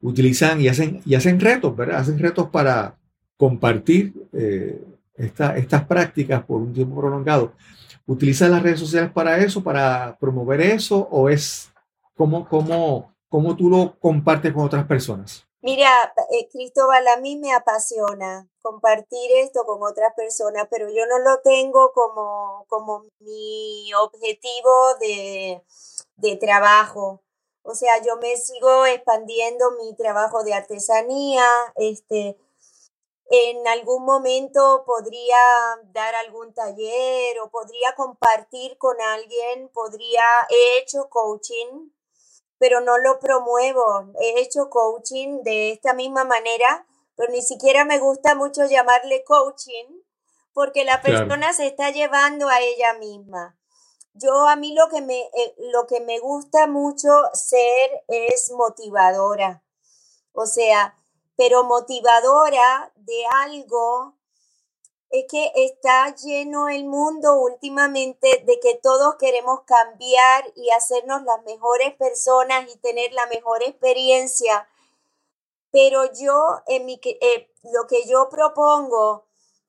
utilizan 0.00 0.60
y 0.60 0.68
hacen, 0.68 1.00
y 1.04 1.14
hacen 1.14 1.40
retos, 1.40 1.76
¿verdad? 1.76 1.98
Hacen 1.98 2.18
retos 2.18 2.48
para 2.50 2.96
compartir 3.36 4.12
eh, 4.32 4.80
estas 5.16 5.84
prácticas 5.84 6.44
por 6.44 6.60
un 6.60 6.72
tiempo 6.72 7.00
prolongado. 7.00 7.52
¿Utilizan 8.06 8.52
las 8.52 8.62
redes 8.62 8.80
sociales 8.80 9.10
para 9.10 9.38
eso, 9.38 9.62
para 9.62 10.16
promover 10.18 10.60
eso, 10.60 11.08
o 11.10 11.28
es 11.28 11.70
como, 12.14 12.48
como, 12.48 13.12
como 13.28 13.56
tú 13.56 13.68
lo 13.68 13.96
compartes 13.98 14.52
con 14.52 14.64
otras 14.64 14.86
personas? 14.86 15.47
Mira, 15.60 16.14
eh, 16.30 16.48
Cristóbal, 16.50 17.06
a 17.08 17.16
mí 17.16 17.36
me 17.36 17.52
apasiona 17.52 18.48
compartir 18.62 19.30
esto 19.32 19.64
con 19.64 19.82
otras 19.82 20.14
personas, 20.14 20.68
pero 20.70 20.88
yo 20.90 21.04
no 21.06 21.18
lo 21.18 21.40
tengo 21.42 21.92
como, 21.92 22.64
como 22.68 23.06
mi 23.20 23.92
objetivo 23.94 24.94
de, 25.00 25.62
de 26.16 26.36
trabajo. 26.36 27.22
O 27.62 27.74
sea, 27.74 28.00
yo 28.02 28.16
me 28.18 28.36
sigo 28.36 28.86
expandiendo 28.86 29.72
mi 29.72 29.94
trabajo 29.96 30.44
de 30.44 30.54
artesanía, 30.54 31.44
este, 31.76 32.38
en 33.30 33.66
algún 33.68 34.04
momento 34.04 34.84
podría 34.86 35.38
dar 35.92 36.14
algún 36.16 36.54
taller 36.54 37.38
o 37.40 37.50
podría 37.50 37.94
compartir 37.96 38.78
con 38.78 39.00
alguien, 39.00 39.68
podría, 39.70 40.24
he 40.50 40.78
hecho 40.78 41.08
coaching, 41.10 41.90
pero 42.58 42.80
no 42.80 42.98
lo 42.98 43.18
promuevo. 43.18 44.12
He 44.20 44.40
hecho 44.40 44.68
coaching 44.70 45.42
de 45.42 45.72
esta 45.72 45.94
misma 45.94 46.24
manera, 46.24 46.86
pero 47.16 47.32
ni 47.32 47.42
siquiera 47.42 47.84
me 47.84 47.98
gusta 47.98 48.34
mucho 48.34 48.66
llamarle 48.66 49.24
coaching 49.24 49.86
porque 50.52 50.84
la 50.84 51.00
persona 51.02 51.52
se 51.52 51.66
está 51.66 51.90
llevando 51.90 52.48
a 52.48 52.60
ella 52.60 52.94
misma. 52.94 53.56
Yo 54.14 54.48
a 54.48 54.56
mí 54.56 54.74
lo 54.74 54.88
que 54.88 55.00
me, 55.00 55.20
eh, 55.20 55.54
lo 55.72 55.86
que 55.86 56.00
me 56.00 56.18
gusta 56.18 56.66
mucho 56.66 57.08
ser 57.32 58.02
es 58.08 58.50
motivadora. 58.50 59.62
O 60.32 60.46
sea, 60.46 60.96
pero 61.36 61.62
motivadora 61.62 62.92
de 62.96 63.24
algo 63.44 64.17
es 65.10 65.24
que 65.30 65.52
está 65.54 66.14
lleno 66.14 66.68
el 66.68 66.84
mundo 66.84 67.40
últimamente 67.40 68.42
de 68.44 68.60
que 68.60 68.74
todos 68.82 69.16
queremos 69.16 69.62
cambiar 69.62 70.52
y 70.54 70.70
hacernos 70.70 71.22
las 71.22 71.42
mejores 71.44 71.94
personas 71.94 72.70
y 72.72 72.78
tener 72.78 73.12
la 73.12 73.26
mejor 73.26 73.62
experiencia. 73.62 74.68
Pero 75.70 76.12
yo, 76.12 76.62
en 76.66 76.84
mi, 76.84 77.00
eh, 77.02 77.50
lo 77.72 77.86
que 77.86 78.06
yo 78.06 78.28
propongo 78.28 79.26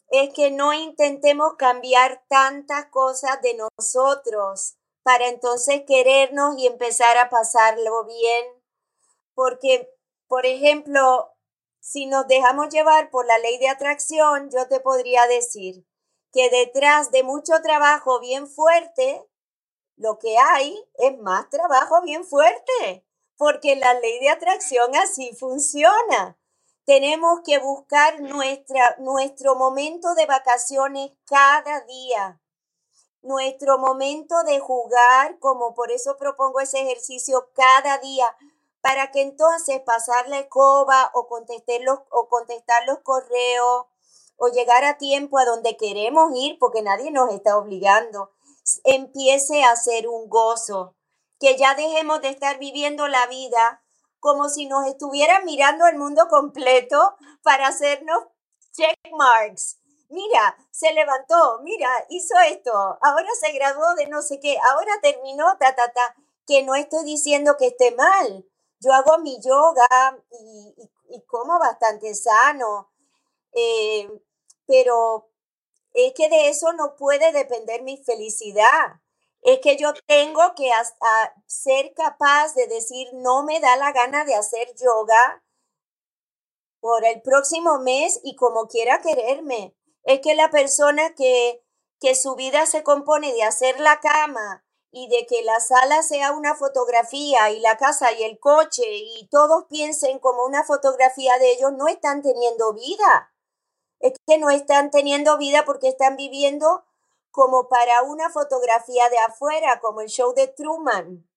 es 0.09 0.33
que 0.33 0.51
no 0.51 0.73
intentemos 0.73 1.55
cambiar 1.55 2.23
tantas 2.27 2.87
cosas 2.87 3.41
de 3.41 3.55
nosotros 3.55 4.75
para 5.03 5.27
entonces 5.27 5.83
querernos 5.87 6.57
y 6.57 6.67
empezar 6.67 7.17
a 7.17 7.29
pasarlo 7.29 8.05
bien. 8.05 8.45
Porque, 9.35 9.95
por 10.27 10.45
ejemplo, 10.45 11.31
si 11.79 12.05
nos 12.05 12.27
dejamos 12.27 12.69
llevar 12.69 13.09
por 13.09 13.25
la 13.25 13.37
ley 13.39 13.57
de 13.57 13.69
atracción, 13.69 14.49
yo 14.51 14.67
te 14.67 14.79
podría 14.79 15.25
decir 15.27 15.85
que 16.31 16.49
detrás 16.49 17.11
de 17.11 17.23
mucho 17.23 17.61
trabajo 17.61 18.19
bien 18.19 18.47
fuerte, 18.47 19.25
lo 19.95 20.19
que 20.19 20.37
hay 20.37 20.77
es 20.95 21.17
más 21.19 21.49
trabajo 21.49 22.01
bien 22.01 22.23
fuerte, 22.23 23.05
porque 23.37 23.75
la 23.75 23.93
ley 23.95 24.19
de 24.19 24.29
atracción 24.29 24.95
así 24.95 25.35
funciona. 25.35 26.37
Tenemos 26.85 27.41
que 27.45 27.59
buscar 27.59 28.19
nuestra, 28.21 28.95
nuestro 28.99 29.55
momento 29.55 30.13
de 30.15 30.25
vacaciones 30.25 31.11
cada 31.25 31.81
día, 31.81 32.41
nuestro 33.21 33.77
momento 33.77 34.43
de 34.43 34.59
jugar, 34.59 35.39
como 35.39 35.73
por 35.73 35.91
eso 35.91 36.17
propongo 36.17 36.59
ese 36.59 36.81
ejercicio 36.81 37.51
cada 37.53 37.97
día, 37.99 38.25
para 38.81 39.11
que 39.11 39.21
entonces 39.21 39.81
pasar 39.81 40.29
la 40.29 40.39
escoba 40.39 41.11
o 41.13 41.27
contestar 41.27 41.81
los, 41.81 41.99
o 42.11 42.27
contestar 42.29 42.85
los 42.85 42.99
correos 42.99 43.85
o 44.37 44.47
llegar 44.47 44.85
a 44.85 44.97
tiempo 44.97 45.37
a 45.37 45.45
donde 45.45 45.75
queremos 45.75 46.31
ir, 46.33 46.57
porque 46.59 46.81
nadie 46.81 47.11
nos 47.11 47.31
está 47.33 47.57
obligando, 47.57 48.31
empiece 48.85 49.63
a 49.63 49.75
ser 49.75 50.07
un 50.07 50.29
gozo, 50.29 50.95
que 51.39 51.57
ya 51.57 51.75
dejemos 51.75 52.21
de 52.21 52.29
estar 52.29 52.57
viviendo 52.57 53.07
la 53.07 53.27
vida 53.27 53.81
como 54.19 54.49
si 54.49 54.65
nos 54.65 54.85
estuvieran 54.87 55.45
mirando 55.45 55.87
el 55.87 55.97
mundo 55.97 56.27
completo 56.29 57.15
para 57.41 57.67
hacernos 57.67 58.25
check 58.71 58.97
marks. 59.11 59.77
Mira, 60.09 60.57
se 60.71 60.91
levantó, 60.93 61.59
mira, 61.61 61.89
hizo 62.09 62.33
esto, 62.47 62.71
ahora 62.73 63.29
se 63.39 63.51
graduó 63.51 63.93
de 63.95 64.07
no 64.07 64.21
sé 64.21 64.39
qué, 64.39 64.57
ahora 64.71 64.91
terminó, 65.01 65.45
ta, 65.59 65.75
ta, 65.75 65.91
ta, 65.91 66.15
que 66.47 66.63
no 66.63 66.75
estoy 66.75 67.03
diciendo 67.05 67.57
que 67.57 67.67
esté 67.67 67.91
mal. 67.91 68.45
Yo 68.79 68.93
hago 68.93 69.17
mi 69.19 69.39
yoga 69.41 70.17
y, 70.31 71.21
como 71.27 71.59
bastante 71.59 72.13
sano, 72.15 72.91
eh, 73.51 74.09
pero 74.65 75.29
es 75.93 76.13
que 76.13 76.29
de 76.29 76.49
eso 76.49 76.71
no 76.73 76.95
puede 76.95 77.31
depender 77.31 77.81
mi 77.81 77.97
felicidad 77.97 78.99
es 79.41 79.59
que 79.59 79.77
yo 79.77 79.93
tengo 80.05 80.53
que 80.55 80.69
ser 81.45 81.93
capaz 81.93 82.53
de 82.55 82.67
decir, 82.67 83.09
no 83.13 83.43
me 83.43 83.59
da 83.59 83.77
la 83.77 83.91
gana 83.91 84.25
de 84.25 84.35
hacer 84.35 84.73
yoga 84.75 85.43
por 86.79 87.05
el 87.05 87.21
próximo 87.21 87.79
mes 87.79 88.19
y 88.23 88.35
como 88.35 88.67
quiera 88.67 89.01
quererme. 89.01 89.75
Es 90.03 90.19
que 90.21 90.35
la 90.35 90.49
persona 90.49 91.13
que, 91.15 91.63
que 91.99 92.15
su 92.15 92.35
vida 92.35 92.65
se 92.65 92.83
compone 92.83 93.33
de 93.33 93.43
hacer 93.43 93.79
la 93.79 93.99
cama 93.99 94.65
y 94.91 95.07
de 95.07 95.25
que 95.27 95.43
la 95.43 95.59
sala 95.59 96.01
sea 96.01 96.31
una 96.31 96.55
fotografía 96.55 97.51
y 97.51 97.59
la 97.59 97.77
casa 97.77 98.11
y 98.11 98.23
el 98.23 98.39
coche 98.39 98.83
y 98.87 99.27
todos 99.29 99.65
piensen 99.69 100.19
como 100.19 100.45
una 100.45 100.63
fotografía 100.63 101.37
de 101.37 101.51
ellos, 101.51 101.73
no 101.73 101.87
están 101.87 102.21
teniendo 102.21 102.73
vida. 102.73 103.33
Es 103.99 104.13
que 104.25 104.37
no 104.37 104.49
están 104.49 104.91
teniendo 104.91 105.37
vida 105.37 105.65
porque 105.65 105.89
están 105.89 106.15
viviendo 106.15 106.83
como 107.31 107.69
para 107.69 108.01
una 108.03 108.29
fotografía 108.29 109.09
de 109.09 109.19
afuera, 109.19 109.79
como 109.79 110.01
el 110.01 110.07
show 110.07 110.33
de 110.33 110.47
Truman. 110.47 111.27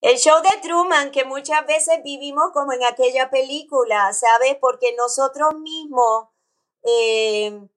El 0.00 0.16
show 0.18 0.42
de 0.42 0.60
Truman, 0.62 1.10
que 1.10 1.24
muchas 1.24 1.66
veces 1.66 2.02
vivimos 2.02 2.50
como 2.52 2.72
en 2.72 2.84
aquella 2.84 3.30
película, 3.30 4.12
¿sabes? 4.12 4.56
Porque 4.60 4.94
nosotros 4.96 5.54
mismos 5.56 6.28
eh, 6.82 7.68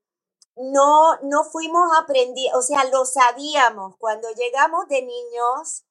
no, 0.57 1.17
no 1.23 1.43
fuimos 1.43 1.87
aprendidos, 1.99 2.57
o 2.57 2.61
sea, 2.61 2.83
lo 2.85 3.05
sabíamos. 3.05 3.95
Cuando 3.97 4.29
llegamos 4.31 4.87
de 4.87 5.01
niños, 5.01 5.85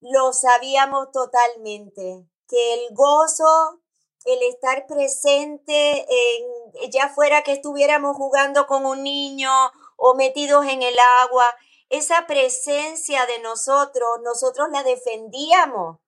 lo 0.00 0.32
sabíamos 0.32 1.10
totalmente, 1.12 2.26
que 2.48 2.74
el 2.74 2.94
gozo, 2.94 3.80
el 4.24 4.42
estar 4.42 4.86
presente, 4.86 6.06
en, 6.08 6.90
ya 6.90 7.08
fuera 7.08 7.42
que 7.42 7.52
estuviéramos 7.52 8.16
jugando 8.16 8.66
con 8.66 8.84
un 8.84 9.02
niño 9.02 9.50
o 9.96 10.14
metidos 10.14 10.66
en 10.66 10.82
el 10.82 10.96
agua, 11.22 11.46
esa 11.88 12.26
presencia 12.26 13.26
de 13.26 13.38
nosotros, 13.40 14.20
nosotros 14.22 14.68
la 14.70 14.82
defendíamos. 14.82 15.98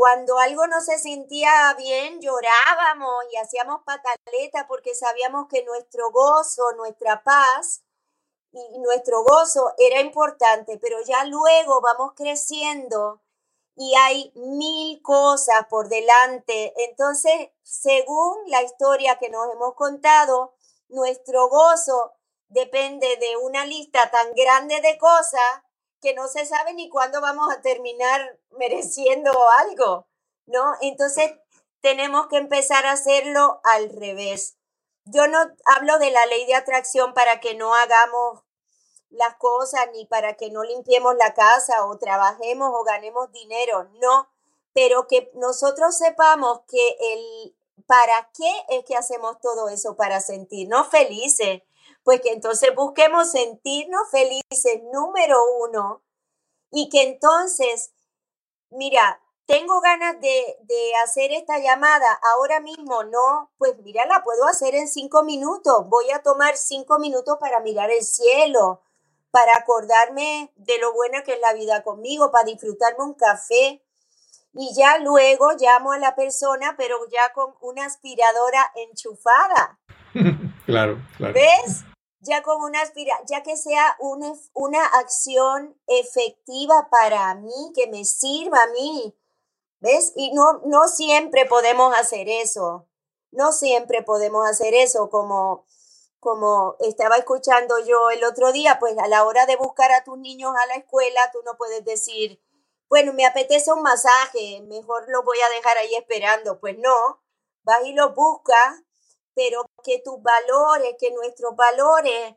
Cuando 0.00 0.38
algo 0.38 0.66
no 0.66 0.80
se 0.80 0.98
sentía 0.98 1.74
bien, 1.76 2.22
llorábamos 2.22 3.12
y 3.30 3.36
hacíamos 3.36 3.82
pataleta 3.84 4.66
porque 4.66 4.94
sabíamos 4.94 5.46
que 5.50 5.62
nuestro 5.62 6.10
gozo, 6.10 6.72
nuestra 6.78 7.22
paz 7.22 7.82
y 8.50 8.78
nuestro 8.78 9.22
gozo 9.22 9.74
era 9.76 10.00
importante, 10.00 10.78
pero 10.78 11.02
ya 11.02 11.24
luego 11.24 11.82
vamos 11.82 12.14
creciendo 12.16 13.20
y 13.76 13.94
hay 13.94 14.32
mil 14.36 15.02
cosas 15.02 15.66
por 15.68 15.90
delante. 15.90 16.72
Entonces, 16.88 17.50
según 17.62 18.38
la 18.46 18.62
historia 18.62 19.18
que 19.18 19.28
nos 19.28 19.52
hemos 19.52 19.74
contado, 19.74 20.54
nuestro 20.88 21.50
gozo 21.50 22.14
depende 22.48 23.18
de 23.18 23.36
una 23.36 23.66
lista 23.66 24.10
tan 24.10 24.32
grande 24.32 24.80
de 24.80 24.96
cosas 24.96 25.62
que 26.00 26.14
no 26.14 26.28
se 26.28 26.46
sabe 26.46 26.74
ni 26.74 26.88
cuándo 26.88 27.20
vamos 27.20 27.52
a 27.52 27.60
terminar 27.60 28.38
mereciendo 28.58 29.32
algo, 29.58 30.06
¿no? 30.46 30.74
Entonces 30.80 31.32
tenemos 31.80 32.28
que 32.28 32.36
empezar 32.36 32.86
a 32.86 32.92
hacerlo 32.92 33.60
al 33.64 33.90
revés. 33.90 34.56
Yo 35.04 35.26
no 35.28 35.38
hablo 35.64 35.98
de 35.98 36.10
la 36.10 36.26
ley 36.26 36.46
de 36.46 36.54
atracción 36.54 37.14
para 37.14 37.40
que 37.40 37.54
no 37.54 37.74
hagamos 37.74 38.42
las 39.08 39.34
cosas 39.36 39.88
ni 39.92 40.06
para 40.06 40.36
que 40.36 40.50
no 40.50 40.62
limpiemos 40.62 41.16
la 41.16 41.34
casa 41.34 41.86
o 41.86 41.98
trabajemos 41.98 42.70
o 42.72 42.84
ganemos 42.84 43.32
dinero, 43.32 43.88
no, 44.00 44.28
pero 44.72 45.08
que 45.08 45.30
nosotros 45.34 45.96
sepamos 45.96 46.60
que 46.68 46.96
el 47.00 47.54
para 47.86 48.30
qué 48.34 48.52
es 48.68 48.84
que 48.84 48.94
hacemos 48.94 49.40
todo 49.40 49.68
eso 49.68 49.96
para 49.96 50.20
sentirnos 50.20 50.86
felices, 50.88 51.62
pues 52.02 52.20
que 52.20 52.32
entonces 52.32 52.74
busquemos 52.74 53.30
sentirnos 53.30 54.10
felices, 54.10 54.82
número 54.92 55.38
uno, 55.60 56.02
y 56.70 56.88
que 56.88 57.02
entonces, 57.02 57.92
mira, 58.70 59.20
tengo 59.46 59.80
ganas 59.80 60.20
de, 60.20 60.58
de, 60.62 60.94
hacer 61.02 61.32
esta 61.32 61.58
llamada 61.58 62.20
ahora 62.34 62.60
mismo, 62.60 63.02
no, 63.02 63.50
pues 63.58 63.76
mira, 63.78 64.06
la 64.06 64.22
puedo 64.22 64.44
hacer 64.46 64.76
en 64.76 64.86
cinco 64.86 65.24
minutos. 65.24 65.88
Voy 65.88 66.08
a 66.12 66.22
tomar 66.22 66.56
cinco 66.56 67.00
minutos 67.00 67.36
para 67.40 67.58
mirar 67.58 67.90
el 67.90 68.04
cielo, 68.04 68.82
para 69.32 69.56
acordarme 69.56 70.52
de 70.54 70.78
lo 70.78 70.92
buena 70.92 71.24
que 71.24 71.32
es 71.32 71.40
la 71.40 71.52
vida 71.52 71.82
conmigo, 71.82 72.30
para 72.30 72.44
disfrutarme 72.44 73.02
un 73.02 73.14
café. 73.14 73.84
Y 74.52 74.72
ya 74.74 74.98
luego 74.98 75.50
llamo 75.58 75.92
a 75.92 75.98
la 75.98 76.14
persona, 76.14 76.74
pero 76.76 76.98
ya 77.08 77.32
con 77.32 77.54
una 77.60 77.86
aspiradora 77.86 78.72
enchufada. 78.76 79.80
claro, 80.66 80.98
claro. 81.16 81.34
¿Ves? 81.34 81.84
ya 82.20 82.42
con 82.42 82.62
una 82.62 82.82
aspira, 82.82 83.18
ya 83.26 83.42
que 83.42 83.56
sea 83.56 83.96
una, 83.98 84.32
una 84.52 84.84
acción 84.84 85.78
efectiva 85.86 86.88
para 86.90 87.34
mí, 87.34 87.72
que 87.74 87.86
me 87.86 88.04
sirva 88.04 88.62
a 88.62 88.66
mí. 88.68 89.16
¿Ves? 89.80 90.12
Y 90.14 90.32
no, 90.32 90.60
no 90.66 90.88
siempre 90.88 91.46
podemos 91.46 91.96
hacer 91.96 92.28
eso. 92.28 92.86
No 93.30 93.52
siempre 93.52 94.02
podemos 94.02 94.46
hacer 94.46 94.74
eso 94.74 95.08
como, 95.08 95.64
como 96.18 96.76
estaba 96.80 97.16
escuchando 97.16 97.78
yo 97.78 98.10
el 98.10 98.22
otro 98.24 98.52
día, 98.52 98.78
pues 98.78 98.98
a 98.98 99.08
la 99.08 99.24
hora 99.24 99.46
de 99.46 99.56
buscar 99.56 99.90
a 99.92 100.04
tus 100.04 100.18
niños 100.18 100.52
a 100.60 100.66
la 100.66 100.74
escuela, 100.74 101.30
tú 101.32 101.38
no 101.46 101.56
puedes 101.56 101.84
decir, 101.84 102.42
bueno, 102.88 103.14
me 103.14 103.24
apetece 103.24 103.72
un 103.72 103.82
masaje, 103.82 104.60
mejor 104.66 105.08
lo 105.08 105.22
voy 105.22 105.38
a 105.40 105.56
dejar 105.56 105.78
ahí 105.78 105.94
esperando. 105.94 106.60
Pues 106.60 106.76
no, 106.76 107.22
vas 107.62 107.82
y 107.86 107.94
lo 107.94 108.14
buscas 108.14 108.82
pero 109.34 109.64
que 109.84 110.00
tus 110.04 110.22
valores, 110.22 110.96
que 110.98 111.10
nuestros 111.12 111.54
valores, 111.56 112.36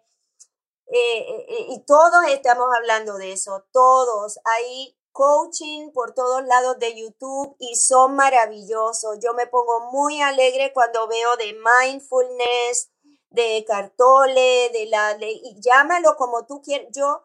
eh, 0.87 1.45
eh, 1.47 1.65
y 1.69 1.83
todos 1.85 2.25
estamos 2.27 2.67
hablando 2.75 3.15
de 3.17 3.33
eso, 3.33 3.65
todos, 3.71 4.39
hay 4.43 4.97
coaching 5.13 5.91
por 5.91 6.13
todos 6.13 6.43
lados 6.45 6.77
de 6.79 6.99
YouTube 6.99 7.55
y 7.59 7.75
son 7.75 8.15
maravillosos. 8.15 9.19
Yo 9.23 9.33
me 9.33 9.47
pongo 9.47 9.91
muy 9.91 10.21
alegre 10.21 10.73
cuando 10.73 11.07
veo 11.07 11.37
de 11.37 11.53
mindfulness, 11.53 12.91
de 13.29 13.63
cartole, 13.65 14.69
de 14.73 14.87
la, 14.87 15.17
y 15.19 15.55
llámalo 15.61 16.15
como 16.17 16.45
tú 16.45 16.61
quieras. 16.61 16.87
Yo 16.91 17.23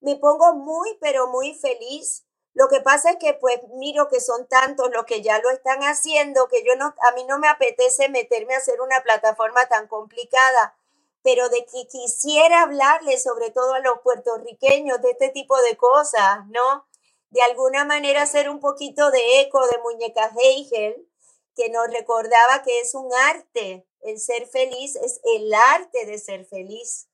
me 0.00 0.16
pongo 0.16 0.54
muy, 0.54 0.96
pero 1.00 1.26
muy 1.28 1.54
feliz. 1.54 2.24
Lo 2.54 2.68
que 2.68 2.80
pasa 2.80 3.12
es 3.12 3.16
que 3.16 3.34
pues 3.34 3.58
miro 3.74 4.08
que 4.08 4.20
son 4.20 4.46
tantos 4.46 4.90
los 4.92 5.04
que 5.04 5.22
ya 5.22 5.38
lo 5.40 5.50
están 5.50 5.80
haciendo 5.80 6.48
que 6.48 6.62
yo 6.64 6.76
no, 6.76 6.94
a 7.08 7.12
mí 7.14 7.24
no 7.24 7.38
me 7.38 7.48
apetece 7.48 8.08
meterme 8.10 8.54
a 8.54 8.58
hacer 8.58 8.80
una 8.80 9.02
plataforma 9.02 9.66
tan 9.66 9.88
complicada, 9.88 10.76
pero 11.22 11.48
de 11.48 11.64
que 11.64 11.86
quisiera 11.88 12.62
hablarle 12.62 13.18
sobre 13.18 13.50
todo 13.50 13.74
a 13.74 13.80
los 13.80 14.00
puertorriqueños 14.02 15.00
de 15.00 15.12
este 15.12 15.30
tipo 15.30 15.56
de 15.62 15.76
cosas, 15.76 16.46
¿no? 16.48 16.86
De 17.30 17.40
alguna 17.42 17.86
manera 17.86 18.22
hacer 18.22 18.50
un 18.50 18.60
poquito 18.60 19.10
de 19.10 19.40
eco 19.40 19.66
de 19.68 19.78
Muñeca 19.78 20.30
Heigel, 20.38 21.08
que 21.54 21.70
nos 21.70 21.86
recordaba 21.90 22.62
que 22.62 22.80
es 22.80 22.94
un 22.94 23.10
arte, 23.14 23.86
el 24.02 24.18
ser 24.18 24.46
feliz 24.46 24.96
es 24.96 25.20
el 25.36 25.54
arte 25.54 26.04
de 26.04 26.18
ser 26.18 26.44
feliz. 26.44 27.08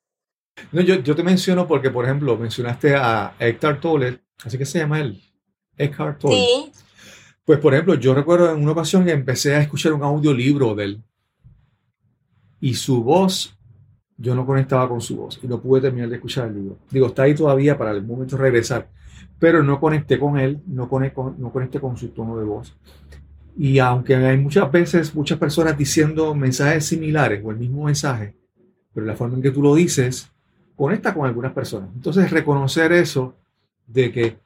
No, 0.72 0.80
yo, 0.80 0.96
yo 0.96 1.14
te 1.14 1.22
menciono 1.22 1.68
porque, 1.68 1.90
por 1.90 2.04
ejemplo, 2.04 2.36
mencionaste 2.36 2.96
a 2.96 3.36
Eckhart 3.38 3.80
Tolle, 3.80 4.24
así 4.44 4.58
que 4.58 4.66
se 4.66 4.78
llama 4.78 5.00
él, 5.00 5.27
Eckhart 5.78 6.18
Tolle. 6.18 6.36
Sí, 6.36 6.72
Pues, 7.44 7.58
por 7.60 7.72
ejemplo, 7.72 7.94
yo 7.94 8.14
recuerdo 8.14 8.52
en 8.52 8.62
una 8.62 8.72
ocasión 8.72 9.04
que 9.04 9.12
empecé 9.12 9.54
a 9.54 9.62
escuchar 9.62 9.92
un 9.92 10.02
audiolibro 10.02 10.74
de 10.74 10.84
él 10.84 11.02
y 12.60 12.74
su 12.74 13.02
voz, 13.02 13.56
yo 14.16 14.34
no 14.34 14.44
conectaba 14.44 14.88
con 14.88 15.00
su 15.00 15.16
voz 15.16 15.38
y 15.42 15.46
no 15.46 15.60
pude 15.60 15.80
terminar 15.80 16.08
de 16.08 16.16
escuchar 16.16 16.48
el 16.48 16.54
libro. 16.54 16.78
Digo, 16.90 17.06
está 17.06 17.22
ahí 17.22 17.34
todavía 17.34 17.78
para 17.78 17.92
el 17.92 18.02
momento 18.04 18.36
de 18.36 18.42
regresar, 18.42 18.88
pero 19.38 19.62
no 19.62 19.80
conecté 19.80 20.18
con 20.18 20.38
él, 20.38 20.60
no 20.66 20.88
conecté 20.88 21.14
con, 21.14 21.40
no 21.40 21.52
conecté 21.52 21.80
con 21.80 21.96
su 21.96 22.08
tono 22.08 22.36
de 22.38 22.44
voz. 22.44 22.76
Y 23.56 23.78
aunque 23.78 24.14
hay 24.14 24.36
muchas 24.36 24.70
veces 24.70 25.14
muchas 25.14 25.38
personas 25.38 25.76
diciendo 25.76 26.34
mensajes 26.34 26.86
similares 26.86 27.40
o 27.44 27.50
el 27.50 27.58
mismo 27.58 27.84
mensaje, 27.84 28.34
pero 28.92 29.06
la 29.06 29.16
forma 29.16 29.36
en 29.36 29.42
que 29.42 29.50
tú 29.50 29.62
lo 29.62 29.74
dices 29.74 30.30
conecta 30.76 31.12
con 31.12 31.26
algunas 31.26 31.52
personas. 31.52 31.90
Entonces, 31.94 32.30
reconocer 32.30 32.92
eso 32.92 33.34
de 33.86 34.12
que 34.12 34.36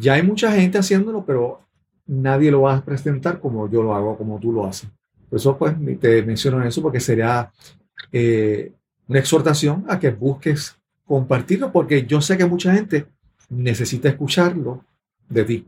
ya 0.00 0.14
hay 0.14 0.22
mucha 0.22 0.50
gente 0.52 0.78
haciéndolo, 0.78 1.24
pero 1.24 1.60
nadie 2.06 2.50
lo 2.50 2.62
va 2.62 2.76
a 2.76 2.84
presentar 2.84 3.38
como 3.38 3.70
yo 3.70 3.82
lo 3.82 3.94
hago, 3.94 4.16
como 4.16 4.40
tú 4.40 4.52
lo 4.52 4.66
haces. 4.66 4.88
Por 5.28 5.38
eso, 5.38 5.56
pues, 5.56 5.74
te 6.00 6.22
menciono 6.22 6.62
eso, 6.64 6.82
porque 6.82 7.00
sería 7.00 7.52
eh, 8.10 8.72
una 9.06 9.18
exhortación 9.18 9.84
a 9.88 9.98
que 9.98 10.10
busques 10.10 10.76
compartirlo, 11.04 11.70
porque 11.70 12.06
yo 12.06 12.20
sé 12.20 12.36
que 12.38 12.46
mucha 12.46 12.72
gente 12.72 13.06
necesita 13.50 14.08
escucharlo 14.08 14.84
de 15.28 15.44
ti. 15.44 15.66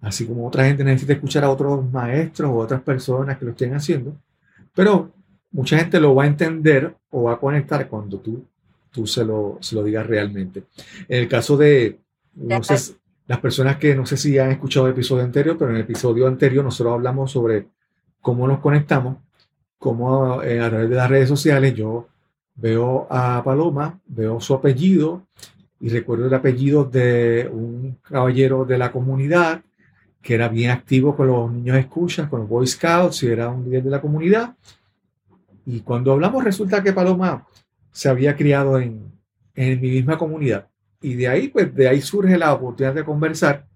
Así 0.00 0.26
como 0.26 0.48
otra 0.48 0.64
gente 0.64 0.82
necesita 0.82 1.12
escuchar 1.12 1.44
a 1.44 1.50
otros 1.50 1.90
maestros 1.90 2.50
o 2.50 2.56
otras 2.56 2.82
personas 2.82 3.38
que 3.38 3.44
lo 3.44 3.52
estén 3.52 3.74
haciendo. 3.74 4.16
Pero 4.74 5.12
mucha 5.52 5.78
gente 5.78 6.00
lo 6.00 6.14
va 6.14 6.24
a 6.24 6.26
entender 6.26 6.96
o 7.10 7.24
va 7.24 7.34
a 7.34 7.38
conectar 7.38 7.88
cuando 7.88 8.18
tú, 8.18 8.44
tú 8.90 9.06
se, 9.06 9.24
lo, 9.24 9.58
se 9.60 9.76
lo 9.76 9.84
digas 9.84 10.06
realmente. 10.06 10.64
En 11.08 11.22
el 11.22 11.28
caso 11.28 11.56
de, 11.56 11.98
no 12.34 12.62
sé, 12.64 12.94
las 13.26 13.40
personas 13.40 13.76
que 13.76 13.94
no 13.94 14.06
sé 14.06 14.16
si 14.16 14.38
han 14.38 14.50
escuchado 14.50 14.86
el 14.86 14.92
episodio 14.92 15.24
anterior, 15.24 15.56
pero 15.58 15.70
en 15.70 15.76
el 15.76 15.82
episodio 15.82 16.26
anterior 16.26 16.64
nosotros 16.64 16.94
hablamos 16.94 17.30
sobre 17.30 17.68
cómo 18.20 18.46
nos 18.46 18.60
conectamos, 18.60 19.16
cómo 19.78 20.42
eh, 20.42 20.60
a 20.60 20.68
través 20.68 20.90
de 20.90 20.96
las 20.96 21.10
redes 21.10 21.28
sociales 21.28 21.74
yo 21.74 22.08
veo 22.54 23.06
a 23.10 23.42
Paloma, 23.44 24.00
veo 24.06 24.40
su 24.40 24.54
apellido 24.54 25.22
y 25.80 25.88
recuerdo 25.88 26.26
el 26.26 26.34
apellido 26.34 26.84
de 26.84 27.48
un 27.52 27.98
caballero 28.02 28.64
de 28.64 28.78
la 28.78 28.92
comunidad 28.92 29.62
que 30.20 30.34
era 30.34 30.48
bien 30.48 30.70
activo 30.70 31.16
con 31.16 31.26
los 31.26 31.50
niños 31.50 31.76
escuchas, 31.76 32.28
con 32.28 32.40
los 32.40 32.48
Boy 32.48 32.66
Scouts 32.66 33.24
y 33.24 33.26
era 33.26 33.48
un 33.48 33.64
líder 33.64 33.82
de 33.82 33.90
la 33.90 34.00
comunidad. 34.00 34.54
Y 35.66 35.80
cuando 35.80 36.12
hablamos 36.12 36.44
resulta 36.44 36.82
que 36.82 36.92
Paloma 36.92 37.44
se 37.90 38.08
había 38.08 38.36
criado 38.36 38.78
en, 38.78 39.12
en 39.54 39.80
mi 39.80 39.90
misma 39.90 40.16
comunidad. 40.16 40.68
Y 41.02 41.14
de 41.14 41.28
ahí, 41.28 41.48
pues 41.48 41.74
de 41.74 41.88
ahí 41.88 42.00
surge 42.00 42.38
la 42.38 42.54
oportunidad 42.54 42.94
de 42.94 43.04
conversar, 43.04 43.66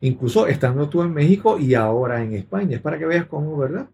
incluso 0.00 0.46
estando 0.46 0.88
tú 0.88 1.02
en 1.02 1.12
México 1.12 1.58
y 1.58 1.74
ahora 1.74 2.22
en 2.22 2.34
España. 2.34 2.76
Es 2.76 2.82
para 2.82 2.98
que 2.98 3.06
veas 3.06 3.26
cómo, 3.26 3.56
¿verdad? 3.56 3.88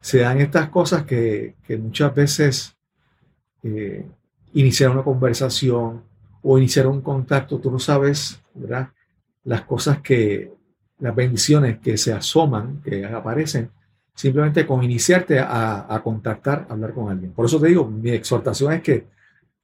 Se 0.00 0.18
dan 0.18 0.40
estas 0.40 0.68
cosas 0.68 1.04
que, 1.04 1.56
que 1.66 1.76
muchas 1.78 2.14
veces 2.14 2.76
eh, 3.62 4.04
iniciar 4.52 4.90
una 4.90 5.02
conversación 5.02 6.02
o 6.42 6.58
iniciar 6.58 6.86
un 6.86 7.00
contacto, 7.00 7.58
tú 7.58 7.70
no 7.70 7.78
sabes, 7.78 8.40
¿verdad? 8.54 8.88
Las 9.44 9.62
cosas 9.62 10.00
que, 10.00 10.52
las 10.98 11.14
bendiciones 11.14 11.78
que 11.78 11.96
se 11.96 12.12
asoman, 12.12 12.80
que 12.82 13.04
aparecen, 13.06 13.70
simplemente 14.14 14.66
con 14.66 14.82
iniciarte 14.82 15.38
a, 15.38 15.86
a 15.88 16.02
contactar, 16.02 16.66
a 16.68 16.74
hablar 16.74 16.92
con 16.92 17.10
alguien. 17.10 17.32
Por 17.32 17.46
eso 17.46 17.60
te 17.60 17.68
digo, 17.68 17.88
mi 17.88 18.10
exhortación 18.10 18.72
es 18.72 18.82
que 18.82 19.06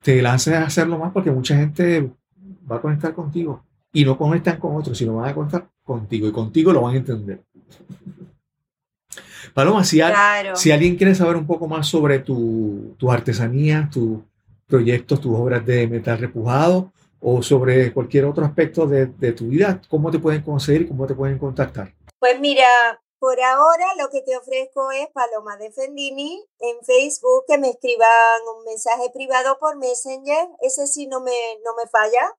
te 0.02 0.22
lances 0.22 0.54
a 0.54 0.64
hacerlo 0.64 0.98
más 0.98 1.12
porque 1.12 1.30
mucha 1.30 1.56
gente 1.56 2.10
va 2.70 2.76
a 2.76 2.80
conectar 2.80 3.14
contigo 3.14 3.64
y 3.92 4.04
no 4.04 4.16
conectan 4.18 4.58
con 4.58 4.76
otros, 4.76 4.96
sino 4.98 5.16
van 5.16 5.30
a 5.30 5.34
conectar 5.34 5.68
contigo 5.82 6.28
y 6.28 6.32
contigo 6.32 6.72
lo 6.72 6.82
van 6.82 6.94
a 6.94 6.98
entender. 6.98 7.42
Paloma, 9.54 9.84
si, 9.84 10.00
al- 10.00 10.12
claro. 10.12 10.56
si 10.56 10.70
alguien 10.70 10.96
quiere 10.96 11.14
saber 11.14 11.36
un 11.36 11.46
poco 11.46 11.66
más 11.66 11.86
sobre 11.86 12.18
tu, 12.20 12.94
tu 12.98 13.10
artesanía, 13.10 13.88
tus 13.92 14.20
proyectos, 14.66 15.20
tus 15.20 15.34
obras 15.34 15.64
de 15.64 15.86
metal 15.86 16.18
repujado 16.18 16.92
o 17.20 17.42
sobre 17.42 17.92
cualquier 17.92 18.26
otro 18.26 18.44
aspecto 18.44 18.86
de, 18.86 19.06
de 19.06 19.32
tu 19.32 19.48
vida, 19.48 19.80
¿cómo 19.88 20.10
te 20.10 20.18
pueden 20.18 20.42
conseguir 20.42 20.82
y 20.82 20.88
cómo 20.88 21.06
te 21.06 21.14
pueden 21.14 21.38
contactar? 21.38 21.94
Pues 22.20 22.38
mira, 22.38 22.66
por 23.18 23.40
ahora 23.40 23.86
lo 23.98 24.10
que 24.10 24.20
te 24.20 24.36
ofrezco 24.36 24.90
es 24.92 25.08
Paloma 25.08 25.56
de 25.56 25.72
Fendini 25.72 26.44
en 26.60 26.76
Facebook, 26.84 27.44
que 27.48 27.58
me 27.58 27.70
escriban 27.70 28.40
un 28.56 28.64
mensaje 28.64 29.10
privado 29.12 29.58
por 29.58 29.76
Messenger, 29.76 30.48
ese 30.60 30.86
sí 30.86 31.06
no 31.06 31.20
me, 31.20 31.32
no 31.64 31.74
me 31.82 31.88
falla. 31.90 32.36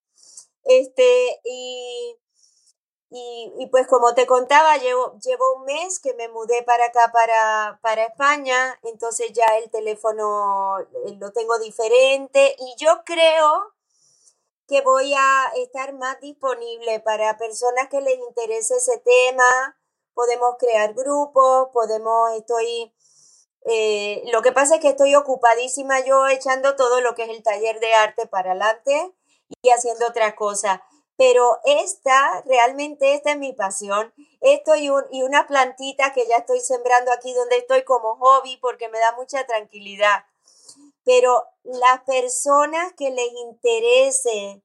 Este, 0.63 1.39
y, 1.45 2.17
y, 3.11 3.53
y 3.57 3.67
pues 3.67 3.87
como 3.87 4.13
te 4.13 4.27
contaba, 4.27 4.77
llevo, 4.77 5.17
llevo 5.19 5.55
un 5.55 5.65
mes 5.65 5.99
que 5.99 6.13
me 6.13 6.27
mudé 6.29 6.63
para 6.63 6.85
acá, 6.85 7.11
para, 7.11 7.79
para 7.81 8.05
España, 8.05 8.79
entonces 8.83 9.31
ya 9.33 9.45
el 9.57 9.71
teléfono 9.71 10.79
eh, 10.79 11.17
lo 11.19 11.31
tengo 11.31 11.57
diferente 11.59 12.55
y 12.59 12.75
yo 12.77 13.01
creo 13.05 13.73
que 14.67 14.81
voy 14.81 15.13
a 15.15 15.51
estar 15.55 15.93
más 15.93 16.19
disponible 16.21 16.99
para 16.99 17.37
personas 17.37 17.89
que 17.89 18.01
les 18.01 18.19
interese 18.19 18.75
ese 18.75 18.99
tema. 18.99 19.75
Podemos 20.13 20.57
crear 20.59 20.93
grupos, 20.93 21.69
podemos, 21.73 22.31
estoy, 22.33 22.93
eh, 23.65 24.21
lo 24.31 24.43
que 24.43 24.51
pasa 24.51 24.75
es 24.75 24.81
que 24.81 24.89
estoy 24.89 25.15
ocupadísima 25.15 26.01
yo 26.01 26.27
echando 26.27 26.75
todo 26.75 27.01
lo 27.01 27.15
que 27.15 27.23
es 27.23 27.29
el 27.29 27.41
taller 27.41 27.79
de 27.79 27.95
arte 27.95 28.27
para 28.27 28.51
adelante 28.51 29.15
y 29.61 29.69
haciendo 29.69 30.07
otras 30.07 30.33
cosas. 30.35 30.79
Pero 31.17 31.59
esta, 31.65 32.41
realmente 32.45 33.13
esta 33.13 33.31
es 33.31 33.37
mi 33.37 33.53
pasión. 33.53 34.13
Esto 34.41 34.75
y, 34.75 34.89
un, 34.89 35.03
y 35.11 35.23
una 35.23 35.47
plantita 35.47 36.13
que 36.13 36.25
ya 36.27 36.37
estoy 36.37 36.61
sembrando 36.61 37.11
aquí 37.11 37.33
donde 37.33 37.57
estoy 37.57 37.83
como 37.83 38.15
hobby 38.15 38.57
porque 38.57 38.87
me 38.89 38.99
da 38.99 39.13
mucha 39.17 39.45
tranquilidad 39.45 40.23
pero 41.09 41.43
las 41.63 42.01
personas 42.03 42.93
que 42.93 43.09
les 43.09 43.31
interese 43.33 44.61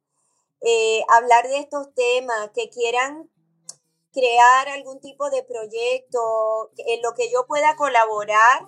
eh, 0.60 1.00
hablar 1.08 1.48
de 1.48 1.58
estos 1.58 1.94
temas, 1.94 2.50
que 2.54 2.68
quieran 2.68 3.30
crear 4.12 4.68
algún 4.68 5.00
tipo 5.00 5.30
de 5.30 5.42
proyecto 5.42 6.70
en 6.76 7.00
lo 7.00 7.14
que 7.14 7.30
yo 7.30 7.46
pueda 7.46 7.76
colaborar, 7.76 8.66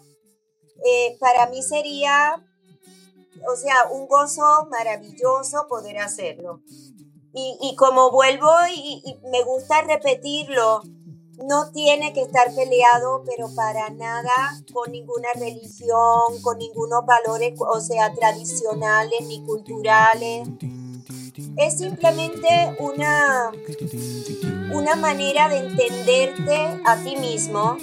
eh, 0.86 1.18
para 1.20 1.48
mí 1.48 1.62
sería, 1.62 2.42
o 3.48 3.56
sea, 3.56 3.74
un 3.92 4.06
gozo 4.06 4.66
maravilloso 4.70 5.66
poder 5.68 5.98
hacerlo. 5.98 6.62
Y, 7.32 7.58
y 7.60 7.76
como 7.76 8.10
vuelvo 8.10 8.50
y, 8.74 9.18
me 9.30 9.42
gusta 9.44 9.82
repetirlo, 9.82 10.82
no 11.44 11.70
tiene 11.70 12.14
que 12.14 12.22
estar 12.22 12.54
peleado, 12.54 13.22
pero 13.26 13.54
para 13.54 13.90
nada 13.90 14.58
con 14.72 14.90
ninguna 14.90 15.28
religión, 15.34 16.40
con 16.42 16.58
ningunos 16.58 17.04
valores, 17.04 17.58
o 17.60 17.80
sea, 17.80 18.14
tradicionales 18.14 19.20
ni 19.26 19.44
culturales. 19.44 20.48
Es 21.58 21.76
simplemente 21.78 22.74
una, 22.78 23.52
una 24.72 24.96
manera 24.96 25.48
de 25.50 25.58
entenderte 25.58 26.80
a 26.86 26.96
ti 27.04 27.16
mismo 27.16 27.76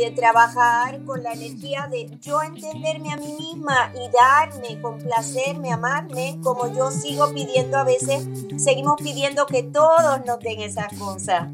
de 0.00 0.10
trabajar 0.10 1.04
con 1.04 1.22
la 1.22 1.32
energía 1.32 1.88
de 1.90 2.18
yo 2.20 2.42
entenderme 2.42 3.12
a 3.12 3.16
mí 3.16 3.34
misma 3.38 3.92
y 3.94 4.10
darme, 4.10 4.80
complacerme, 4.80 5.72
amarme, 5.72 6.38
como 6.42 6.72
yo 6.72 6.90
sigo 6.90 7.32
pidiendo 7.32 7.78
a 7.78 7.84
veces, 7.84 8.26
seguimos 8.56 8.96
pidiendo 9.02 9.46
que 9.46 9.62
todos 9.62 10.24
nos 10.26 10.38
den 10.40 10.60
esas 10.60 10.88
cosas. 10.98 11.48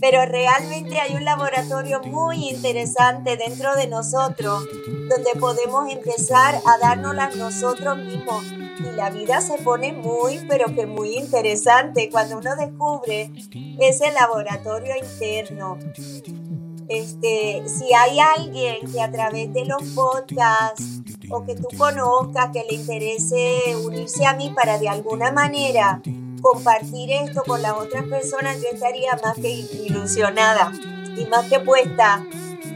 pero 0.00 0.24
realmente 0.24 0.98
hay 0.98 1.14
un 1.14 1.24
laboratorio 1.24 2.00
muy 2.02 2.48
interesante 2.48 3.36
dentro 3.36 3.76
de 3.76 3.86
nosotros 3.86 4.66
donde 4.86 5.38
podemos 5.38 5.92
empezar 5.92 6.54
a 6.66 6.78
dárnoslas 6.78 7.36
nosotros 7.36 7.98
mismos 7.98 8.42
y 8.78 8.96
la 8.96 9.10
vida 9.10 9.40
se 9.40 9.58
pone 9.58 9.92
muy 9.92 10.40
pero 10.48 10.74
que 10.74 10.86
muy 10.86 11.16
interesante 11.16 12.08
cuando 12.10 12.38
uno 12.38 12.56
descubre 12.56 13.30
ese 13.78 14.10
laboratorio 14.12 14.94
interno. 14.96 15.78
Este, 16.90 17.62
si 17.66 17.94
hay 17.94 18.18
alguien 18.18 18.78
que 18.92 19.00
a 19.00 19.12
través 19.12 19.52
de 19.54 19.64
los 19.64 19.80
podcasts 19.94 21.00
o 21.30 21.46
que 21.46 21.54
tú 21.54 21.68
conozcas 21.78 22.50
que 22.52 22.64
le 22.68 22.74
interese 22.74 23.76
unirse 23.84 24.26
a 24.26 24.34
mí 24.34 24.52
para 24.56 24.76
de 24.76 24.88
alguna 24.88 25.30
manera 25.30 26.02
compartir 26.42 27.12
esto 27.12 27.44
con 27.46 27.62
las 27.62 27.74
otras 27.74 28.04
personas, 28.06 28.60
yo 28.60 28.70
estaría 28.72 29.12
más 29.24 29.36
que 29.36 29.50
ilusionada 29.86 30.72
y 31.16 31.26
más 31.26 31.46
que 31.48 31.60
puesta 31.60 32.26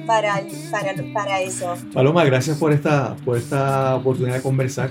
para, 0.06 0.42
para, 0.70 0.94
para 1.12 1.40
eso. 1.40 1.74
Paloma, 1.92 2.24
gracias 2.24 2.56
por 2.56 2.72
esta, 2.72 3.16
por 3.24 3.36
esta 3.36 3.96
oportunidad 3.96 4.36
de 4.36 4.42
conversar. 4.42 4.90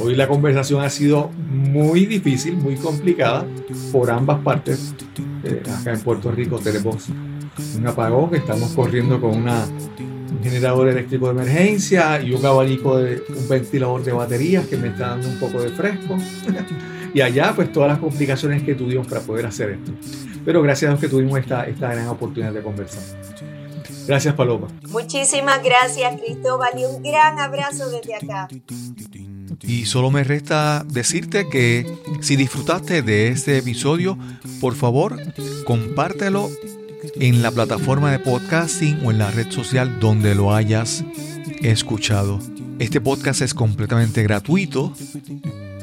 Hoy 0.00 0.14
la 0.14 0.26
conversación 0.26 0.82
ha 0.82 0.88
sido 0.88 1.28
muy 1.50 2.06
difícil, 2.06 2.56
muy 2.56 2.76
complicada 2.76 3.44
por 3.92 4.10
ambas 4.10 4.40
partes. 4.40 4.94
Eh, 5.44 5.62
acá 5.78 5.92
en 5.92 6.00
Puerto 6.00 6.30
Rico 6.30 6.58
tenemos 6.58 7.10
un 7.76 7.86
apagón 7.86 8.30
que 8.30 8.38
estamos 8.38 8.72
corriendo 8.72 9.20
con 9.20 9.36
una, 9.36 9.64
un 9.64 10.40
generador 10.42 10.88
eléctrico 10.88 11.26
de 11.26 11.42
emergencia 11.42 12.20
y 12.20 12.32
un 12.32 12.44
abanico 12.44 12.98
de 12.98 13.22
un 13.28 13.48
ventilador 13.48 14.02
de 14.02 14.12
baterías 14.12 14.66
que 14.66 14.76
me 14.76 14.88
está 14.88 15.08
dando 15.10 15.28
un 15.28 15.38
poco 15.38 15.62
de 15.62 15.70
fresco. 15.70 16.16
y 17.14 17.20
allá 17.20 17.52
pues 17.54 17.72
todas 17.72 17.90
las 17.90 17.98
complicaciones 17.98 18.62
que 18.62 18.74
tuvimos 18.74 19.06
para 19.06 19.20
poder 19.20 19.46
hacer 19.46 19.70
esto. 19.70 19.92
Pero 20.44 20.62
gracias 20.62 20.88
a 20.88 20.92
Dios 20.92 21.00
que 21.00 21.08
tuvimos 21.08 21.38
esta, 21.38 21.66
esta 21.66 21.92
gran 21.92 22.08
oportunidad 22.08 22.52
de 22.52 22.62
conversar. 22.62 23.02
Gracias 24.06 24.34
Paloma. 24.34 24.68
Muchísimas 24.88 25.62
gracias 25.62 26.20
Cristóbal 26.20 26.70
y 26.76 26.84
un 26.84 27.02
gran 27.02 27.38
abrazo 27.38 27.88
desde 27.90 28.16
acá. 28.16 28.48
Y 29.62 29.86
solo 29.86 30.10
me 30.10 30.24
resta 30.24 30.84
decirte 30.88 31.48
que 31.48 31.86
si 32.20 32.34
disfrutaste 32.36 33.02
de 33.02 33.28
este 33.28 33.58
episodio, 33.58 34.18
por 34.60 34.74
favor, 34.74 35.20
compártelo 35.64 36.50
en 37.16 37.42
la 37.42 37.50
plataforma 37.50 38.10
de 38.12 38.18
podcasting 38.18 39.00
o 39.04 39.10
en 39.10 39.18
la 39.18 39.30
red 39.30 39.50
social 39.50 39.98
donde 40.00 40.34
lo 40.34 40.54
hayas 40.54 41.04
escuchado. 41.60 42.38
Este 42.78 43.00
podcast 43.00 43.42
es 43.42 43.54
completamente 43.54 44.22
gratuito 44.22 44.92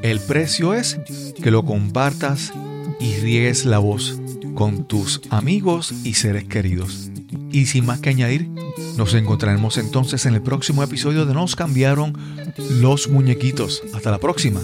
el 0.02 0.22
precio 0.22 0.74
es 0.74 0.98
que 1.42 1.52
lo 1.52 1.66
compartas 1.66 2.54
y 3.02 3.16
riegues 3.18 3.66
la 3.66 3.80
voz 3.80 4.20
con 4.56 4.86
tus 4.86 5.22
amigos 5.30 5.94
y 6.06 6.14
seres 6.14 6.46
queridos. 6.46 7.12
Y 7.52 7.66
sin 7.66 7.86
más 7.86 8.00
que 8.00 8.10
añadir, 8.10 8.50
nos 8.96 9.14
encontraremos 9.14 9.78
entonces 9.78 10.26
en 10.26 10.36
el 10.36 10.42
próximo 10.42 10.84
episodio 10.84 11.26
de 11.26 11.34
Nos 11.34 11.58
cambiaron 11.58 12.14
los 12.80 13.10
muñequitos. 13.10 13.82
Hasta 13.94 14.12
la 14.12 14.20
próxima. 14.20 14.62